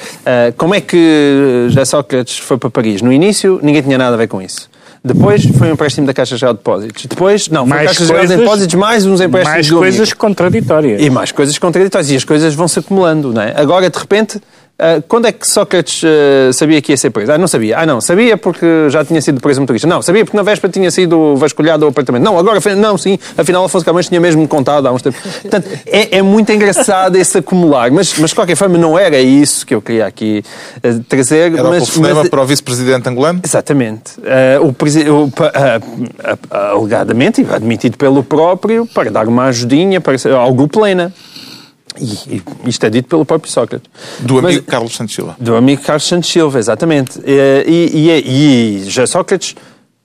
como 0.57 0.75
é 0.75 0.81
que 0.81 1.67
já 1.69 1.85
Sócrates 1.85 2.37
foi 2.37 2.57
para 2.57 2.69
Paris. 2.69 3.01
No 3.01 3.11
início, 3.11 3.59
ninguém 3.63 3.81
tinha 3.81 3.97
nada 3.97 4.15
a 4.15 4.17
ver 4.17 4.27
com 4.27 4.41
isso. 4.41 4.69
Depois 5.01 5.45
foi 5.57 5.69
um 5.69 5.73
empréstimo 5.73 6.05
da 6.05 6.13
Caixa 6.13 6.35
Geral 6.35 6.53
de 6.53 6.59
Depósitos. 6.59 7.05
Depois, 7.05 7.47
não, 7.47 7.65
foi 7.65 7.69
mais 7.69 7.87
Caixa 7.87 7.99
coisas, 7.99 8.07
Geral 8.07 8.27
de 8.27 8.35
Depósitos 8.35 8.75
mais 8.75 9.05
uns 9.05 9.21
empréstimos 9.21 9.53
Mais 9.53 9.71
coisas 9.71 10.13
contraditórias. 10.13 11.01
E 11.01 11.09
mais 11.09 11.31
coisas 11.31 11.57
contraditórias. 11.57 12.11
E 12.11 12.17
as 12.17 12.25
coisas 12.25 12.53
vão 12.53 12.67
se 12.67 12.79
acumulando, 12.79 13.31
não 13.31 13.41
é? 13.41 13.53
Agora, 13.55 13.89
de 13.89 13.97
repente, 13.97 14.41
Uh, 14.79 15.03
quando 15.09 15.27
é 15.27 15.33
que 15.33 15.45
Sócrates 15.45 16.01
uh, 16.03 16.53
sabia 16.53 16.81
que 16.81 16.93
ia 16.93 16.97
ser 16.97 17.09
preso? 17.09 17.33
Ah, 17.33 17.37
não 17.37 17.49
sabia. 17.49 17.79
Ah, 17.79 17.85
não, 17.85 17.99
sabia 17.99 18.37
porque 18.37 18.89
já 18.89 19.03
tinha 19.03 19.21
sido 19.21 19.41
preso 19.41 19.59
motorista. 19.59 19.85
Não, 19.85 20.01
sabia 20.01 20.23
porque 20.23 20.37
na 20.37 20.43
véspera 20.43 20.71
tinha 20.71 20.89
sido 20.89 21.35
vasculhado 21.35 21.85
o 21.85 21.89
apartamento. 21.89 22.23
Não, 22.23 22.39
agora, 22.39 22.61
não, 22.77 22.97
sim, 22.97 23.19
afinal 23.37 23.65
Afonso 23.65 23.83
Camões 23.83 24.07
tinha 24.07 24.21
mesmo 24.21 24.47
contado 24.47 24.87
há 24.87 24.91
uns 24.93 25.01
tempos. 25.01 25.19
Portanto, 25.41 25.67
é, 25.85 26.19
é, 26.19 26.21
muito 26.21 26.49
engraçado 26.53 27.17
esse 27.17 27.37
acumular, 27.37 27.91
mas, 27.91 28.17
mas 28.17 28.29
de 28.29 28.35
qualquer 28.35 28.55
forma 28.55 28.77
não 28.77 28.97
era 28.97 29.19
isso 29.19 29.65
que 29.65 29.75
eu 29.75 29.81
queria 29.81 30.05
aqui 30.05 30.45
uh, 30.77 31.03
trazer. 31.09 31.51
Era 31.53 31.63
mas, 31.67 31.97
o 31.97 32.01
mas, 32.01 32.29
para 32.29 32.41
o 32.41 32.45
vice-presidente 32.45 33.09
angolano? 33.09 33.41
Exatamente. 33.43 34.13
o, 34.61 35.23
o 35.23 35.31
alegadamente, 36.49 37.41
e 37.41 37.53
admitido 37.53 37.97
pelo 37.97 38.23
próprio, 38.23 38.87
para 38.87 39.11
dar 39.11 39.27
uma 39.27 39.47
ajudinha 39.47 39.99
para, 39.99 40.15
ao 40.37 40.53
grupo 40.53 40.79
Lena. 40.79 41.13
E, 41.99 42.41
isto 42.65 42.85
é 42.85 42.89
dito 42.89 43.07
pelo 43.07 43.25
próprio 43.25 43.51
Sócrates. 43.51 43.89
Do 44.19 44.39
amigo 44.39 44.63
Mas, 44.65 44.73
Carlos 44.73 44.95
Santos 44.95 45.15
Silva. 45.15 45.35
Do 45.39 45.55
amigo 45.55 45.81
Carlos 45.81 46.07
Santos 46.07 46.31
Silva, 46.31 46.59
exatamente. 46.59 47.19
E, 47.25 47.91
e, 47.93 48.83
e 48.85 48.89
já 48.89 49.05
Sócrates, 49.05 49.55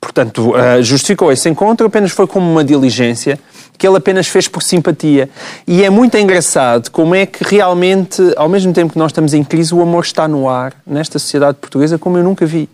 portanto, 0.00 0.56
eh, 0.56 0.82
justificou 0.82 1.32
esse 1.32 1.48
encontro 1.48 1.86
apenas 1.86 2.10
foi 2.10 2.26
como 2.26 2.50
uma 2.50 2.64
diligência 2.64 3.38
que 3.76 3.86
ele 3.86 3.96
apenas 3.96 4.26
fez 4.26 4.48
por 4.48 4.62
simpatia. 4.62 5.28
E 5.66 5.82
é 5.82 5.90
muito 5.90 6.16
engraçado 6.16 6.90
como 6.90 7.14
é 7.14 7.26
que 7.26 7.44
realmente, 7.44 8.22
ao 8.36 8.48
mesmo 8.48 8.72
tempo 8.72 8.92
que 8.92 8.98
nós 8.98 9.10
estamos 9.10 9.34
em 9.34 9.42
crise, 9.42 9.74
o 9.74 9.82
amor 9.82 10.04
está 10.04 10.28
no 10.28 10.48
ar 10.48 10.74
nesta 10.86 11.18
sociedade 11.18 11.58
portuguesa 11.60 11.98
como 11.98 12.16
eu 12.16 12.24
nunca 12.24 12.46
vi. 12.46 12.68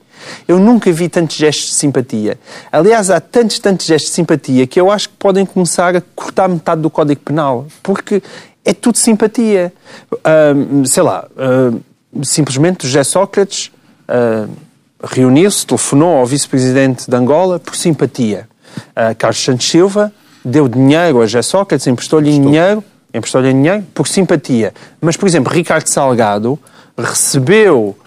Eu 0.46 0.58
nunca 0.58 0.92
vi 0.92 1.08
tantos 1.08 1.36
gestos 1.36 1.68
de 1.68 1.74
simpatia. 1.74 2.38
Aliás, 2.70 3.08
há 3.08 3.20
tantos, 3.20 3.58
tantos 3.58 3.86
gestos 3.86 4.10
de 4.10 4.16
simpatia 4.16 4.66
que 4.66 4.78
eu 4.78 4.90
acho 4.90 5.08
que 5.08 5.14
podem 5.18 5.46
começar 5.46 5.96
a 5.96 6.02
cortar 6.14 6.48
metade 6.48 6.82
do 6.82 6.90
Código 6.90 7.22
Penal. 7.22 7.66
Porque 7.82 8.22
é 8.64 8.72
tudo 8.72 8.98
simpatia. 8.98 9.72
Uh, 10.12 10.86
sei 10.86 11.02
lá, 11.02 11.26
uh, 11.36 11.80
simplesmente 12.24 12.86
José 12.86 13.04
Sócrates 13.04 13.70
uh, 14.08 14.50
reuniu-se, 15.02 15.66
telefonou 15.66 16.18
ao 16.18 16.26
vice-presidente 16.26 17.10
de 17.10 17.16
Angola 17.16 17.58
por 17.58 17.74
simpatia. 17.74 18.48
Carlos 19.18 19.42
Santos 19.42 19.68
Silva 19.68 20.12
deu 20.44 20.68
dinheiro 20.68 21.20
a 21.20 21.26
José 21.26 21.42
Sócrates, 21.42 21.86
emprestou-lhe 21.88 22.30
dinheiro, 22.30 22.84
emprestou-lhe 23.12 23.52
dinheiro 23.52 23.84
por 23.92 24.06
simpatia. 24.06 24.72
Mas, 25.00 25.16
por 25.16 25.26
exemplo, 25.26 25.52
Ricardo 25.52 25.88
Salgado 25.88 26.56
recebeu 26.96 27.98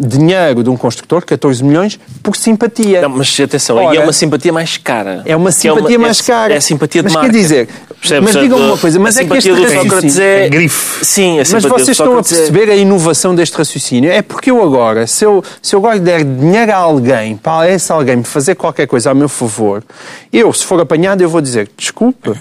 dinheiro 0.00 0.62
de 0.62 0.70
um 0.70 0.76
construtor, 0.76 1.24
14 1.24 1.64
milhões, 1.64 1.98
por 2.22 2.36
simpatia. 2.36 3.00
Não, 3.02 3.08
mas 3.10 3.38
atenção, 3.40 3.76
Ora, 3.76 3.90
aí 3.90 3.96
é 3.96 4.00
uma 4.00 4.12
simpatia 4.12 4.52
mais 4.52 4.76
cara. 4.76 5.22
É 5.24 5.34
uma 5.34 5.50
simpatia 5.50 5.96
é 5.96 5.98
uma, 5.98 6.06
mais 6.06 6.20
é, 6.20 6.24
cara. 6.24 6.54
É, 6.54 6.60
simpatia 6.60 7.02
de 7.02 7.06
mas 7.06 7.14
marca. 7.14 7.30
quer 7.30 7.36
dizer, 7.36 7.68
Percebe? 8.00 8.26
Mas 8.26 8.36
digam 8.36 8.58
uma 8.58 8.76
coisa, 8.76 9.00
mas 9.00 9.16
é 9.16 9.24
que 9.24 9.36
este 9.36 9.50
raciocínio- 9.50 10.22
é... 10.22 10.46
É 10.46 10.48
grife. 10.48 11.04
Sim, 11.04 11.40
a 11.40 11.44
Mas 11.50 11.64
vocês 11.64 11.88
estão 11.88 12.16
a 12.16 12.20
é- 12.20 12.22
perceber 12.22 12.70
a 12.70 12.76
inovação 12.76 13.34
deste 13.34 13.56
raciocínio. 13.56 14.10
É 14.10 14.22
porque 14.22 14.50
eu 14.50 14.62
agora, 14.62 15.06
se 15.06 15.24
eu, 15.24 15.42
se 15.62 15.74
eu 15.74 15.80
agora 15.80 15.98
der 15.98 16.22
dinheiro 16.22 16.72
a 16.72 16.76
alguém, 16.76 17.36
para 17.36 17.70
esse 17.70 17.90
alguém 17.90 18.16
me 18.16 18.24
fazer 18.24 18.54
qualquer 18.54 18.86
coisa 18.86 19.10
a 19.10 19.14
meu 19.14 19.28
favor, 19.28 19.82
eu, 20.32 20.52
se 20.52 20.64
for 20.64 20.80
apanhado, 20.80 21.22
eu 21.22 21.28
vou 21.28 21.40
dizer, 21.40 21.68
desculpe, 21.76 22.32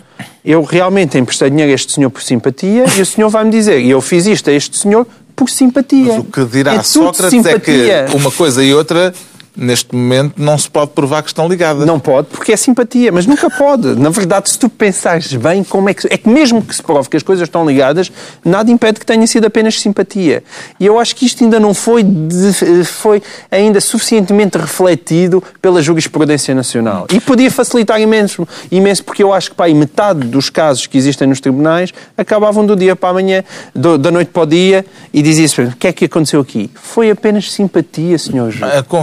eu 0.44 0.62
realmente 0.62 1.18
emprestei 1.18 1.50
dinheiro 1.50 1.72
a 1.72 1.76
este 1.76 1.94
senhor 1.94 2.10
por 2.10 2.22
simpatia 2.22 2.86
e 2.98 3.02
o 3.02 3.06
senhor 3.06 3.30
vai-me 3.30 3.50
dizer, 3.50 3.80
e 3.80 3.90
eu 3.90 4.02
fiz 4.02 4.26
isto 4.26 4.50
a 4.50 4.54
este 4.54 4.78
senhor 4.78 5.08
por 5.36 5.50
simpatia. 5.50 6.14
Mas 6.14 6.20
o 6.20 6.24
que 6.24 6.46
dirá 6.46 6.76
é 6.76 6.84
Sócrates 6.84 7.32
simpatia. 7.32 7.94
é 7.94 8.04
que 8.06 8.16
uma 8.16 8.32
coisa 8.32 8.64
e 8.64 8.74
outra, 8.74 9.14
neste 9.56 9.96
momento, 9.96 10.34
não 10.38 10.58
se 10.58 10.70
pode 10.70 10.92
provar 10.92 11.22
que 11.22 11.30
estão 11.30 11.48
ligadas. 11.48 11.86
Não 11.86 12.00
pode, 12.00 12.28
porque 12.28 12.52
é 12.52 12.58
simpatia, 12.58 13.12
mas 13.12 13.26
nunca 13.26 13.50
pode. 13.50 13.96
Na 14.00 14.10
verdade, 14.10 14.50
se 14.50 14.60
tu 14.60 14.68
pensares 14.70 15.34
bem, 15.34 15.64
como 15.64 15.90
é 15.90 15.94
que. 15.94 16.08
É 16.12 16.18
que 16.18 16.28
mesmo 16.30 16.62
que 16.62 16.76
se 16.76 16.82
prove 16.84 17.10
que 17.10 17.18
as 17.18 17.24
coisas 17.24 17.48
estão 17.48 17.66
ligadas, 17.66 18.12
nada 18.44 18.70
impede 18.72 19.00
que 19.00 19.06
tenha 19.06 19.26
sido 19.28 19.46
apenas 19.46 19.80
simpatia. 19.80 20.44
E 20.80 20.86
eu 20.86 21.00
acho 21.00 21.16
que 21.16 21.26
isto 21.26 21.44
ainda 21.44 21.60
não 21.60 21.74
foi, 21.74 22.04
de- 22.04 22.84
foi 22.84 23.22
ainda 23.52 23.80
suficientemente 23.82 24.58
refletido 24.58 25.44
pela 25.62 25.82
jurisprudência 25.82 26.54
nacional. 26.54 27.08
E 27.14 27.20
podia 27.20 27.50
facilitar 27.52 28.00
imenso, 28.02 28.48
imenso 28.72 29.04
porque 29.04 29.24
eu 29.24 29.34
acho 29.34 29.50
que 29.52 29.56
pá, 29.56 29.68
metade 29.70 30.22
dos 30.28 30.50
casos 30.50 30.86
que 30.88 30.98
existem 30.98 31.28
nos 31.28 31.40
tribunais 31.40 31.94
acabavam 32.18 32.66
do 32.66 32.76
dia 32.76 32.96
para 32.96 33.10
amanhã, 33.10 33.44
do- 33.74 33.98
da 33.98 34.12
noite 34.12 34.30
para 34.32 34.44
o 34.44 34.46
dia, 34.46 34.86
e 35.14 35.22
dizia-se: 35.22 35.62
o 35.62 35.76
que 35.78 35.88
é 35.88 35.94
que 35.94 36.06
aconteceu 36.06 36.40
aqui? 36.42 36.70
Foi 36.76 37.10
apenas 37.12 37.52
simpatia, 37.52 38.18
senhor. 38.18 38.54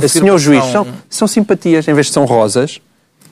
A 0.04 0.08
Senhor 0.08 0.38
juiz, 0.42 0.64
são, 0.66 0.86
são 1.08 1.28
simpatias, 1.28 1.86
em 1.88 1.94
vez 1.94 2.06
de 2.06 2.12
são 2.12 2.24
rosas, 2.24 2.80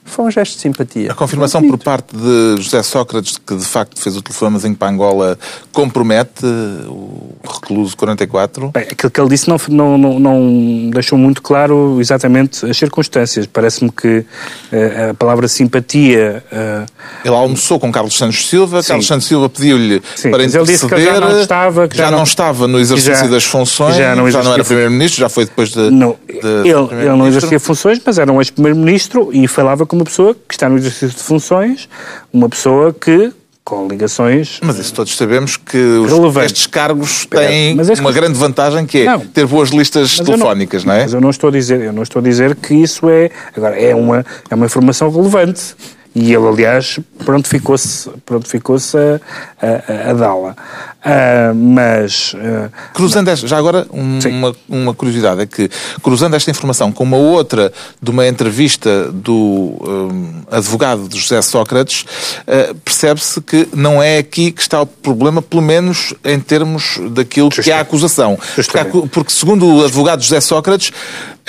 foi 0.05 0.25
um 0.25 0.31
gesto 0.31 0.55
de 0.57 0.61
simpatia. 0.61 1.13
A 1.13 1.15
confirmação 1.15 1.63
por 1.67 1.79
parte 1.79 2.17
de 2.17 2.57
José 2.63 2.83
Sócrates 2.83 3.33
de 3.35 3.41
que 3.41 3.55
de 3.55 3.65
facto 3.65 4.01
fez 4.01 4.17
o 4.17 4.23
telefonemazinho 4.23 4.75
para 4.75 4.89
Angola 4.89 5.39
compromete 5.73 6.45
o 6.89 7.31
recluso 7.49 7.97
44. 7.97 8.71
Bem, 8.73 8.83
aquilo 8.91 9.11
que 9.11 9.21
ele 9.21 9.29
disse 9.31 9.49
não, 9.49 9.57
não, 9.69 9.99
não, 9.99 10.19
não 10.21 10.91
deixou 10.91 11.17
muito 11.19 11.41
claro 11.43 11.99
exatamente 12.01 12.67
as 12.67 12.77
circunstâncias. 12.77 13.47
Parece-me 13.47 13.91
que 13.91 14.25
eh, 14.73 15.11
a 15.11 15.15
palavra 15.15 15.47
simpatia. 15.49 16.43
eh, 16.51 16.85
Ele 17.25 17.35
almoçou 17.35 17.79
com 17.79 17.91
Carlos 17.93 18.17
Santos 18.17 18.49
Silva, 18.49 18.83
Sim. 18.83 18.89
Carlos 18.89 19.07
Santos 19.07 19.27
Silva 19.29 19.49
pediu-lhe 19.49 20.03
Sim, 20.17 20.31
para 20.31 20.43
mas 20.43 20.55
ele 20.55 20.65
disse 20.65 20.81
que 20.81 20.87
interceder, 20.87 21.15
já 21.15 21.21
não 21.21 21.41
estava, 21.41 21.89
que 21.89 21.97
já, 21.97 22.05
já 22.05 22.11
não, 22.11 22.19
não- 22.19 22.25
estava 22.25 22.67
no 22.67 22.79
exercício 22.81 23.15
já- 23.25 23.31
das 23.31 23.45
funções, 23.45 23.97
já 23.97 24.15
não 24.17 24.31
já 24.31 24.43
não 24.43 24.53
era 24.55 24.65
Primeiro-Ministro, 24.65 25.21
já 25.21 25.29
foi 25.29 25.45
depois 25.45 25.71
de, 25.71 25.91
não, 25.91 26.17
de- 26.29 26.41
de 26.41 26.69
ele, 26.69 26.89
ele 27.07 27.17
não 27.17 27.27
exercia 27.29 27.61
funções, 27.61 28.01
mas 28.05 28.19
era 28.19 28.33
um 28.33 28.41
ex-primeiro-ministro 28.41 29.31
e 29.33 29.47
falava 29.47 29.87
como 29.91 30.03
uma 30.03 30.05
pessoa 30.05 30.35
que 30.35 30.55
está 30.55 30.69
no 30.69 30.77
exercício 30.79 31.09
de 31.09 31.17
funções, 31.25 31.89
uma 32.33 32.49
pessoa 32.49 32.93
que, 32.95 33.33
com 33.65 33.89
ligações. 33.89 34.61
Mas 34.63 34.79
isso 34.79 34.95
todos 34.95 35.17
sabemos 35.17 35.57
que 35.57 35.77
os- 35.77 36.37
estes 36.45 36.69
cargos 36.69 37.27
têm 37.27 37.77
uma 37.99 38.13
grande 38.13 38.39
vantagem 38.39 38.87
que 38.87 38.99
é 38.99 39.05
Não. 39.07 39.19
ter 39.19 39.45
boas 39.47 39.71
listas 39.71 40.17
telefónicas, 40.17 40.85
não, 40.85 40.95
é? 40.95 41.03
Mas 41.03 41.13
eu 41.13 41.21
não 41.21 41.31
estou 41.31 41.49
a 41.49 41.53
dizer, 41.53 41.81
eu 41.81 41.93
não 41.93 42.05
estou 42.05 42.21
a 42.21 42.23
dizer 42.23 42.55
que 42.55 42.73
isso 42.73 43.11
é, 43.11 43.31
agora 43.57 43.77
é 43.81 43.93
uma 43.93 44.25
é 44.49 44.55
uma 44.55 44.67
informação 44.67 45.11
relevante. 45.11 45.75
E 46.15 46.35
ele, 46.35 46.47
aliás, 46.49 46.99
prontificou-se 47.25 48.11
prontificou-se 48.27 48.97
a, 48.97 49.21
a, 49.63 50.11
a 50.11 50.13
dá-la. 50.15 50.57
Ah, 51.05 51.53
mas 51.55 52.35
ah, 52.37 52.69
Cruzando 52.93 53.29
esta, 53.29 53.47
já 53.47 53.57
agora 53.57 53.87
um- 53.93 54.19
uma, 54.29 54.57
uma 54.69 54.95
curiosidade 54.95 55.41
é 55.41 55.47
que 55.47 55.71
cruzando 56.03 56.35
esta 56.35 56.51
informação 56.51 56.91
com 56.93 57.05
uma 57.05 57.17
outra 57.17 57.73
de 58.03 58.11
uma 58.11 58.27
entrevista 58.27 59.11
do 59.13 59.77
hum, 59.81 60.43
advogado 60.51 61.09
de 61.09 61.19
José 61.19 61.41
Sócrates 61.43 62.05
eh, 62.47 62.75
percebe-se 62.85 63.41
que 63.41 63.69
não 63.73 64.03
é 64.03 64.19
aqui 64.19 64.51
que 64.53 64.61
está 64.61 64.83
o 64.83 64.87
problema, 64.87 65.41
pelo 65.41 65.63
menos 65.63 66.13
em 66.25 66.39
termos 66.41 66.99
daquilo 67.13 67.51
que 67.51 67.71
é 67.71 67.75
a 67.75 67.81
acusação. 67.81 68.37
Porque, 68.57 69.09
porque 69.09 69.33
segundo 69.33 69.67
o 69.67 69.85
advogado 69.85 70.23
José 70.23 70.41
Sócrates, 70.41 70.91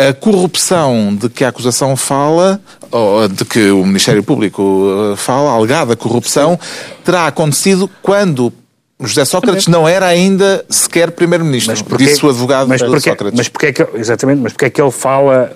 a 0.10 0.14
corrupção 0.14 1.16
de 1.16 1.30
que 1.30 1.44
a 1.44 1.50
acusação 1.50 1.96
fala, 1.96 2.62
ou 2.92 3.28
de 3.28 3.46
que 3.46 3.72
o 3.72 3.86
Ministério 3.86 4.24
Público 4.24 5.12
eh, 5.14 5.16
fala, 5.16 5.52
a 5.52 5.54
alegada 5.54 5.96
corrupção, 5.96 6.60
terá 7.04 7.28
acontecido 7.28 7.90
quando 8.02 8.54
José 9.00 9.26
Sócrates 9.26 9.68
não 9.68 9.88
era 9.88 10.06
ainda 10.06 10.64
sequer 10.70 11.12
Primeiro-Ministro, 11.12 11.76
disse 11.98 12.26
o 12.26 12.30
advogado 12.30 12.68
mas 12.68 12.82
porque, 12.82 13.10
Sócrates. 13.10 13.38
Mas 13.38 13.50
porque 13.50 13.66
é 13.68 13.74
que, 13.74 13.88
exatamente, 13.96 14.40
mas 14.42 14.54
porque 14.54 14.66
é 14.66 14.70
que 14.70 14.82
ele 14.82 14.92
fala 14.92 15.52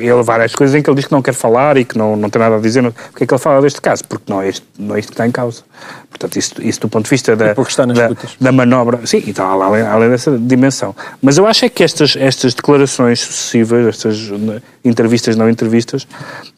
ele 0.00 0.22
várias 0.22 0.54
coisas 0.54 0.74
em 0.74 0.82
que 0.82 0.88
ele 0.88 0.96
diz 0.96 1.06
que 1.06 1.12
não 1.12 1.22
quer 1.22 1.34
falar 1.34 1.76
e 1.76 1.84
que 1.84 1.96
não, 1.96 2.16
não 2.16 2.30
tem 2.30 2.40
nada 2.40 2.56
a 2.56 2.60
dizer. 2.60 2.82
Porque 3.10 3.24
é 3.24 3.26
que 3.26 3.34
ele 3.34 3.40
fala 3.40 3.60
deste 3.60 3.80
caso? 3.80 4.02
Porque 4.04 4.30
não 4.30 4.40
é 4.40 4.48
isto, 4.48 4.66
não 4.78 4.96
é 4.96 5.00
isto 5.00 5.08
que 5.08 5.14
está 5.14 5.26
em 5.26 5.30
causa. 5.30 5.62
Portanto, 6.10 6.38
isso, 6.38 6.54
isso 6.62 6.80
do 6.80 6.88
ponto 6.88 7.04
de 7.04 7.10
vista 7.10 7.36
da, 7.36 7.52
da, 7.54 8.16
da 8.40 8.52
manobra. 8.52 9.06
Sim, 9.06 9.22
e 9.26 9.30
está 9.30 9.44
além, 9.44 9.82
além 9.82 10.10
dessa 10.10 10.36
dimensão. 10.38 10.94
Mas 11.22 11.38
eu 11.38 11.46
acho 11.46 11.64
é 11.64 11.68
que 11.68 11.84
estas, 11.84 12.16
estas 12.16 12.54
declarações 12.54 13.20
sucessivas, 13.20 13.86
estas 13.86 14.28
né, 14.30 14.62
entrevistas, 14.84 15.36
não 15.36 15.48
entrevistas, 15.48 16.06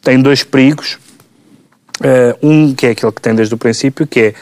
têm 0.02 0.20
dois 0.20 0.42
perigos. 0.42 0.98
Eh, 2.02 2.36
um 2.42 2.74
que 2.74 2.86
é 2.86 2.90
aquele 2.90 3.12
que 3.12 3.20
tem 3.20 3.34
desde 3.34 3.54
o 3.54 3.58
princípio, 3.58 4.06
que 4.06 4.20
é 4.20 4.34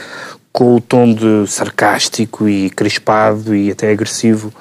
com 0.52 0.74
o 0.74 0.80
tom 0.80 1.14
de 1.14 1.46
sarcástico 1.46 2.48
e 2.48 2.70
crispado 2.70 3.54
e 3.54 3.70
até 3.70 3.92
agressivo, 3.92 4.52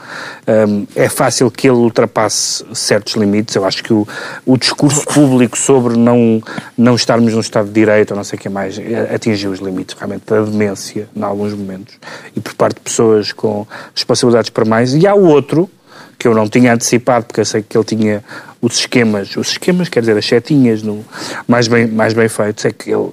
hum, 0.67 0.85
é 0.95 1.09
fácil 1.09 1.49
que 1.49 1.67
ele 1.67 1.77
ultrapasse 1.77 2.63
certos 2.73 3.15
limites. 3.15 3.55
Eu 3.55 3.65
acho 3.65 3.83
que 3.83 3.93
o, 3.93 4.07
o 4.45 4.57
discurso 4.57 5.05
público 5.07 5.57
sobre 5.57 5.97
não, 5.97 6.41
não 6.77 6.95
estarmos 6.95 7.33
no 7.33 7.39
Estado 7.39 7.67
de 7.67 7.73
Direito 7.73 8.11
ou 8.11 8.17
não 8.17 8.23
sei 8.23 8.37
o 8.37 8.41
que 8.41 8.49
mais 8.49 8.77
eh, 8.77 9.09
atingiu 9.13 9.51
os 9.51 9.59
limites 9.59 9.95
realmente 9.97 10.23
da 10.27 10.41
demência 10.41 11.07
em 11.15 11.23
alguns 11.23 11.53
momentos 11.53 11.95
e 12.35 12.39
por 12.39 12.53
parte 12.53 12.75
de 12.75 12.81
pessoas 12.81 13.31
com 13.31 13.65
responsabilidades 13.95 14.49
para 14.49 14.65
mais. 14.65 14.93
E 14.93 15.07
há 15.07 15.15
o 15.15 15.25
outro, 15.25 15.69
que 16.17 16.27
eu 16.27 16.33
não 16.33 16.47
tinha 16.47 16.73
antecipado, 16.73 17.25
porque 17.25 17.41
eu 17.41 17.45
sei 17.45 17.61
que 17.61 17.77
ele 17.77 17.85
tinha 17.85 18.23
os 18.61 18.79
esquemas, 18.79 19.35
os 19.35 19.49
esquemas, 19.49 19.87
quer 19.87 19.99
dizer, 19.99 20.17
as 20.17 20.25
setinhas 20.25 20.81
no, 20.81 21.05
mais, 21.47 21.67
bem, 21.67 21.87
mais 21.87 22.13
bem 22.13 22.27
feitos, 22.27 22.65
é 22.65 22.71
que 22.71 22.91
ele 22.91 23.11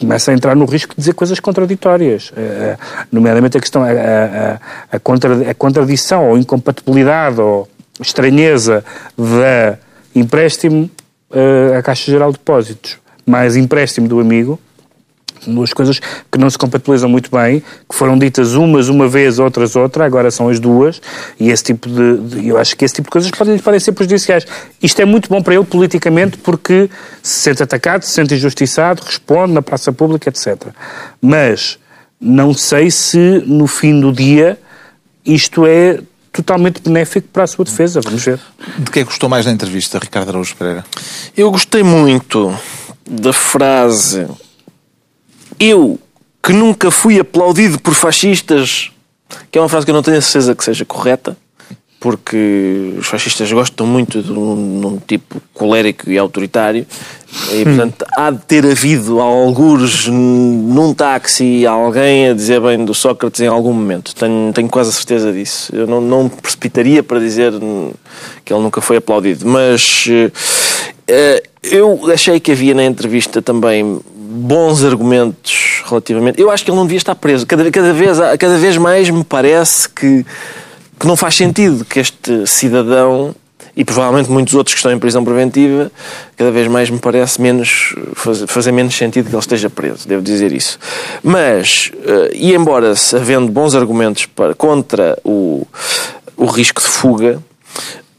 começa 0.00 0.30
a 0.30 0.34
entrar 0.34 0.56
no 0.56 0.64
risco 0.64 0.94
de 0.94 1.00
dizer 1.00 1.12
coisas 1.12 1.38
contraditórias, 1.38 2.32
eh, 2.34 2.76
nomeadamente 3.12 3.58
a 3.58 3.60
questão, 3.60 3.84
a, 3.84 3.90
a, 3.90 4.96
a, 4.96 4.98
contra, 4.98 5.50
a 5.50 5.54
contradição 5.54 6.30
ou 6.30 6.38
incompatibilidade 6.38 7.40
ou 7.40 7.68
estranheza 8.00 8.82
da 9.16 9.78
empréstimo 10.14 10.90
eh, 11.32 11.76
à 11.76 11.82
Caixa 11.82 12.10
Geral 12.10 12.32
de 12.32 12.38
Depósitos. 12.38 12.98
Mais 13.26 13.56
empréstimo 13.56 14.08
do 14.08 14.18
amigo, 14.18 14.58
duas 15.46 15.72
coisas 15.72 15.98
que 15.98 16.38
não 16.38 16.48
se 16.50 16.58
compatibilizam 16.58 17.08
muito 17.08 17.30
bem, 17.30 17.60
que 17.88 17.94
foram 17.94 18.18
ditas 18.18 18.54
umas 18.54 18.88
uma 18.88 19.08
vez, 19.08 19.38
outras 19.38 19.74
outra, 19.76 20.04
agora 20.04 20.30
são 20.30 20.48
as 20.48 20.60
duas, 20.60 21.00
e 21.38 21.50
esse 21.50 21.64
tipo 21.64 21.88
de, 21.88 22.18
de- 22.18 22.48
eu 22.48 22.58
acho 22.58 22.76
que 22.76 22.84
esse 22.84 22.94
tipo 22.94 23.06
de 23.08 23.12
coisas 23.12 23.30
podem, 23.30 23.58
podem 23.58 23.80
ser 23.80 23.92
prejudiciais. 23.92 24.44
Isto 24.82 25.00
é 25.02 25.04
muito 25.04 25.28
bom 25.28 25.42
para 25.42 25.54
ele 25.54 25.64
politicamente 25.64 26.36
porque 26.38 26.90
se 27.22 27.40
sente 27.40 27.62
atacado, 27.62 28.02
se 28.04 28.10
sente 28.12 28.34
injustiçado, 28.34 29.02
responde 29.04 29.52
na 29.52 29.62
praça 29.62 29.92
pública, 29.92 30.28
etc. 30.28 30.68
Mas 31.22 31.78
não 32.20 32.52
sei 32.52 32.90
se 32.90 33.42
no 33.46 33.66
fim 33.66 33.98
do 34.00 34.12
dia 34.12 34.58
isto 35.24 35.66
é 35.66 36.00
totalmente 36.32 36.80
benéfico 36.80 37.26
para 37.32 37.44
a 37.44 37.46
sua 37.46 37.64
defesa, 37.64 38.00
vamos 38.02 38.22
ver. 38.24 38.38
De 38.78 38.90
que 38.90 39.00
é 39.00 39.02
que 39.02 39.08
gostou 39.08 39.28
mais 39.28 39.44
na 39.46 39.52
entrevista, 39.52 39.98
Ricardo 39.98 40.28
Araújo 40.28 40.54
Pereira? 40.56 40.84
Eu 41.36 41.50
gostei 41.50 41.82
muito 41.82 42.54
da 43.08 43.32
frase 43.32 44.26
Eu, 45.60 45.98
que 46.42 46.54
nunca 46.54 46.90
fui 46.90 47.20
aplaudido 47.20 47.78
por 47.78 47.94
fascistas, 47.94 48.90
que 49.50 49.58
é 49.58 49.60
uma 49.60 49.68
frase 49.68 49.84
que 49.84 49.90
eu 49.90 49.94
não 49.94 50.02
tenho 50.02 50.16
a 50.16 50.22
certeza 50.22 50.54
que 50.54 50.64
seja 50.64 50.86
correta, 50.86 51.36
porque 52.00 52.94
os 52.98 53.06
fascistas 53.06 53.52
gostam 53.52 53.86
muito 53.86 54.22
de 54.22 54.32
um, 54.32 54.80
de 54.80 54.86
um 54.86 54.96
tipo 55.06 55.40
colérico 55.52 56.10
e 56.10 56.16
autoritário, 56.16 56.86
e 57.52 57.62
portanto 57.62 58.06
há 58.16 58.30
de 58.30 58.38
ter 58.38 58.64
havido 58.64 59.20
algures 59.20 60.06
num 60.06 60.94
táxi 60.94 61.66
alguém 61.66 62.30
a 62.30 62.32
dizer 62.32 62.58
bem 62.58 62.82
do 62.82 62.94
Sócrates 62.94 63.42
em 63.42 63.46
algum 63.46 63.74
momento. 63.74 64.14
Tenho, 64.14 64.50
tenho 64.54 64.68
quase 64.68 64.88
a 64.88 64.92
certeza 64.92 65.30
disso. 65.30 65.70
Eu 65.76 65.86
não, 65.86 66.00
não 66.00 66.24
me 66.24 66.30
precipitaria 66.30 67.02
para 67.02 67.20
dizer 67.20 67.52
hum, 67.52 67.92
que 68.46 68.52
ele 68.52 68.62
nunca 68.62 68.80
foi 68.80 68.96
aplaudido, 68.96 69.46
mas 69.46 70.06
eh, 71.06 71.42
eu 71.62 72.10
achei 72.10 72.40
que 72.40 72.50
havia 72.50 72.72
na 72.72 72.84
entrevista 72.84 73.42
também 73.42 74.00
bons 74.30 74.84
argumentos 74.84 75.82
relativamente. 75.86 76.40
Eu 76.40 76.50
acho 76.50 76.64
que 76.64 76.70
ele 76.70 76.76
não 76.76 76.84
devia 76.84 76.98
estar 76.98 77.14
preso. 77.14 77.46
Cada, 77.46 77.70
cada, 77.70 77.92
vez, 77.92 78.18
cada 78.38 78.58
vez 78.58 78.76
mais 78.76 79.10
me 79.10 79.24
parece 79.24 79.88
que, 79.88 80.24
que 80.98 81.06
não 81.06 81.16
faz 81.16 81.34
sentido 81.34 81.84
que 81.84 81.98
este 81.98 82.46
cidadão 82.46 83.34
e 83.76 83.84
provavelmente 83.84 84.30
muitos 84.30 84.54
outros 84.54 84.74
que 84.74 84.78
estão 84.78 84.92
em 84.92 84.98
prisão 84.98 85.24
preventiva, 85.24 85.90
cada 86.36 86.50
vez 86.50 86.68
mais 86.68 86.90
me 86.90 86.98
parece 86.98 87.40
menos 87.40 87.94
fazer, 88.14 88.46
fazer 88.46 88.72
menos 88.72 88.94
sentido 88.94 89.28
que 89.28 89.34
ele 89.34 89.40
esteja 89.40 89.70
preso, 89.70 90.06
devo 90.08 90.22
dizer 90.22 90.52
isso. 90.52 90.78
Mas, 91.22 91.90
eh, 92.04 92.30
e 92.34 92.54
embora 92.54 92.92
havendo 93.14 93.50
bons 93.50 93.74
argumentos 93.74 94.26
para, 94.26 94.54
contra 94.54 95.16
o, 95.24 95.66
o 96.36 96.46
risco 96.46 96.80
de 96.80 96.88
fuga, 96.88 97.42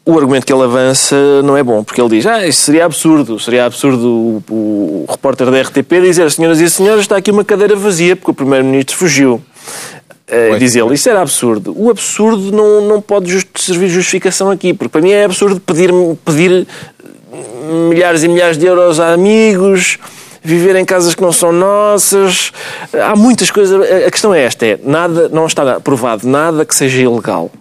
o 0.05 0.17
argumento 0.17 0.45
que 0.45 0.53
ele 0.53 0.63
avança 0.63 1.15
não 1.43 1.55
é 1.55 1.63
bom, 1.63 1.83
porque 1.83 2.01
ele 2.01 2.09
diz: 2.09 2.25
Ah, 2.25 2.45
isso 2.45 2.63
seria 2.63 2.85
absurdo. 2.85 3.39
Seria 3.39 3.65
absurdo 3.65 4.07
o, 4.07 4.43
o, 4.49 5.05
o 5.07 5.11
repórter 5.11 5.49
da 5.51 5.61
RTP 5.61 6.01
dizer: 6.01 6.31
Senhoras 6.31 6.59
e 6.59 6.69
senhores, 6.69 7.01
está 7.01 7.17
aqui 7.17 7.29
uma 7.29 7.43
cadeira 7.43 7.75
vazia 7.75 8.15
porque 8.15 8.31
o 8.31 8.33
Primeiro-Ministro 8.33 8.97
fugiu. 8.97 9.41
Uh, 10.27 10.57
diz 10.57 10.75
ele, 10.75 10.93
isso 10.93 11.09
era 11.09 11.21
absurdo. 11.21 11.75
O 11.77 11.89
absurdo 11.89 12.53
não, 12.53 12.87
não 12.87 13.01
pode 13.01 13.29
just, 13.29 13.47
servir 13.57 13.87
de 13.87 13.95
justificação 13.95 14.49
aqui, 14.49 14.73
porque 14.73 14.89
para 14.89 15.01
mim 15.01 15.11
é 15.11 15.25
absurdo 15.25 15.59
pedir, 15.59 15.91
pedir 16.23 16.65
milhares 17.89 18.23
e 18.23 18.29
milhares 18.29 18.57
de 18.57 18.65
euros 18.65 18.97
a 18.97 19.11
amigos, 19.11 19.99
viver 20.41 20.77
em 20.77 20.85
casas 20.85 21.13
que 21.13 21.21
não 21.21 21.33
são 21.33 21.51
nossas. 21.51 22.53
Há 22.93 23.13
muitas 23.13 23.51
coisas. 23.51 23.79
A 24.07 24.09
questão 24.09 24.33
é 24.33 24.41
esta: 24.41 24.65
é 24.65 24.79
nada, 24.81 25.27
não 25.27 25.45
está 25.45 25.81
provado 25.81 26.25
nada 26.25 26.65
que 26.65 26.73
seja 26.73 27.01
ilegal 27.01 27.51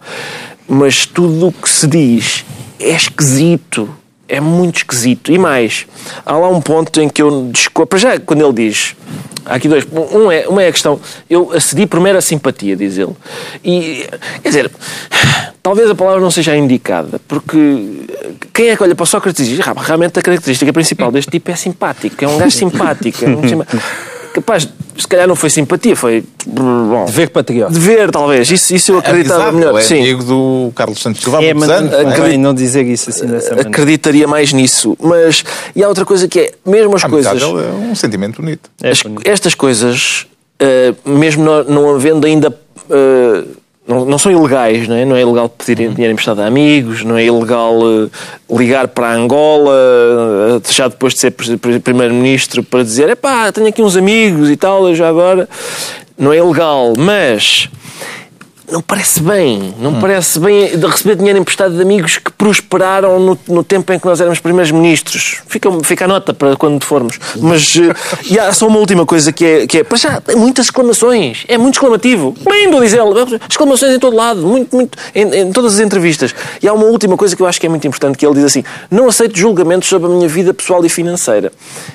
mas 0.70 1.04
tudo 1.04 1.48
o 1.48 1.52
que 1.52 1.68
se 1.68 1.84
diz 1.88 2.44
é 2.78 2.90
esquisito. 2.90 3.90
É 4.28 4.40
muito 4.40 4.76
esquisito. 4.76 5.32
E 5.32 5.38
mais, 5.38 5.84
há 6.24 6.36
lá 6.36 6.48
um 6.48 6.60
ponto 6.60 7.00
em 7.00 7.08
que 7.08 7.20
eu 7.20 7.50
desculpa. 7.52 7.98
Já 7.98 8.20
quando 8.20 8.44
ele 8.44 8.70
diz. 8.70 8.94
Há 9.44 9.56
aqui 9.56 9.66
dois. 9.66 9.84
Um 9.92 10.30
é, 10.30 10.46
uma 10.46 10.62
é 10.62 10.68
a 10.68 10.72
questão. 10.72 11.00
Eu 11.28 11.50
acedi 11.52 11.84
por 11.84 11.98
mera 11.98 12.20
simpatia, 12.20 12.76
diz 12.76 12.96
ele. 12.96 13.16
E, 13.64 14.08
quer 14.40 14.48
dizer, 14.48 14.70
talvez 15.60 15.90
a 15.90 15.94
palavra 15.96 16.20
não 16.20 16.30
seja 16.30 16.56
indicada, 16.56 17.20
porque 17.26 18.06
quem 18.54 18.68
é 18.68 18.76
que 18.76 18.82
olha 18.84 18.94
para 18.94 19.06
Sócrates 19.06 19.48
e 19.48 19.56
diz 19.56 19.66
realmente 19.66 20.20
a 20.20 20.22
característica 20.22 20.72
principal 20.72 21.10
deste 21.10 21.32
tipo 21.32 21.50
é 21.50 21.56
simpático, 21.56 22.24
é 22.24 22.28
um 22.28 22.38
gajo 22.38 22.56
simpático. 22.56 23.24
É 23.24 23.28
um 23.28 23.40
capaz, 24.32 24.68
se 24.96 25.08
calhar 25.08 25.26
não 25.26 25.36
foi 25.36 25.50
simpatia, 25.50 25.96
foi. 25.96 26.24
Bom, 26.46 27.04
dever 27.06 27.30
patriota. 27.30 27.72
Dever, 27.72 28.10
talvez. 28.10 28.50
Isso, 28.50 28.74
isso 28.74 28.92
eu 28.92 28.98
acreditava 28.98 29.48
é, 29.48 29.52
melhor. 29.52 29.78
É 29.78 29.82
Sim. 29.82 30.00
amigo 30.00 30.24
do 30.24 30.72
Carlos 30.74 31.00
Santos 31.00 31.22
Silva 31.22 31.42
é, 31.42 31.54
mas, 31.54 31.68
anos. 31.68 31.92
Acredito, 31.92 32.40
não 32.40 32.54
dizer 32.54 32.86
isso 32.86 33.10
assim 33.10 33.26
dessa 33.26 33.50
maneira. 33.50 33.68
Acreditaria 33.68 34.26
mais 34.26 34.52
nisso. 34.52 34.96
Mas. 35.00 35.44
E 35.74 35.82
há 35.82 35.88
outra 35.88 36.04
coisa 36.04 36.28
que 36.28 36.40
é. 36.40 36.52
Mesmo 36.64 36.96
as 36.96 37.04
coisas. 37.04 37.42
É 37.42 37.46
um 37.46 37.94
sentimento 37.94 38.40
bonito. 38.40 38.70
É 38.82 38.90
as, 38.90 39.02
bonito. 39.02 39.26
Estas 39.26 39.54
coisas, 39.54 40.26
uh, 40.60 41.10
mesmo 41.10 41.44
não, 41.44 41.64
não 41.64 41.94
havendo 41.94 42.26
ainda. 42.26 42.48
Uh, 42.88 43.59
não, 43.90 44.04
não, 44.04 44.18
são 44.18 44.30
ilegais, 44.30 44.86
não 44.86 44.94
é? 44.94 45.04
Não 45.04 45.16
é 45.16 45.22
ilegal 45.22 45.48
pedir 45.48 45.88
uhum. 45.88 45.94
dinheiro 45.94 46.12
emprestado 46.12 46.40
a 46.40 46.46
amigos, 46.46 47.02
não 47.02 47.18
é 47.18 47.24
ilegal 47.24 47.76
uh, 47.76 48.10
ligar 48.48 48.86
para 48.86 49.12
Angola, 49.12 49.72
uh, 49.72 50.72
já 50.72 50.86
depois 50.86 51.14
de 51.14 51.18
ser 51.18 51.32
primeiro-ministro, 51.80 52.62
para 52.62 52.84
dizer, 52.84 53.08
epá, 53.08 53.50
tenho 53.50 53.66
aqui 53.66 53.82
uns 53.82 53.96
amigos 53.96 54.48
e 54.48 54.56
tal, 54.56 54.94
já 54.94 55.08
agora. 55.08 55.48
Não 56.16 56.32
é 56.32 56.36
ilegal, 56.36 56.92
mas 56.96 57.68
não 58.70 58.80
parece 58.80 59.20
bem. 59.20 59.74
Não 59.78 59.90
hum. 59.92 60.00
parece 60.00 60.38
bem 60.38 60.78
de 60.78 60.86
receber 60.86 61.16
dinheiro 61.16 61.38
emprestado 61.38 61.74
de 61.74 61.82
amigos 61.82 62.18
que 62.18 62.30
prosperaram 62.32 63.18
no, 63.18 63.38
no 63.48 63.64
tempo 63.64 63.92
em 63.92 63.98
que 63.98 64.06
nós 64.06 64.20
éramos 64.20 64.38
primeiros 64.38 64.70
ministros. 64.70 65.40
Fica, 65.46 65.70
fica 65.82 66.04
a 66.04 66.08
nota 66.08 66.32
para 66.32 66.56
quando 66.56 66.84
formos. 66.84 67.18
Mas 67.36 67.74
uh, 67.76 67.94
e 68.28 68.38
há 68.38 68.52
só 68.52 68.66
uma 68.66 68.78
última 68.78 69.04
coisa 69.04 69.32
que 69.32 69.44
é, 69.44 69.66
que 69.66 69.78
é 69.78 69.84
para 69.84 69.98
já, 69.98 70.20
tem 70.20 70.36
muitas 70.36 70.66
exclamações. 70.66 71.44
É 71.48 71.58
muito 71.58 71.74
exclamativo. 71.74 72.34
Lindo, 72.48 72.80
diz 72.80 72.92
ele. 72.92 73.40
Exclamações 73.48 73.94
em 73.94 73.98
todo 73.98 74.16
lado, 74.16 74.40
muito, 74.42 74.74
muito, 74.74 74.98
em, 75.14 75.22
em, 75.34 75.52
todas 75.52 75.74
as 75.74 75.80
entrevistas. 75.80 76.34
E 76.62 76.68
há 76.68 76.72
uma 76.72 76.86
última 76.86 77.16
coisa 77.16 77.34
que 77.34 77.42
eu 77.42 77.46
acho 77.46 77.60
que 77.60 77.66
é 77.66 77.68
muito 77.68 77.86
importante, 77.86 78.16
que 78.16 78.26
ele 78.26 78.34
diz 78.34 78.44
assim, 78.44 78.64
não 78.90 79.08
aceito 79.08 79.38
julgamentos 79.38 79.88
sobre 79.88 80.10
a 80.10 80.14
minha 80.14 80.28
vida 80.28 80.54
pessoal 80.54 80.84
e 80.84 80.88
financeira. 80.88 81.52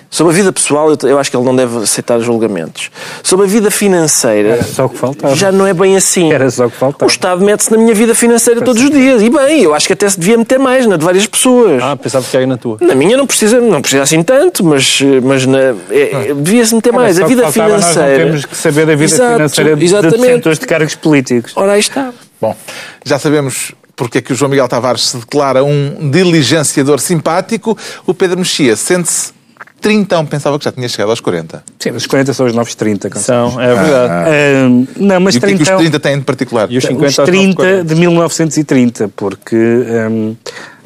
Sobre 0.09 0.33
a 0.33 0.35
vida 0.35 0.53
pessoal, 0.53 0.89
eu, 0.91 1.09
eu 1.09 1.19
acho 1.19 1.29
que 1.29 1.37
ele 1.37 1.45
não 1.45 1.55
deve 1.55 1.77
aceitar 1.79 2.19
julgamentos. 2.19 2.89
Sobre 3.23 3.45
a 3.45 3.49
vida 3.49 3.69
financeira, 3.71 4.49
Era 4.49 4.63
só 4.63 4.87
que 4.87 4.97
faltava. 4.97 5.35
já 5.35 5.51
não 5.51 5.67
é 5.67 5.73
bem 5.73 5.95
assim. 5.95 6.31
Era 6.31 6.49
só 6.49 6.64
o 6.67 6.71
que 6.71 6.77
faltava. 6.77 7.05
O 7.05 7.07
Estado 7.07 7.43
mete-se 7.43 7.71
na 7.71 7.77
minha 7.77 7.93
vida 7.93 8.15
financeira 8.15 8.61
todos 8.61 8.81
os 8.81 8.89
dias. 8.89 9.21
E 9.21 9.29
bem, 9.29 9.63
eu 9.63 9.73
acho 9.73 9.87
que 9.87 9.93
até 9.93 10.09
se 10.09 10.19
devia 10.19 10.37
meter 10.37 10.59
mais, 10.59 10.85
na 10.85 10.97
de 10.97 11.05
várias 11.05 11.25
pessoas. 11.25 11.81
Ah, 11.81 11.95
pensava 11.95 12.25
que 12.25 12.35
era 12.35 12.45
na 12.45 12.57
tua. 12.57 12.77
Na 12.81 12.95
minha 12.95 13.17
não 13.17 13.27
precisa, 13.27 13.59
não 13.59 13.81
precisa 13.81 14.03
assim 14.03 14.21
tanto, 14.23 14.63
mas, 14.63 14.99
mas 15.23 15.45
na, 15.45 15.59
é, 15.89 16.33
devia-se 16.35 16.75
meter 16.75 16.91
mais. 16.93 17.19
a 17.19 17.25
vida 17.25 17.43
faltava, 17.43 17.69
financeira. 17.69 18.09
Nós 18.09 18.17
não 18.19 18.25
temos 18.25 18.45
que 18.45 18.57
saber 18.57 18.85
da 18.85 18.95
vida 18.95 19.13
Exato, 19.13 19.33
financeira 19.33 19.75
de 19.75 19.85
exatamente. 19.85 20.21
detentores 20.21 20.59
de 20.59 20.65
cargos 20.65 20.95
políticos. 20.95 21.53
Ora, 21.55 21.73
aí 21.73 21.79
está. 21.79 22.11
Bom, 22.41 22.55
já 23.03 23.17
sabemos 23.17 23.73
porque 23.95 24.17
é 24.17 24.21
que 24.21 24.33
o 24.33 24.35
João 24.35 24.49
Miguel 24.49 24.67
Tavares 24.67 25.07
se 25.07 25.17
declara 25.17 25.63
um 25.63 26.09
diligenciador 26.09 26.99
simpático. 26.99 27.77
O 28.05 28.13
Pedro 28.13 28.37
Mexia 28.37 28.75
sente-se 28.75 29.33
30, 29.81 30.23
pensava 30.25 30.57
que 30.57 30.65
já 30.65 30.71
tinha 30.71 30.87
chegado 30.89 31.09
aos 31.09 31.19
40. 31.19 31.63
Sim, 31.79 31.91
mas 31.91 32.01
os 32.01 32.07
40 32.07 32.33
são 32.33 32.45
os 32.45 32.53
novos 32.53 32.73
30. 32.75 33.19
São, 33.19 33.61
é 33.61 33.67
verdade. 33.67 34.11
Ah, 34.11 34.25
ah. 34.27 34.69
não, 34.97 35.19
mas 35.19 35.35
e 35.35 35.37
o 35.37 35.41
que, 35.41 35.47
é 35.47 35.55
que 35.55 35.63
os 35.63 35.69
30 35.69 35.99
têm 35.99 36.19
de 36.19 36.25
particular? 36.25 36.71
E 36.71 36.77
os, 36.77 36.83
50 36.83 37.07
os 37.07 37.15
30 37.15 37.83
de 37.83 37.95
1930, 37.95 39.09
porque 39.15 39.55
um, 39.55 40.35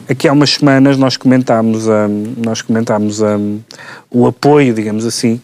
aqui 0.10 0.28
há 0.28 0.34
umas 0.34 0.52
semanas 0.52 0.98
nós 0.98 1.16
comentámos, 1.16 1.88
um, 1.88 2.34
nós 2.44 2.62
comentámos 2.62 3.22
um, 3.22 3.60
o 4.12 4.28
apoio, 4.28 4.74
digamos 4.74 5.06
assim, 5.06 5.40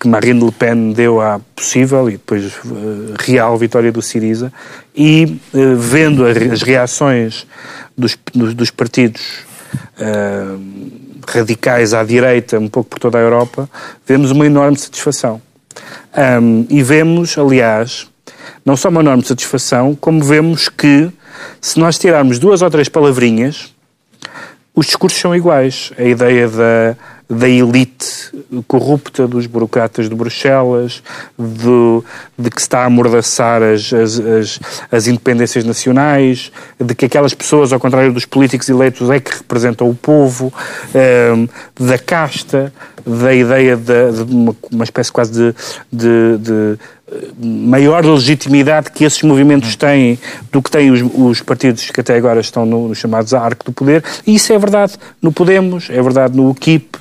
que 0.00 0.08
Marine 0.08 0.44
Le 0.44 0.52
Pen 0.52 0.92
deu 0.92 1.20
à 1.20 1.40
possível 1.54 2.08
e 2.08 2.12
depois 2.12 2.44
uh, 2.64 3.14
real 3.18 3.56
vitória 3.56 3.92
do 3.92 4.02
Siriza 4.02 4.52
e 4.94 5.38
uh, 5.54 5.76
vendo 5.76 6.24
as 6.26 6.62
reações 6.62 7.46
dos, 7.96 8.18
dos, 8.34 8.54
dos 8.54 8.70
partidos 8.70 9.22
uh, 9.98 11.05
radicais 11.26 11.94
à 11.94 12.04
direita, 12.04 12.58
um 12.58 12.68
pouco 12.68 12.90
por 12.90 12.98
toda 12.98 13.18
a 13.18 13.20
Europa, 13.20 13.68
vemos 14.06 14.30
uma 14.30 14.46
enorme 14.46 14.78
satisfação. 14.78 15.40
Um, 16.40 16.66
e 16.70 16.82
vemos, 16.82 17.36
aliás, 17.36 18.08
não 18.64 18.76
só 18.76 18.88
uma 18.88 19.00
enorme 19.00 19.24
satisfação, 19.24 19.94
como 19.94 20.24
vemos 20.24 20.68
que, 20.68 21.10
se 21.60 21.78
nós 21.78 21.98
tirarmos 21.98 22.38
duas 22.38 22.62
ou 22.62 22.70
três 22.70 22.88
palavrinhas, 22.88 23.74
os 24.74 24.86
discursos 24.86 25.20
são 25.20 25.34
iguais. 25.34 25.92
A 25.98 26.04
ideia 26.04 26.48
da 26.48 26.96
da 27.28 27.48
elite 27.48 28.30
corrupta 28.68 29.26
dos 29.26 29.46
burocratas 29.46 30.08
de 30.08 30.14
Bruxelas, 30.14 31.02
do, 31.36 32.04
de 32.38 32.50
que 32.50 32.60
se 32.60 32.66
está 32.66 32.82
a 32.82 32.84
amordaçar 32.84 33.62
as, 33.62 33.92
as, 33.92 34.20
as, 34.20 34.60
as, 34.92 35.06
independências 35.08 35.64
nacionais, 35.64 36.52
de 36.78 36.94
que 36.94 37.06
aquelas 37.06 37.34
pessoas, 37.34 37.72
ao 37.72 37.80
contrário 37.80 38.12
dos 38.12 38.24
políticos 38.24 38.68
eleitos, 38.68 39.10
é 39.10 39.18
que 39.18 39.38
representam 39.38 39.90
o 39.90 39.94
povo, 39.94 40.52
um, 40.94 40.98
ehm, 40.98 41.48
da 41.80 41.98
casta, 41.98 42.72
da 43.06 43.32
ideia 43.32 43.76
de, 43.76 44.12
de 44.12 44.34
uma, 44.34 44.56
uma, 44.72 44.84
espécie 44.84 45.12
quase 45.12 45.32
de, 45.32 45.54
de, 45.92 46.38
de 46.38 46.78
maior 47.38 48.04
legitimidade 48.04 48.90
que 48.90 49.04
esses 49.04 49.22
movimentos 49.22 49.76
têm 49.76 50.18
do 50.50 50.60
que 50.60 50.70
têm 50.70 50.90
os, 50.90 51.00
os 51.14 51.40
partidos 51.40 51.88
que 51.90 52.00
até 52.00 52.16
agora 52.16 52.40
estão 52.40 52.66
no, 52.66 52.88
no 52.88 52.94
chamados 52.94 53.32
arco 53.32 53.64
do 53.64 53.72
poder. 53.72 54.02
E 54.26 54.34
isso 54.34 54.52
é 54.52 54.58
verdade 54.58 54.94
no 55.22 55.30
Podemos, 55.30 55.88
é 55.88 56.02
verdade 56.02 56.36
no 56.36 56.50
UKIP, 56.50 56.98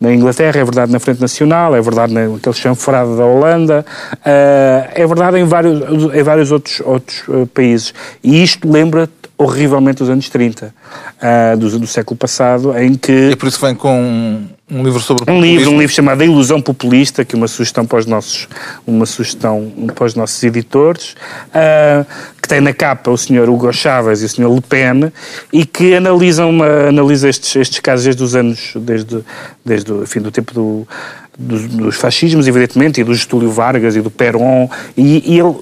na 0.00 0.12
Inglaterra, 0.14 0.60
é 0.60 0.64
verdade 0.64 0.92
na 0.92 1.00
Frente 1.00 1.20
Nacional, 1.20 1.74
é 1.74 1.80
verdade 1.80 2.12
naquele 2.12 2.54
chanforado 2.54 3.16
da 3.16 3.24
Holanda, 3.24 3.84
uh, 4.12 4.90
é 4.94 5.06
verdade 5.06 5.38
em 5.38 5.44
vários, 5.44 6.14
em 6.14 6.22
vários 6.22 6.52
outros, 6.52 6.80
outros 6.84 7.22
uh, 7.26 7.46
países. 7.48 7.92
E 8.22 8.42
isto 8.42 8.70
lembra 8.70 9.08
horrivelmente 9.36 10.02
os 10.02 10.08
anos 10.08 10.28
30 10.28 10.72
uh, 10.72 11.56
do, 11.56 11.78
do, 11.80 11.86
século 11.86 12.16
passado, 12.16 12.76
em 12.78 12.94
que... 12.94 13.30
E 13.30 13.36
por 13.36 13.48
isso 13.48 13.60
vem 13.60 13.74
com 13.74 14.46
um 14.70 14.82
livro 14.82 15.00
sobre 15.00 15.30
um 15.30 15.40
livro, 15.40 15.70
um 15.70 15.78
livro 15.78 15.94
chamado 15.94 16.20
A 16.20 16.24
Ilusão 16.24 16.60
Populista, 16.60 17.24
que 17.24 17.34
é 17.34 17.38
uma 17.38 17.48
sugestão 17.48 17.86
para 17.86 17.98
os 17.98 18.06
nossos, 18.06 18.48
uma 18.86 19.06
sugestão 19.06 19.72
para 19.94 20.04
os 20.04 20.14
nossos 20.14 20.42
editores, 20.42 21.14
uh, 21.48 22.04
que 22.40 22.48
tem 22.48 22.60
na 22.60 22.74
capa 22.74 23.10
o 23.10 23.16
Sr. 23.16 23.48
Hugo 23.48 23.72
Chávez 23.72 24.22
e 24.22 24.26
o 24.26 24.28
Sr. 24.28 24.54
Le 24.54 24.60
Pen, 24.60 25.12
e 25.52 25.64
que 25.64 25.94
analisam 25.94 26.50
uma, 26.50 26.88
analisa 26.88 27.28
estes, 27.28 27.56
estes 27.56 27.80
casos 27.80 28.04
desde 28.04 28.22
os 28.22 28.34
anos, 28.34 28.72
desde, 28.76 29.24
desde 29.64 29.90
o 29.90 30.06
fim 30.06 30.20
do 30.20 30.30
tempo 30.30 30.52
do, 30.52 30.86
dos, 31.38 31.66
dos, 31.66 31.96
fascismos, 31.96 32.46
evidentemente, 32.46 33.00
e 33.00 33.04
do 33.04 33.14
Getúlio 33.14 33.50
Vargas 33.50 33.96
e 33.96 34.02
do 34.02 34.10
Perón, 34.10 34.68
e, 34.96 35.34
e 35.34 35.40
ele 35.40 35.56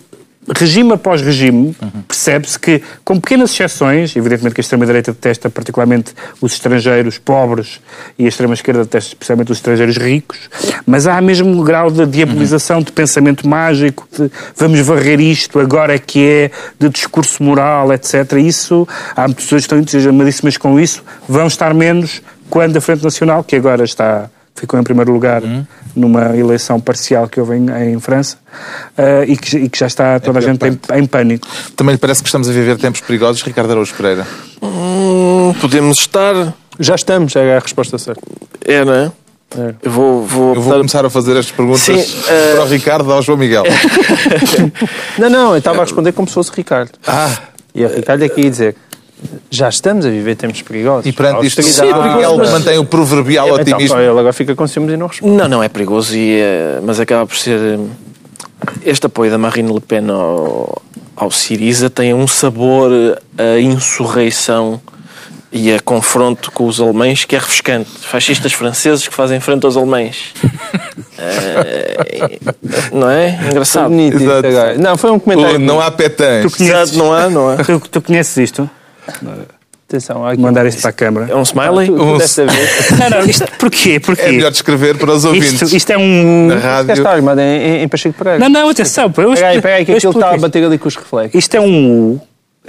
regime 0.55 0.92
após 0.92 1.20
regime, 1.20 1.76
percebe-se 2.07 2.59
que, 2.59 2.82
com 3.05 3.20
pequenas 3.20 3.51
exceções, 3.51 4.14
evidentemente 4.16 4.55
que 4.55 4.61
a 4.61 4.62
extrema-direita 4.62 5.12
detesta 5.12 5.51
particularmente 5.51 6.12
os 6.40 6.53
estrangeiros 6.53 7.18
pobres 7.18 7.80
e 8.18 8.26
a 8.26 8.28
extrema-esquerda 8.28 8.84
detesta 8.84 9.11
especialmente 9.11 9.51
os 9.51 9.59
estrangeiros 9.59 9.97
ricos, 9.97 10.38
mas 10.86 11.07
há 11.07 11.20
mesmo 11.20 11.51
um 11.51 11.64
grau 11.64 11.90
de 11.90 12.07
diabolização, 12.07 12.80
de 12.80 12.92
pensamento 12.92 13.49
mágico, 13.49 14.07
de 14.12 14.30
vamos 14.57 14.80
varrer 14.80 15.20
isto, 15.20 15.59
agora 15.59 15.94
é 15.94 15.99
que 15.99 16.26
é, 16.26 16.51
de 16.78 16.88
discurso 16.88 17.42
moral, 17.42 17.92
etc. 17.92 18.32
Isso, 18.34 18.86
há 19.16 19.28
pessoas 19.28 19.62
que 19.62 19.66
estão 19.66 19.78
entusiasmadíssimas 19.78 20.57
com 20.57 20.78
isso, 20.78 21.03
vão 21.28 21.47
estar 21.47 21.74
menos 21.74 22.22
quando 22.49 22.76
a 22.76 22.80
Frente 22.80 23.03
Nacional, 23.03 23.42
que 23.42 23.57
agora 23.57 23.84
está 23.84 24.30
ficou 24.57 24.81
em 24.81 24.83
primeiro 24.83 25.13
lugar 25.13 25.43
uhum. 25.43 25.65
numa 25.95 26.37
eleição 26.37 26.81
parcial 26.81 27.29
que 27.29 27.39
houve 27.39 27.57
em, 27.57 27.93
em 27.93 28.01
França 28.01 28.39
uh, 28.99 29.25
e, 29.27 29.37
que, 29.37 29.57
e, 29.57 29.69
que, 29.69 29.79
já 29.79 29.87
está 29.87 30.19
toda 30.19 30.39
é 30.39 30.43
a 30.43 30.45
gente 30.45 30.67
em, 30.67 30.99
em, 30.99 31.07
pânico. 31.07 31.47
Também 31.77 31.95
lhe 31.95 31.99
parece 31.99 32.23
que 32.23 32.29
estamos 32.29 32.49
a 32.49 32.53
viver 32.53 32.77
tempos 32.79 33.01
perigosos, 33.01 33.43
Ricardo 33.43 33.71
Araújo 33.71 33.95
Pereira? 33.95 34.27
Hum, 34.63 35.55
podemos 35.61 35.99
estar. 35.99 36.55
Já 36.81 36.95
estamos, 36.95 37.37
é 37.37 37.57
a 37.57 37.61
resposta 37.61 37.99
certa. 37.99 38.23
É, 38.65 38.85
não 38.85 38.95
é? 38.95 39.13
É. 39.57 39.75
Eu 39.83 39.91
vou, 39.91 40.27
vou, 40.27 40.55
eu 40.55 40.61
vou 40.61 40.75
começar 40.75 41.05
a 41.05 41.11
fazer 41.11 41.37
estas 41.37 41.53
perguntas 41.53 41.81
Sim, 41.81 41.95
uh... 41.95 42.57
para 42.57 42.65
o 42.65 42.67
Ricardo 42.67 43.13
ao 43.13 43.23
João 43.23 43.39
Miguel. 43.39 43.63
não, 45.19 45.31
não, 45.31 45.51
eu 45.53 45.59
estava 45.59 45.79
a 45.79 45.85
responder 45.85 46.13
como 46.13 46.27
se 46.27 46.35
fosse 46.35 46.51
Ricardo. 46.55 46.93
Ah. 47.07 47.31
E 47.75 47.85
a 47.85 47.89
Ricardo 47.89 48.25
é 48.25 48.29
que 48.29 48.41
ia 48.41 48.51
dizer 48.51 48.77
Já 49.51 49.69
estamos 49.69 50.05
a 50.05 50.11
viver 50.11 50.35
tempos 50.37 50.61
perigosos. 50.62 51.07
E 51.07 51.12
perante 51.12 51.47
isto, 51.47 51.61
Austeridade. 51.61 51.99
o 52.09 52.12
Miguel 52.14 52.37
mas- 52.37 52.51
mantém 52.51 52.79
o 52.79 52.85
proverbial 52.85 53.49
Então, 53.49 53.61
otimismo. 53.61 53.99
ele 53.99 54.11
agora 54.11 54.33
fica 54.33 54.55
com 54.55 54.67
ciúmes 54.67 54.93
e 54.93 54.97
não 54.97 55.07
responde. 55.07 55.35
Não, 55.37 55.49
não 55.49 55.62
é 55.62 55.69
perigoso, 55.69 56.14
e, 56.17 56.39
eh, 56.39 56.81
mas 56.83 57.01
acaba 57.01 57.27
por 57.27 57.37
ser. 57.37 57.59
eh, 57.59 57.79
Este 58.85 59.07
apoio 59.07 59.31
da 59.31 59.39
Marine 59.39 59.73
Le 59.73 59.81
Pen 59.81 60.09
ao, 60.11 60.83
ao 61.14 61.31
Siriza 61.31 61.89
tem 61.91 62.12
um 62.14 62.27
sabor 62.27 62.91
eh, 63.39 63.55
a 63.57 63.61
insurreição 63.61 64.81
e 65.53 65.73
a 65.73 65.81
confronto 65.81 66.51
com 66.53 66.67
os 66.67 66.81
alemães 66.81 67.25
que 67.25 67.35
é 67.37 67.39
refrescante. 67.39 67.89
Fascistas 68.01 68.53
franceses 68.53 69.07
que 69.09 69.14
fazem 69.14 69.41
frente 69.41 69.64
aos 69.64 69.77
alemães. 69.77 70.35
Eh, 71.19 72.39
não 72.93 73.09
é? 73.11 73.39
Engraçado. 73.51 73.89
Bonito. 73.89 74.19
Não, 74.79 74.99
foi 74.99 75.11
um 75.11 75.19
comentário. 75.19 75.57
O- 75.57 75.59
Não 75.59 75.81
há 75.81 75.91
petãs. 75.91 76.61
Exato, 76.61 76.97
não 76.99 77.11
há, 77.12 77.31
não 77.31 77.49
há. 77.51 77.57
Tu, 77.57 77.81
tu 77.91 78.03
conheces 78.03 78.37
isto? 78.37 78.69
Atenção, 79.89 80.27
há 80.27 80.33
aqui 80.33 80.43
Mandar 80.43 80.67
isto 80.67 80.81
para 80.81 80.91
a 80.91 80.93
Câmara. 80.93 81.31
É 81.31 81.37
um 81.37 81.43
smiley? 81.43 81.87
Tu, 81.87 81.97
tu 81.97 82.03
Um- 82.03 82.19
desta 82.19 82.45
vez. 82.45 82.91
Não, 82.99 83.11
não, 83.21 83.25
isto, 83.31 83.45
porquê? 83.57 84.01
Porquê? 84.01 84.23
É 84.23 84.33
melhor 84.33 84.51
descrever 84.51 84.99
para 84.99 85.13
os 85.13 85.25
ouvintes. 85.25 85.63
isto, 85.63 85.77
isto 85.77 85.91
é 85.93 85.97
um... 85.99 86.47
Na 86.49 86.57
Isto 86.57 86.65
rádio. 86.67 86.93
está 86.95 87.11
armado 87.13 87.41
em, 87.41 87.45
em, 87.45 87.83
em 87.85 87.89
Pacheco 87.89 88.19
Pereira. 88.19 88.39
Não, 88.41 88.49
não, 88.49 88.69
atenção. 88.69 89.05
Eu 89.05 89.13
Pega 89.13 89.47
aí, 89.47 89.63
pega 89.63 89.75
aí, 89.77 89.85
que 89.85 89.93
aquilo 89.93 90.13
está 90.13 90.31
a 90.35 90.39
bater 90.39 90.65
ali 90.65 90.77
com 90.77 90.89
os 90.89 90.97
reflexos. 90.97 91.35
isto. 91.37 91.39
Isto 91.39 91.57
é 91.57 91.61
um 91.61 91.89
U, 92.15 92.21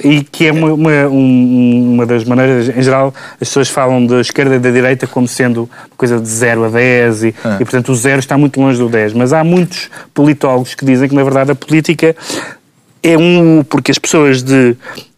e 0.04 0.22
que 0.24 0.46
é 0.46 0.52
uma, 0.52 0.74
uma, 0.74 0.92
um- 1.08 1.94
uma 1.96 2.06
das 2.06 2.24
maneiras, 2.24 2.70
em 2.70 2.84
geral, 2.84 3.12
as 3.42 3.48
pessoas 3.48 3.68
falam 3.68 4.06
da 4.06 4.22
esquerda 4.22 4.56
e 4.56 4.60
da 4.60 4.70
direita 4.70 5.08
como 5.08 5.28
sendo 5.28 5.62
uma 5.64 5.98
coisa 5.98 6.20
de 6.20 6.28
0 6.30 6.66
a 6.66 6.70
10 6.70 7.24
e, 7.24 7.36
Ah. 7.44 7.56
e, 7.60 7.66
portanto, 7.66 7.92
o 7.92 7.96
zero 7.96 8.20
está 8.20 8.38
muito 8.38 8.62
longe 8.62 8.78
do 8.78 8.88
10. 8.88 9.14
Mas 9.14 9.34
há 9.34 9.44
muitos 9.44 9.90
politólogos 10.14 10.76
que 10.76 10.86
dizem 10.86 11.10
que, 11.10 11.16
na 11.16 11.24
verdade, 11.24 11.50
a 11.50 11.56
política 11.56 12.16
é 13.02 13.18
um 13.18 13.62
U, 13.62 13.64
porque 13.64 13.90
as 13.90 13.98
pessoas 13.98 14.44
de 14.44 14.76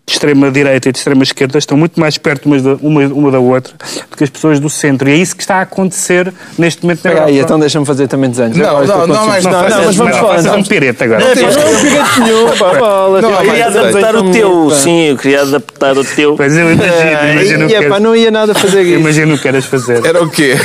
de 0.10 0.16
extrema-direita 0.16 0.89
e 0.89 0.91
de 0.91 0.97
extrema-esquerda 0.97 1.57
estão 1.60 1.78
muito 1.78 1.99
mais 1.99 2.18
perto 2.18 2.45
umas 2.47 2.62
da, 2.64 2.74
uma, 2.82 3.01
uma 3.07 3.32
da 3.32 3.39
outra 3.39 3.74
do 4.10 4.18
que 4.18 4.24
as 4.24 4.30
pessoas 4.30 4.60
do 4.60 4.70
centro. 4.70 5.07
E 5.07 5.14
é 5.14 5.16
isso 5.16 5.36
que 5.36 5.43
está 5.43 5.55
a 5.57 5.62
acontecer 5.62 6.34
neste 6.57 6.82
momento 6.84 7.01
na 7.03 7.12
Pega 7.12 7.26
aí, 7.26 7.34
Europa. 7.34 7.45
então 7.45 7.60
deixa-me 7.60 7.86
fazer 7.86 8.07
também 8.07 8.30
desenhos. 8.30 8.57
Não, 8.57 8.86
não, 8.86 9.07
não, 9.07 9.16
ciúmes. 9.24 9.43
não, 9.45 9.51
não, 9.51 9.86
mas 9.86 9.95
vamos 9.95 10.16
Não, 10.16 10.22
falar. 10.22 10.39
então. 10.39 10.60
um 10.60 10.64
pirete 10.64 11.03
agora. 11.03 11.20
Não, 11.24 11.30
um 11.30 11.82
pirete 11.82 12.20
nenhum, 12.22 12.57
bola. 12.57 13.22
Não, 13.22 13.32
Eu 13.32 13.38
queria 13.43 13.66
adaptar 13.68 14.16
o 14.16 14.32
teu, 14.32 14.72
sim, 14.72 15.01
eu 15.10 15.18
queria 15.18 15.41
adaptar 15.41 15.97
o 15.97 16.03
teu. 16.03 16.36
Pois 16.36 16.57
eu 16.57 16.72
imagino, 16.74 17.32
imagino 17.34 17.66
o 17.66 17.70
E, 17.70 17.70
que 17.70 17.76
epá, 17.86 17.99
não 17.99 18.16
ia 18.16 18.32
nada 18.32 18.53
fazer 18.55 18.82
isso. 18.82 18.99
Imagino 18.99 19.34
o 19.34 19.38
que 19.38 19.43
queres 19.43 19.66
fazer. 19.66 20.05
Era 20.05 20.24
o 20.24 20.30
quê? 20.30 20.55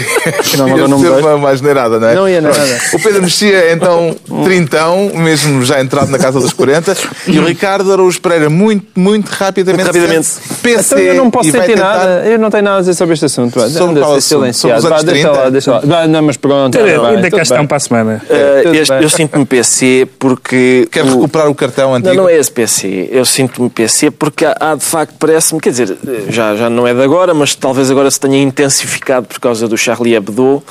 Não, 0.56 0.68
Ia 0.68 0.88
não 0.88 1.00
ser 1.00 1.10
uma 1.10 1.36
mais 1.38 1.60
neirada, 1.60 1.98
não 2.00 2.08
é? 2.08 2.14
Não 2.14 2.28
ia 2.28 2.40
nada. 2.40 2.56
O 2.92 2.98
Pedro 3.00 3.22
Mexia 3.22 3.56
é 3.58 3.72
então 3.72 4.16
trintão, 4.44 5.10
mesmo 5.14 5.64
já 5.64 5.80
entrado 5.80 6.08
na 6.10 6.18
casa 6.18 6.40
dos 6.40 6.52
40, 6.52 6.96
e 7.26 7.38
o 7.38 7.44
Ricardo 7.44 7.92
Araújo 7.92 8.20
Pereira 8.20 8.48
muito, 8.48 8.86
muito 8.96 9.30
rapidamente. 9.34 9.86
Rapidamente. 9.86 10.28
PC 10.62 10.94
Então 10.94 10.98
eu 10.98 11.14
não 11.14 11.30
posso 11.30 11.50
sentir 11.50 11.66
tentar- 11.66 11.98
nada, 11.98 12.26
eu 12.26 12.38
não 12.38 12.50
tenho 12.50 12.62
nada 12.64 12.76
a 12.76 12.80
dizer 12.80 12.94
sobre 12.94 13.14
este 13.14 13.26
assunto. 13.26 13.52
Qual 13.52 13.64
a 13.64 13.68
assunto? 13.68 14.14
ser 14.14 14.20
silenciado. 14.20 14.54
Sobre 14.54 14.76
os 14.76 14.82
Vá, 14.84 14.88
anos 14.96 15.04
deixa 15.04 15.28
30? 15.28 15.42
lá, 15.44 15.50
deixa 15.50 15.70
lá. 15.72 16.06
Não, 16.06 16.22
mas 16.22 16.36
pronto. 16.36 16.78
Ainda 16.78 17.00
tá 17.02 17.10
bem, 17.20 17.30
cá 17.30 17.42
estão 17.42 17.58
bem. 17.58 17.66
para 17.66 17.76
a 17.76 17.80
semana. 17.80 18.22
Eh, 18.28 18.60
Tudo 18.62 18.74
este- 18.74 18.92
bem. 18.94 19.02
eu 19.02 19.08
sinto-me 19.10 19.44
PC 19.44 20.08
porque. 20.18 20.88
Quer 20.90 21.04
o- 21.04 21.08
recuperar 21.08 21.48
o 21.48 21.54
cartão 21.54 21.94
antigo? 21.94 22.14
Não, 22.14 22.22
não 22.24 22.28
é 22.28 22.36
esse 22.36 22.50
PC. 22.50 23.08
Eu 23.10 23.24
sinto-me 23.24 23.68
PC 23.70 24.10
porque 24.10 24.44
há, 24.44 24.56
há, 24.58 24.74
de 24.74 24.84
facto, 24.84 25.14
parece-me, 25.18 25.60
quer 25.60 25.70
dizer, 25.70 25.96
já, 26.28 26.54
já 26.56 26.70
não 26.70 26.86
é 26.86 26.94
de 26.94 27.02
agora, 27.02 27.34
mas 27.34 27.54
talvez 27.54 27.90
agora 27.90 28.10
se 28.10 28.20
tenha 28.20 28.40
intensificado 28.40 29.26
por 29.26 29.38
causa 29.40 29.66
do 29.68 29.76
Charlie 29.76 30.14
Hebdo 30.14 30.62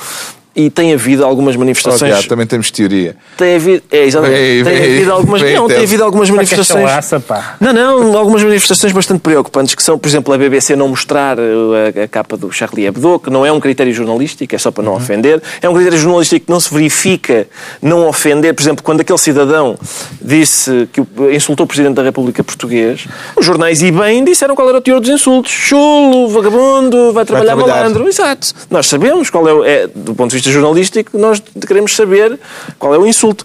e 0.54 0.70
tem 0.70 0.92
havido 0.92 1.24
algumas 1.24 1.56
Oh, 1.56 1.58
manifestações. 1.58 2.12
Tiago, 2.12 2.28
também 2.28 2.46
temos 2.46 2.70
teoria. 2.70 3.16
Tem 3.36 3.56
havido, 3.56 3.82
é, 3.90 4.04
exatamente. 4.04 4.38
Ei, 4.38 4.62
tem 4.62 4.76
havido 4.76 5.12
algumas, 5.12 5.42
ei, 5.42 5.54
não, 5.54 5.66
tem 5.68 5.82
havido 5.82 6.04
algumas 6.04 6.30
manifestações. 6.30 6.88
chalaça, 6.88 7.20
pá. 7.20 7.56
Não, 7.60 7.72
não, 7.72 8.16
algumas 8.16 8.42
manifestações 8.42 8.92
bastante 8.92 9.20
preocupantes, 9.20 9.74
que 9.74 9.82
são, 9.82 9.98
por 9.98 10.08
exemplo, 10.08 10.32
a 10.32 10.38
BBC 10.38 10.76
não 10.76 10.88
mostrar 10.88 11.38
uh, 11.38 11.42
a, 11.98 12.04
a 12.04 12.08
capa 12.08 12.36
do 12.36 12.50
Charlie 12.52 12.86
Hebdo, 12.86 13.18
que 13.18 13.30
não 13.30 13.44
é 13.44 13.52
um 13.52 13.60
critério 13.60 13.92
jornalístico, 13.92 14.54
é 14.54 14.58
só 14.58 14.70
para 14.70 14.84
não 14.84 14.94
ofender. 14.94 15.42
É 15.60 15.68
um 15.68 15.74
critério 15.74 15.98
jornalístico 15.98 16.46
que 16.46 16.52
não 16.52 16.60
se 16.60 16.72
verifica 16.72 17.46
não 17.82 18.06
ofender. 18.08 18.54
Por 18.54 18.62
exemplo, 18.62 18.82
quando 18.84 19.00
aquele 19.00 19.18
cidadão 19.18 19.76
disse 20.20 20.88
que 20.92 21.02
insultou 21.34 21.64
o 21.64 21.66
Presidente 21.66 21.94
da 21.94 22.02
República 22.02 22.42
Português, 22.44 23.06
os 23.36 23.44
jornais, 23.44 23.82
e 23.82 23.90
bem, 23.90 24.24
disseram 24.24 24.54
qual 24.54 24.68
era 24.68 24.78
o 24.78 24.80
teor 24.80 25.00
dos 25.00 25.10
insultos. 25.10 25.50
Chulo, 25.52 26.28
vagabundo, 26.28 27.12
vai 27.12 27.24
trabalhar, 27.24 27.54
trabalhar. 27.54 27.76
malandro. 27.76 28.08
Exato. 28.08 28.52
Nós 28.70 28.86
sabemos 28.86 29.30
qual 29.30 29.48
é, 29.48 29.52
o, 29.52 29.64
é, 29.64 29.86
do 29.86 30.14
ponto 30.14 30.30
de 30.30 30.36
vista 30.36 30.43
jornalístico, 30.50 31.16
nós 31.18 31.42
queremos 31.66 31.94
saber 31.94 32.38
qual 32.78 32.94
é 32.94 32.98
o 32.98 33.06
insulto. 33.06 33.44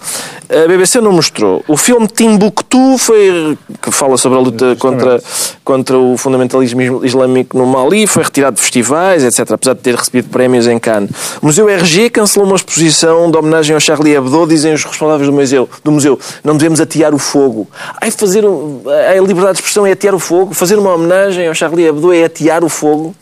A 0.49 0.67
BBC 0.67 0.99
não 1.01 1.11
mostrou. 1.11 1.63
O 1.67 1.77
filme 1.77 2.07
Timbuktu 2.07 2.97
foi, 2.97 3.57
que 3.81 3.91
fala 3.91 4.17
sobre 4.17 4.37
a 4.37 4.41
luta 4.41 4.75
contra, 4.77 5.21
contra 5.63 5.97
o 5.97 6.17
fundamentalismo 6.17 7.05
islâmico 7.05 7.57
no 7.57 7.65
Mali, 7.65 8.07
foi 8.07 8.23
retirado 8.23 8.55
de 8.55 8.61
festivais, 8.61 9.23
etc., 9.23 9.51
apesar 9.51 9.73
de 9.75 9.81
ter 9.81 9.95
recebido 9.95 10.29
prémios 10.29 10.67
em 10.67 10.79
Cannes. 10.79 11.11
O 11.41 11.45
Museu 11.45 11.69
RG 11.69 12.09
cancelou 12.09 12.47
uma 12.47 12.55
exposição 12.55 13.29
de 13.29 13.37
homenagem 13.37 13.73
ao 13.75 13.79
Charlie 13.79 14.15
Hebdo, 14.15 14.47
dizem 14.47 14.73
os 14.73 14.83
responsáveis 14.83 15.27
do 15.29 15.33
museu. 15.33 15.69
Do 15.83 15.91
museu. 15.91 16.19
Não 16.43 16.57
devemos 16.57 16.81
atear 16.81 17.13
o 17.13 17.19
fogo. 17.19 17.67
Ai, 18.01 18.09
fazer, 18.11 18.43
um- 18.45 18.81
a 18.87 19.13
liberdade 19.21 19.53
de 19.53 19.59
expressão 19.59 19.85
é 19.85 19.91
atear 19.91 20.15
o 20.15 20.19
fogo. 20.19 20.53
Fazer 20.53 20.77
uma 20.77 20.93
homenagem 20.95 21.47
ao 21.47 21.53
Charlie 21.53 21.85
Hebdo 21.85 22.11
é 22.11 22.23
atear 22.23 22.63
o 22.63 22.69
fogo. 22.69 23.15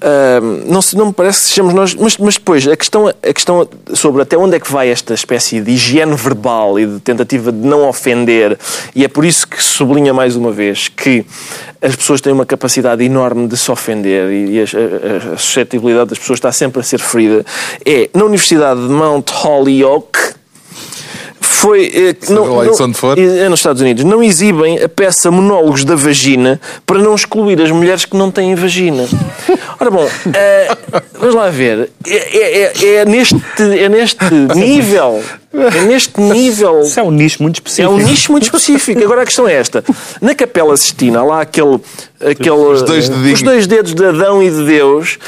Ah, 0.00 0.38
não, 0.66 0.80
se- 0.80 0.96
não 0.96 1.06
me 1.06 1.12
parece 1.12 1.40
que 1.42 1.48
sejamos 1.50 1.74
nós. 1.74 1.94
Mas, 1.94 2.16
mas 2.16 2.34
depois, 2.34 2.66
a 2.68 2.76
questão, 2.76 3.09
a 3.22 3.32
questão 3.32 3.68
sobre 3.94 4.22
até 4.22 4.36
onde 4.36 4.56
é 4.56 4.60
que 4.60 4.70
vai 4.70 4.88
esta 4.90 5.14
espécie 5.14 5.60
de 5.60 5.70
higiene 5.72 6.14
verbal 6.14 6.78
e 6.78 6.86
de 6.86 7.00
tentativa 7.00 7.50
de 7.52 7.58
não 7.58 7.88
ofender, 7.88 8.58
e 8.94 9.04
é 9.04 9.08
por 9.08 9.24
isso 9.24 9.46
que 9.46 9.62
sublinha 9.62 10.12
mais 10.14 10.36
uma 10.36 10.50
vez 10.52 10.88
que 10.88 11.24
as 11.82 11.96
pessoas 11.96 12.20
têm 12.20 12.32
uma 12.32 12.44
capacidade 12.46 13.02
enorme 13.04 13.46
de 13.48 13.56
se 13.56 13.70
ofender 13.70 14.30
e, 14.30 14.56
e 14.56 14.60
a, 14.60 14.64
a- 14.64 15.34
a 15.34 15.36
suscetibilidade 15.38 16.10
das 16.10 16.18
pessoas 16.18 16.38
está 16.38 16.52
sempre 16.52 16.80
a 16.80 16.82
ser 16.82 16.98
ferida, 17.00 17.44
é 17.84 18.08
na 18.14 18.24
Universidade 18.24 18.80
de 18.80 18.92
Mount 18.92 19.30
Holyoke. 19.44 20.39
Foi. 21.40 21.86
eh, 21.94 22.14
Seja 22.20 22.40
lá 22.40 22.66
isso 22.66 22.84
onde 22.84 22.94
for. 22.96 23.18
é 23.18 23.48
nos 23.48 23.60
Estados 23.60 23.80
Unidos. 23.82 24.04
Não 24.04 24.22
exibem 24.22 24.82
a 24.82 24.88
peça 24.88 25.30
Monólogos 25.30 25.84
da 25.84 25.94
Vagina 25.94 26.60
para 26.86 26.98
não 26.98 27.14
excluir 27.14 27.60
as 27.60 27.70
mulheres 27.70 28.04
que 28.04 28.16
não 28.16 28.30
têm 28.30 28.54
vagina. 28.54 29.06
Ora 29.80 29.90
bom, 29.90 30.06
eh, 30.34 30.76
vamos 31.18 31.34
lá 31.34 31.48
ver. 31.48 31.90
É, 32.06 32.14
é- 32.14 32.72
é- 32.82 32.94
é 32.96 33.04
neste, 33.04 33.36
é 33.58 33.88
neste 33.88 34.22
nível. 34.54 35.22
É 35.52 35.80
neste 35.82 36.20
nível. 36.20 36.80
Isso 36.82 37.00
é 37.00 37.02
um 37.02 37.10
nicho 37.10 37.42
muito 37.42 37.56
É 37.56 37.58
específico. 37.58 37.92
um 37.92 37.98
nicho 37.98 38.30
muito 38.32 38.44
específico. 38.44 39.02
Agora 39.02 39.22
a 39.22 39.26
questão 39.26 39.48
é 39.48 39.54
esta. 39.54 39.82
Na 40.20 40.32
Capela 40.34 40.76
Sistina, 40.76 41.18
há 41.20 41.24
lá 41.24 41.40
aquele. 41.40 41.80
aquele 42.24 42.50
Os 42.50 42.82
dois 42.82 43.06
eh, 43.06 43.12
dedinhos. 43.12 43.38
os 43.40 43.42
dois 43.42 43.66
dedos 43.66 43.94
de 43.94 44.04
Adão 44.04 44.40
e 44.42 44.48
de 44.50 44.64
Deus. 44.64 45.18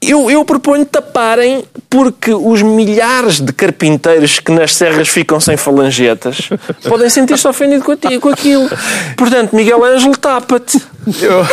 Eu, 0.00 0.30
eu 0.30 0.44
proponho 0.44 0.84
taparem 0.84 1.64
porque 1.90 2.32
os 2.32 2.60
milhares 2.62 3.40
de 3.40 3.52
carpinteiros 3.52 4.38
que 4.38 4.52
nas 4.52 4.74
serras 4.74 5.08
ficam 5.08 5.40
sem 5.40 5.56
falangetas 5.56 6.50
podem 6.86 7.08
sentir-se 7.08 7.48
ofendidos 7.48 7.84
com, 8.20 8.28
aquilo. 8.28 8.68
Portanto, 9.16 9.56
Miguel 9.56 9.82
Ângelo, 9.82 10.14
tapa-te. 10.16 10.78
Eu, 11.22 11.46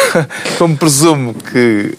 como 0.59 0.76
presumo 0.78 1.34
que 1.34 1.97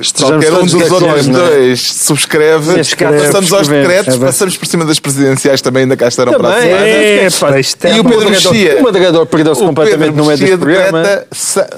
Estejamos 0.00 0.44
qualquer 0.44 0.52
um 0.52 0.66
dos 0.66 0.74
outros 0.92 1.28
é? 1.28 1.30
dois 1.32 1.80
subscreve, 1.80 2.78
Escreve, 2.80 3.22
passamos 3.26 3.52
aos 3.52 3.68
decretos, 3.68 4.14
é 4.16 4.18
passamos 4.18 4.56
por 4.56 4.66
cima 4.66 4.84
das 4.84 4.98
presidenciais 4.98 5.62
também, 5.62 5.84
ainda 5.84 5.96
cá 5.96 6.08
estarão 6.08 6.34
para 6.34 6.48
a 6.56 6.60
semana. 6.60 6.86
é, 6.86 7.28
pá, 7.30 7.58
isto 7.58 7.84
é 7.86 7.96
E 7.96 7.98
o 7.98 8.02
uma- 8.02 8.10
Pedro 8.10 8.28
Mexia. 8.30 8.78
o 8.78 8.82
moderador 8.82 9.26
perdeu-se 9.26 9.62
completamente 9.62 10.10
no 10.14 10.24
meio 10.26 10.38
Mexia 10.38 10.46
deste 10.56 10.58
programa. 10.58 11.02
decreta 11.02 11.26
sa- 11.32 11.68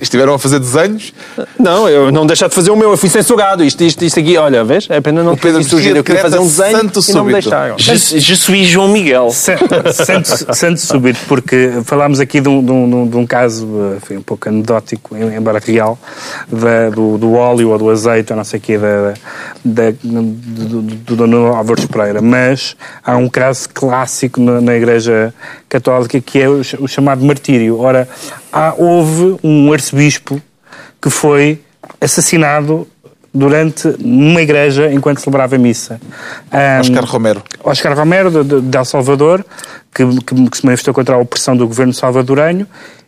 Estiveram 0.00 0.34
a 0.34 0.38
fazer 0.38 0.58
desenhos. 0.60 1.12
Não, 1.58 1.88
eu 1.88 2.10
não 2.10 2.26
deixar 2.26 2.48
de 2.48 2.54
fazer 2.54 2.70
o 2.70 2.76
meu, 2.76 2.90
eu 2.90 2.96
fui 2.96 3.08
censurado. 3.10 3.62
Isto, 3.62 3.84
isto, 3.84 4.02
isto 4.04 4.18
aqui, 4.18 4.36
olha, 4.38 4.64
vês? 4.64 4.86
É 4.88 5.00
pena 5.00 5.22
não 5.22 5.32
O 5.32 5.36
Pedro 5.36 5.62
ter 5.62 5.68
surgido. 5.68 5.96
Eu 5.98 6.04
queria 6.04 6.22
Mexia 6.22 6.30
fazer 6.30 6.38
um 6.42 6.46
desenho 6.46 6.70
decreta 6.70 6.98
e 6.98 7.14
não 7.14 7.24
me 7.24 7.32
santo 7.32 7.42
deixaram. 7.42 7.78
Je, 7.78 8.18
je 8.20 8.36
suis 8.36 8.66
João 8.68 8.88
Miguel. 8.88 9.30
Santo, 9.30 10.54
santo 10.54 10.80
súbito, 10.80 11.20
porque 11.28 11.70
falámos 11.84 12.18
aqui 12.20 12.40
de 12.40 12.48
um, 12.48 12.64
de 12.64 12.72
um- 12.72 13.06
caso 13.26 13.66
enfim, 13.96 14.16
um 14.16 14.22
pouco 14.22 14.48
anedótico, 14.48 15.16
em- 15.16 15.36
embora 15.36 15.60
real, 15.64 15.98
da- 16.50 16.90
do, 16.90 17.18
do 17.18 17.32
óleo 17.42 17.70
ou 17.70 17.78
do 17.78 17.90
azeite, 17.90 18.32
ou 18.32 18.36
não 18.36 18.44
sei 18.44 18.58
o 18.58 18.62
quê, 18.62 18.78
da, 18.78 19.14
da, 19.64 19.90
do, 20.02 20.22
do, 20.22 20.82
do 20.82 21.16
Dom 21.16 21.46
Álvares 21.54 21.84
Pereira. 21.86 22.20
Mas 22.22 22.76
há 23.04 23.16
um 23.16 23.28
caso 23.28 23.68
clássico 23.72 24.40
na, 24.40 24.60
na 24.60 24.74
Igreja 24.74 25.34
Católica 25.68 26.20
que 26.20 26.40
é 26.40 26.48
o, 26.48 26.60
o 26.80 26.88
chamado 26.88 27.24
martírio. 27.24 27.78
Ora, 27.78 28.08
há, 28.52 28.74
houve 28.76 29.36
um 29.42 29.72
arcebispo 29.72 30.40
que 31.00 31.10
foi 31.10 31.60
assassinado 32.00 32.86
durante 33.34 33.88
uma 34.04 34.42
igreja 34.42 34.92
enquanto 34.92 35.20
celebrava 35.20 35.56
missa. 35.56 35.98
Ahm, 36.50 36.80
Oscar 36.80 37.04
Romero. 37.04 37.42
Oscar 37.64 37.96
Romero, 37.96 38.30
de, 38.30 38.44
de, 38.44 38.60
de 38.60 38.76
El 38.76 38.84
Salvador, 38.84 39.44
que, 39.94 40.04
que- 40.20 40.50
que 40.50 40.56
se 40.58 40.64
manifestou 40.66 40.92
contra 40.92 41.14
a 41.14 41.18
opressão 41.18 41.56
do 41.56 41.66
governo 41.66 41.94
salvadorenho, 41.94 42.66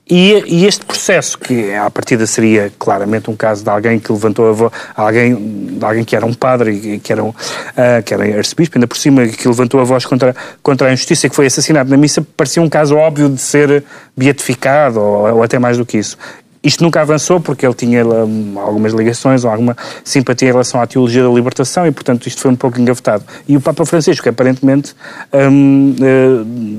e, 0.08 0.44
e 0.46 0.66
este 0.66 0.84
processo, 0.84 1.38
que 1.38 1.72
à 1.72 1.90
partida 1.90 2.26
seria 2.26 2.70
claramente 2.78 3.30
um 3.30 3.36
caso 3.36 3.64
de 3.64 3.70
alguém 3.70 3.98
que 3.98 4.12
levantou 4.12 4.48
a 4.48 4.52
voz, 4.52 4.72
alguém, 4.94 5.34
de 5.78 5.84
alguém 5.84 6.04
que 6.04 6.14
era 6.14 6.26
um 6.26 6.34
padre 6.34 7.00
que 7.02 7.10
era, 7.10 7.24
um, 7.24 7.32
ah, 7.74 8.02
que 8.02 8.12
era 8.12 8.36
arcebispo, 8.36 8.76
ainda 8.76 8.86
por 8.86 8.98
cima, 8.98 9.26
que 9.26 9.48
levantou 9.48 9.80
a 9.80 9.84
voz 9.84 10.04
contra, 10.04 10.36
contra 10.62 10.88
a 10.88 10.92
injustiça 10.92 11.28
que 11.28 11.34
foi 11.34 11.46
assassinado 11.46 11.88
na 11.88 11.96
missa, 11.96 12.24
parecia 12.36 12.62
um 12.62 12.68
caso 12.68 12.96
óbvio 12.96 13.30
de 13.30 13.40
ser 13.40 13.82
beatificado, 14.14 15.00
ou, 15.00 15.36
ou 15.36 15.42
até 15.42 15.58
mais 15.58 15.78
do 15.78 15.86
que 15.86 15.96
isso. 15.96 16.18
Isto 16.64 16.82
nunca 16.82 17.02
avançou 17.02 17.40
porque 17.40 17.66
ele 17.66 17.74
tinha 17.74 18.06
hum, 18.06 18.54
algumas 18.56 18.94
ligações 18.94 19.44
ou 19.44 19.50
alguma 19.50 19.76
simpatia 20.02 20.48
em 20.48 20.52
relação 20.52 20.80
à 20.80 20.86
teologia 20.86 21.22
da 21.22 21.28
libertação 21.28 21.86
e, 21.86 21.92
portanto, 21.92 22.26
isto 22.26 22.40
foi 22.40 22.50
um 22.50 22.56
pouco 22.56 22.80
engavetado. 22.80 23.22
E 23.46 23.54
o 23.54 23.60
Papa 23.60 23.84
Francisco, 23.84 24.26
aparentemente, 24.26 24.94
hum, 25.32 25.94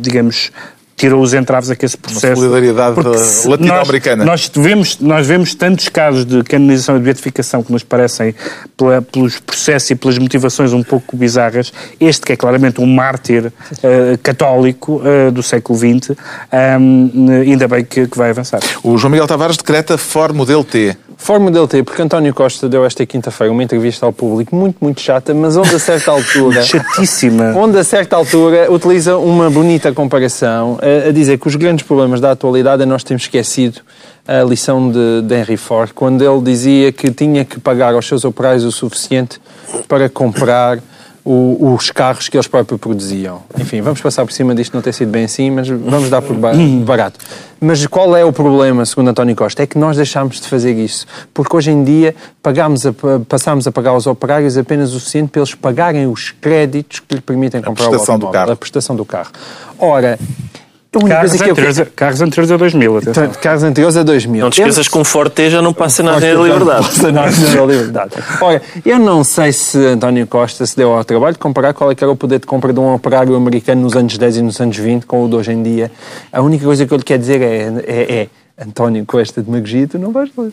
digamos, 0.02 0.52
tirou 0.96 1.22
os 1.22 1.34
entraves 1.34 1.70
a 1.70 1.76
que 1.76 1.86
esse 1.86 1.98
processo... 1.98 2.28
Uma 2.28 2.36
solidariedade 2.36 3.00
latino-americana. 3.46 4.24
Nós, 4.24 4.50
nós, 4.56 4.66
vemos, 4.66 5.00
nós 5.00 5.28
vemos 5.28 5.54
tantos 5.54 5.90
casos 5.90 6.26
de 6.26 6.42
canonização 6.44 6.96
e 6.96 7.00
de 7.00 7.06
beatificação 7.06 7.62
que 7.62 7.72
nos 7.72 7.84
parecem, 7.84 8.34
pela, 8.78 9.02
pelos 9.02 9.40
processos 9.40 9.92
e 9.92 9.96
pelas 9.96 10.18
motivações 10.18 10.72
um 10.74 10.84
pouco 10.84 11.18
bizarras. 11.18 11.74
Este, 12.00 12.26
que 12.26 12.34
é 12.34 12.36
claramente 12.36 12.80
um 12.80 12.86
mártir 12.86 13.48
uh, 13.48 14.18
católico 14.24 15.02
uh, 15.02 15.32
do 15.32 15.44
século 15.44 15.78
XX, 15.78 16.12
um, 16.80 17.30
ainda 17.42 17.68
bem 17.68 17.84
que, 17.84 18.08
que 18.08 18.18
vai 18.18 18.30
avançar. 18.30 18.60
O 18.84 18.98
João 18.98 19.12
Miguel 19.12 19.28
Tavares 19.28 19.58
decreta 19.58 19.98
For 19.98 20.34
Modelo 20.34 20.64
T. 20.64 20.96
Forma 21.18 21.50
dele 21.50 21.68
ter, 21.68 21.84
porque 21.84 22.02
António 22.02 22.34
Costa 22.34 22.68
deu 22.68 22.86
esta 22.86 23.06
quinta-feira 23.06 23.52
uma 23.52 23.64
entrevista 23.64 24.06
ao 24.06 24.12
público 24.12 24.56
muito, 24.56 24.78
muito 24.82 25.00
chata, 25.02 25.34
mas 25.34 25.56
onde 25.56 25.74
a 25.74 25.80
certa 25.80 26.12
altura. 26.12 26.62
Chatíssima. 26.64 27.54
Onde 27.56 27.78
a 27.78 27.84
certa 27.84 28.16
altura 28.16 28.72
utiliza 28.72 29.18
uma 29.18 29.50
bonita 29.50 29.92
comparação 29.94 30.78
a, 30.82 31.10
a, 31.10 31.12
dizer 31.12 31.40
que 31.40 31.48
os 31.48 31.56
grandes 31.56 31.86
problemas 31.86 32.20
da 32.20 32.32
atualidade 32.32 32.84
é 32.84 32.86
nós 32.86 33.04
temos 33.04 33.24
esquecido 33.24 33.82
a 34.28 34.44
lição 34.44 34.92
de, 34.92 35.22
de 35.22 35.36
Henry 35.36 35.58
Ford, 35.58 35.92
quando 35.94 36.24
ele 36.24 36.42
dizia 36.42 36.92
que 36.92 37.10
tinha 37.12 37.46
que 37.46 37.60
pagar 37.60 37.94
aos 37.94 38.08
seus 38.08 38.26
operários 38.26 38.64
o 38.64 38.72
suficiente 38.72 39.40
para 39.88 40.10
comprar 40.10 40.80
o, 41.26 41.74
os 41.74 41.90
carros 41.90 42.30
que 42.30 42.38
eles 42.38 42.48
próprios 42.48 42.80
produziam. 42.80 43.42
Enfim, 43.58 43.82
vamos 43.82 44.00
passar 44.00 44.24
por 44.24 44.32
cima 44.32 44.54
disto 44.54 44.76
não 44.76 44.82
ter 44.82 44.94
sido 44.94 45.10
bem 45.10 45.26
assim, 45.26 45.50
mas 45.50 45.68
vamos 45.68 46.08
dar 46.08 46.22
por 46.22 46.36
barato. 46.86 47.20
Mas 47.60 47.84
qual 47.88 48.16
é 48.16 48.24
o 48.24 48.32
problema, 48.32 48.86
segundo 48.86 49.10
António 49.10 49.36
Costa? 49.36 49.64
É 49.64 49.66
que 49.66 49.78
nós 49.78 49.98
deixámos 49.98 50.40
de 50.40 50.48
fazer 50.48 50.74
isso. 50.74 51.08
Porque 51.34 51.56
hoje 51.56 51.72
em 51.72 51.84
dia 51.84 52.16
pagamos 52.44 52.86
a, 52.86 52.94
passamos 53.28 53.66
a 53.66 53.72
pagar 53.72 53.90
aos 53.90 54.06
operários 54.06 54.56
apenas 54.56 54.94
o 54.94 55.00
suficiente 55.00 55.30
para 55.30 55.42
eles 55.42 55.56
pagarem 55.56 56.06
os 56.06 56.30
créditos 56.30 57.00
que 57.00 57.16
lhe 57.16 57.22
permitem 57.22 57.60
comprar 57.60 57.90
o 57.90 57.96
automóvel. 57.96 58.52
A 58.52 58.56
prestação 58.56 58.96
do 58.96 59.04
carro. 59.04 59.32
Ora, 59.80 60.20
Carros 61.02 61.34
anteriores, 61.34 61.78
eu... 61.78 61.88
carros 61.96 62.22
anteriores 62.22 62.52
a 62.52 62.58
2000. 62.58 62.98
Atenção. 62.98 63.32
Carros 63.42 63.64
anteriores 63.64 63.98
a 63.98 64.04
2000. 64.04 64.42
Não 64.42 64.50
te 64.50 64.62
esqueças 64.62 64.88
que 64.88 64.98
um 64.98 65.04
Forte 65.04 65.50
já 65.50 65.62
não 65.62 65.74
passa 65.74 66.04
na 66.04 66.16
Avenida 66.16 66.38
da 66.38 66.44
Liberdade. 66.44 66.88
Passa 66.88 67.12
na 67.12 67.24
Avenida 67.24 67.56
da 67.58 67.66
Liberdade. 67.66 68.12
Olha, 68.42 68.62
eu 68.86 69.00
não 69.00 69.24
sei 69.24 69.52
se 69.52 69.78
António 69.78 70.28
Costa 70.28 70.66
se 70.66 70.76
deu 70.76 70.94
ao 70.94 71.04
trabalho 71.04 71.34
de 71.34 71.40
comparar 71.40 71.74
qual 71.74 71.92
é 71.92 71.96
que 71.96 72.04
era 72.04 72.12
o 72.12 72.16
poder 72.16 72.40
de 72.40 72.46
compra 72.46 72.72
de 72.72 72.80
um 72.80 72.94
operário 72.94 73.36
americano 73.36 73.82
nos 73.82 73.96
anos 73.96 74.18
10 74.18 74.38
e 74.38 74.42
nos 74.42 74.60
anos 74.60 74.78
20 74.78 75.06
com 75.06 75.24
o 75.24 75.30
de 75.30 75.36
hoje 75.36 75.52
em 75.52 75.62
dia. 75.62 75.92
A 76.32 76.42
única 76.42 76.66
coisa 76.66 76.86
que 76.86 76.94
eu 76.94 76.98
lhe 76.98 77.04
quero 77.04 77.20
dizer 77.20 77.42
é, 77.42 77.74
é, 77.86 78.14
é 78.14 78.28
António 78.58 79.06
Costa 79.06 79.42
de 79.42 79.50
Magogia, 79.50 79.88
tu 79.88 80.00
não 80.00 80.12
vais 80.12 80.30
ler. 80.38 80.52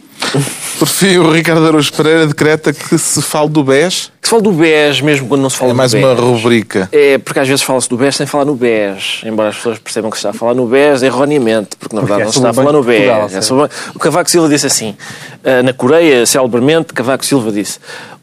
Por 0.78 0.88
fim, 0.88 1.18
o 1.18 1.30
Ricardo 1.30 1.64
Araújo 1.64 1.92
Pereira 1.92 2.26
decreta 2.26 2.72
que 2.72 2.98
se 2.98 3.22
fale 3.22 3.48
do 3.48 3.62
BES. 3.62 4.10
Que 4.20 4.26
se 4.26 4.30
fale 4.30 4.42
do 4.42 4.52
BES 4.52 5.00
mesmo 5.00 5.28
quando 5.28 5.42
não 5.42 5.50
se 5.50 5.56
fala 5.56 5.70
é 5.70 5.74
do 5.74 5.80
BES. 5.80 5.94
É 5.94 6.00
mais 6.00 6.18
uma 6.18 6.26
rubrica. 6.26 6.88
É, 6.90 7.18
porque 7.18 7.38
às 7.38 7.46
vezes 7.46 7.62
fala-se 7.62 7.88
do 7.88 7.96
BES 7.96 8.16
sem 8.16 8.26
falar 8.26 8.44
no 8.44 8.56
BES. 8.56 9.22
Embora 9.24 9.50
as 9.50 9.56
pessoas 9.56 9.78
percebam 9.78 10.10
que 10.10 10.16
se 10.16 10.20
está 10.20 10.30
a 10.30 10.32
falar 10.32 10.54
no 10.54 10.66
BES 10.66 11.02
erroneamente, 11.02 11.76
porque 11.76 11.94
na 11.94 12.02
verdade 12.02 12.24
porque 12.24 12.40
não 12.40 12.48
é 12.48 12.52
se 12.52 12.58
está 12.58 12.62
a 12.62 12.64
falar 12.64 12.72
no 12.72 12.82
BES. 12.82 13.06
Portugal, 13.06 13.30
é 13.32 13.40
sobre... 13.40 13.70
O 13.94 13.98
Cavaco 14.00 14.30
Silva 14.30 14.48
disse 14.48 14.66
assim, 14.66 14.96
eh, 15.44 15.62
na 15.62 15.72
Coreia, 15.72 16.26
celebremente, 16.26 16.92
Cavaco 16.92 17.24
Silva 17.24 17.52
disse 17.52 17.78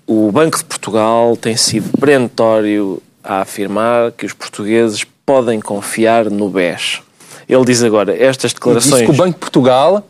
o 0.09 0.31
Banco 0.31 0.57
de 0.57 0.63
Portugal 0.63 1.37
tem 1.37 1.55
sido 1.55 1.95
perentório 1.99 2.99
a 3.23 3.41
afirmar 3.41 4.11
que 4.13 4.25
os 4.25 4.33
portugueses 4.33 5.05
podem 5.23 5.61
confiar 5.61 6.31
no 6.31 6.49
BES. 6.49 7.03
Ele 7.49 7.65
diz 7.65 7.81
agora, 7.81 8.15
estas 8.15 8.53
declarações... 8.53 9.01
Diz 9.01 9.05
que 9.05 9.11
o 9.11 9.15
Banco 9.15 9.33
de 9.33 9.39
Portugal 9.39 10.07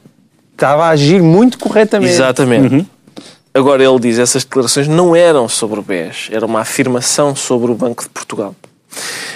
estava 0.52 0.86
a 0.86 0.90
agir 0.90 1.22
muito 1.22 1.58
corretamente. 1.58 2.12
Exatamente. 2.12 2.76
Uhum. 2.76 2.86
Agora 3.54 3.84
ele 3.84 4.00
diz, 4.00 4.20
essas 4.20 4.44
declarações 4.44 4.90
não 4.90 5.16
eram 5.16 5.48
sobre 5.48 5.80
o 5.80 5.82
BES, 5.82 6.30
era 6.32 6.46
uma 6.46 6.60
afirmação 6.60 7.34
sobre 7.36 7.72
o 7.72 7.76
Banco 7.76 8.04
de 8.04 8.10
Portugal. 8.10 8.54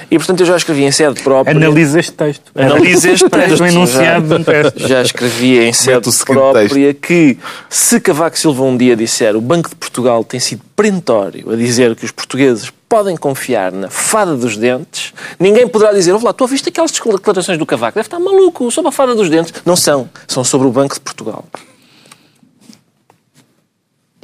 E, 0.09 0.17
portanto, 0.17 0.41
eu 0.41 0.45
já 0.45 0.55
escrevi 0.55 0.83
em 0.83 0.91
sede 0.91 1.21
própria... 1.21 1.55
Analisa 1.55 1.99
este 1.99 2.11
texto. 2.11 2.51
Analisa 2.55 3.11
este 3.11 3.29
texto. 3.29 3.65
enunciado 3.65 4.27
já, 4.27 4.35
um. 4.35 4.87
Já 4.87 5.01
escrevi 5.01 5.59
em 5.59 5.73
sede 5.73 6.09
própria 6.25 6.93
que 6.93 7.37
se 7.69 7.99
Cavaco 7.99 8.37
Silva 8.37 8.63
um 8.63 8.77
dia 8.77 8.95
disser 8.95 9.35
o 9.35 9.41
Banco 9.41 9.69
de 9.69 9.75
Portugal 9.75 10.23
tem 10.23 10.39
sido 10.39 10.61
perentório 10.75 11.51
a 11.51 11.55
dizer 11.55 11.95
que 11.95 12.05
os 12.05 12.11
portugueses 12.11 12.71
podem 12.87 13.17
confiar 13.17 13.71
na 13.71 13.89
fada 13.89 14.35
dos 14.35 14.55
dentes, 14.55 15.13
ninguém 15.39 15.67
poderá 15.67 15.91
dizer, 15.91 16.11
ouve 16.11 16.25
lá, 16.25 16.31
tu 16.31 16.43
ouviste 16.43 16.69
aquelas 16.69 16.91
declarações 16.91 17.57
do 17.57 17.65
Cavaco, 17.65 17.95
deve 17.95 18.05
estar 18.05 18.19
maluco, 18.19 18.69
sobre 18.69 18.89
a 18.89 18.91
fada 18.91 19.15
dos 19.15 19.31
dentes. 19.31 19.51
Não 19.65 19.75
são, 19.75 20.07
são 20.27 20.43
sobre 20.43 20.67
o 20.67 20.71
Banco 20.71 20.93
de 20.93 21.01
Portugal. 21.01 21.43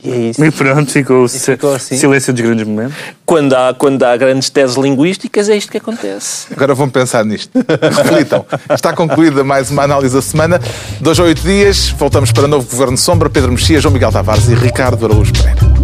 E 0.04 0.12
é 0.12 0.18
isso. 0.30 0.44
E 0.44 0.52
pronto, 0.52 0.92
ficou, 0.92 1.26
e 1.26 1.30
ficou 1.30 1.74
assim. 1.76 1.98
silêncio 1.98 2.34
dos 2.34 2.42
grandes 2.42 2.66
momentos. 2.66 2.96
Quando 3.26 3.54
há, 3.54 3.74
quando 3.74 4.04
há 4.04 4.16
grandes 4.18 4.50
teses 4.50 4.76
linguísticas, 4.76 5.50
é 5.50 5.56
isto 5.56 5.72
que 5.72 5.78
acontece. 5.78 6.48
Agora 6.52 6.74
vamos 6.74 6.94
pensar 6.94 7.24
nisto. 7.26 7.52
Reflitam. 7.98 8.46
Está 8.74 8.94
concluída 8.94 9.44
mais 9.44 9.70
uma 9.70 9.84
análise 9.84 10.16
da 10.16 10.22
semana. 10.22 10.60
Dois 11.00 11.20
a 11.20 11.24
oito 11.24 11.42
dias, 11.42 11.90
voltamos 11.90 12.32
para 12.32 12.48
novo 12.48 12.70
Governo 12.70 12.98
Sombra, 12.98 13.30
Pedro 13.30 13.52
Mexia, 13.52 13.80
João 13.80 13.94
Miguel 13.94 14.12
Tavares 14.12 14.48
e 14.50 14.56
Ricardo 14.56 15.06
Araújo 15.06 15.34
Pereira. 15.34 15.79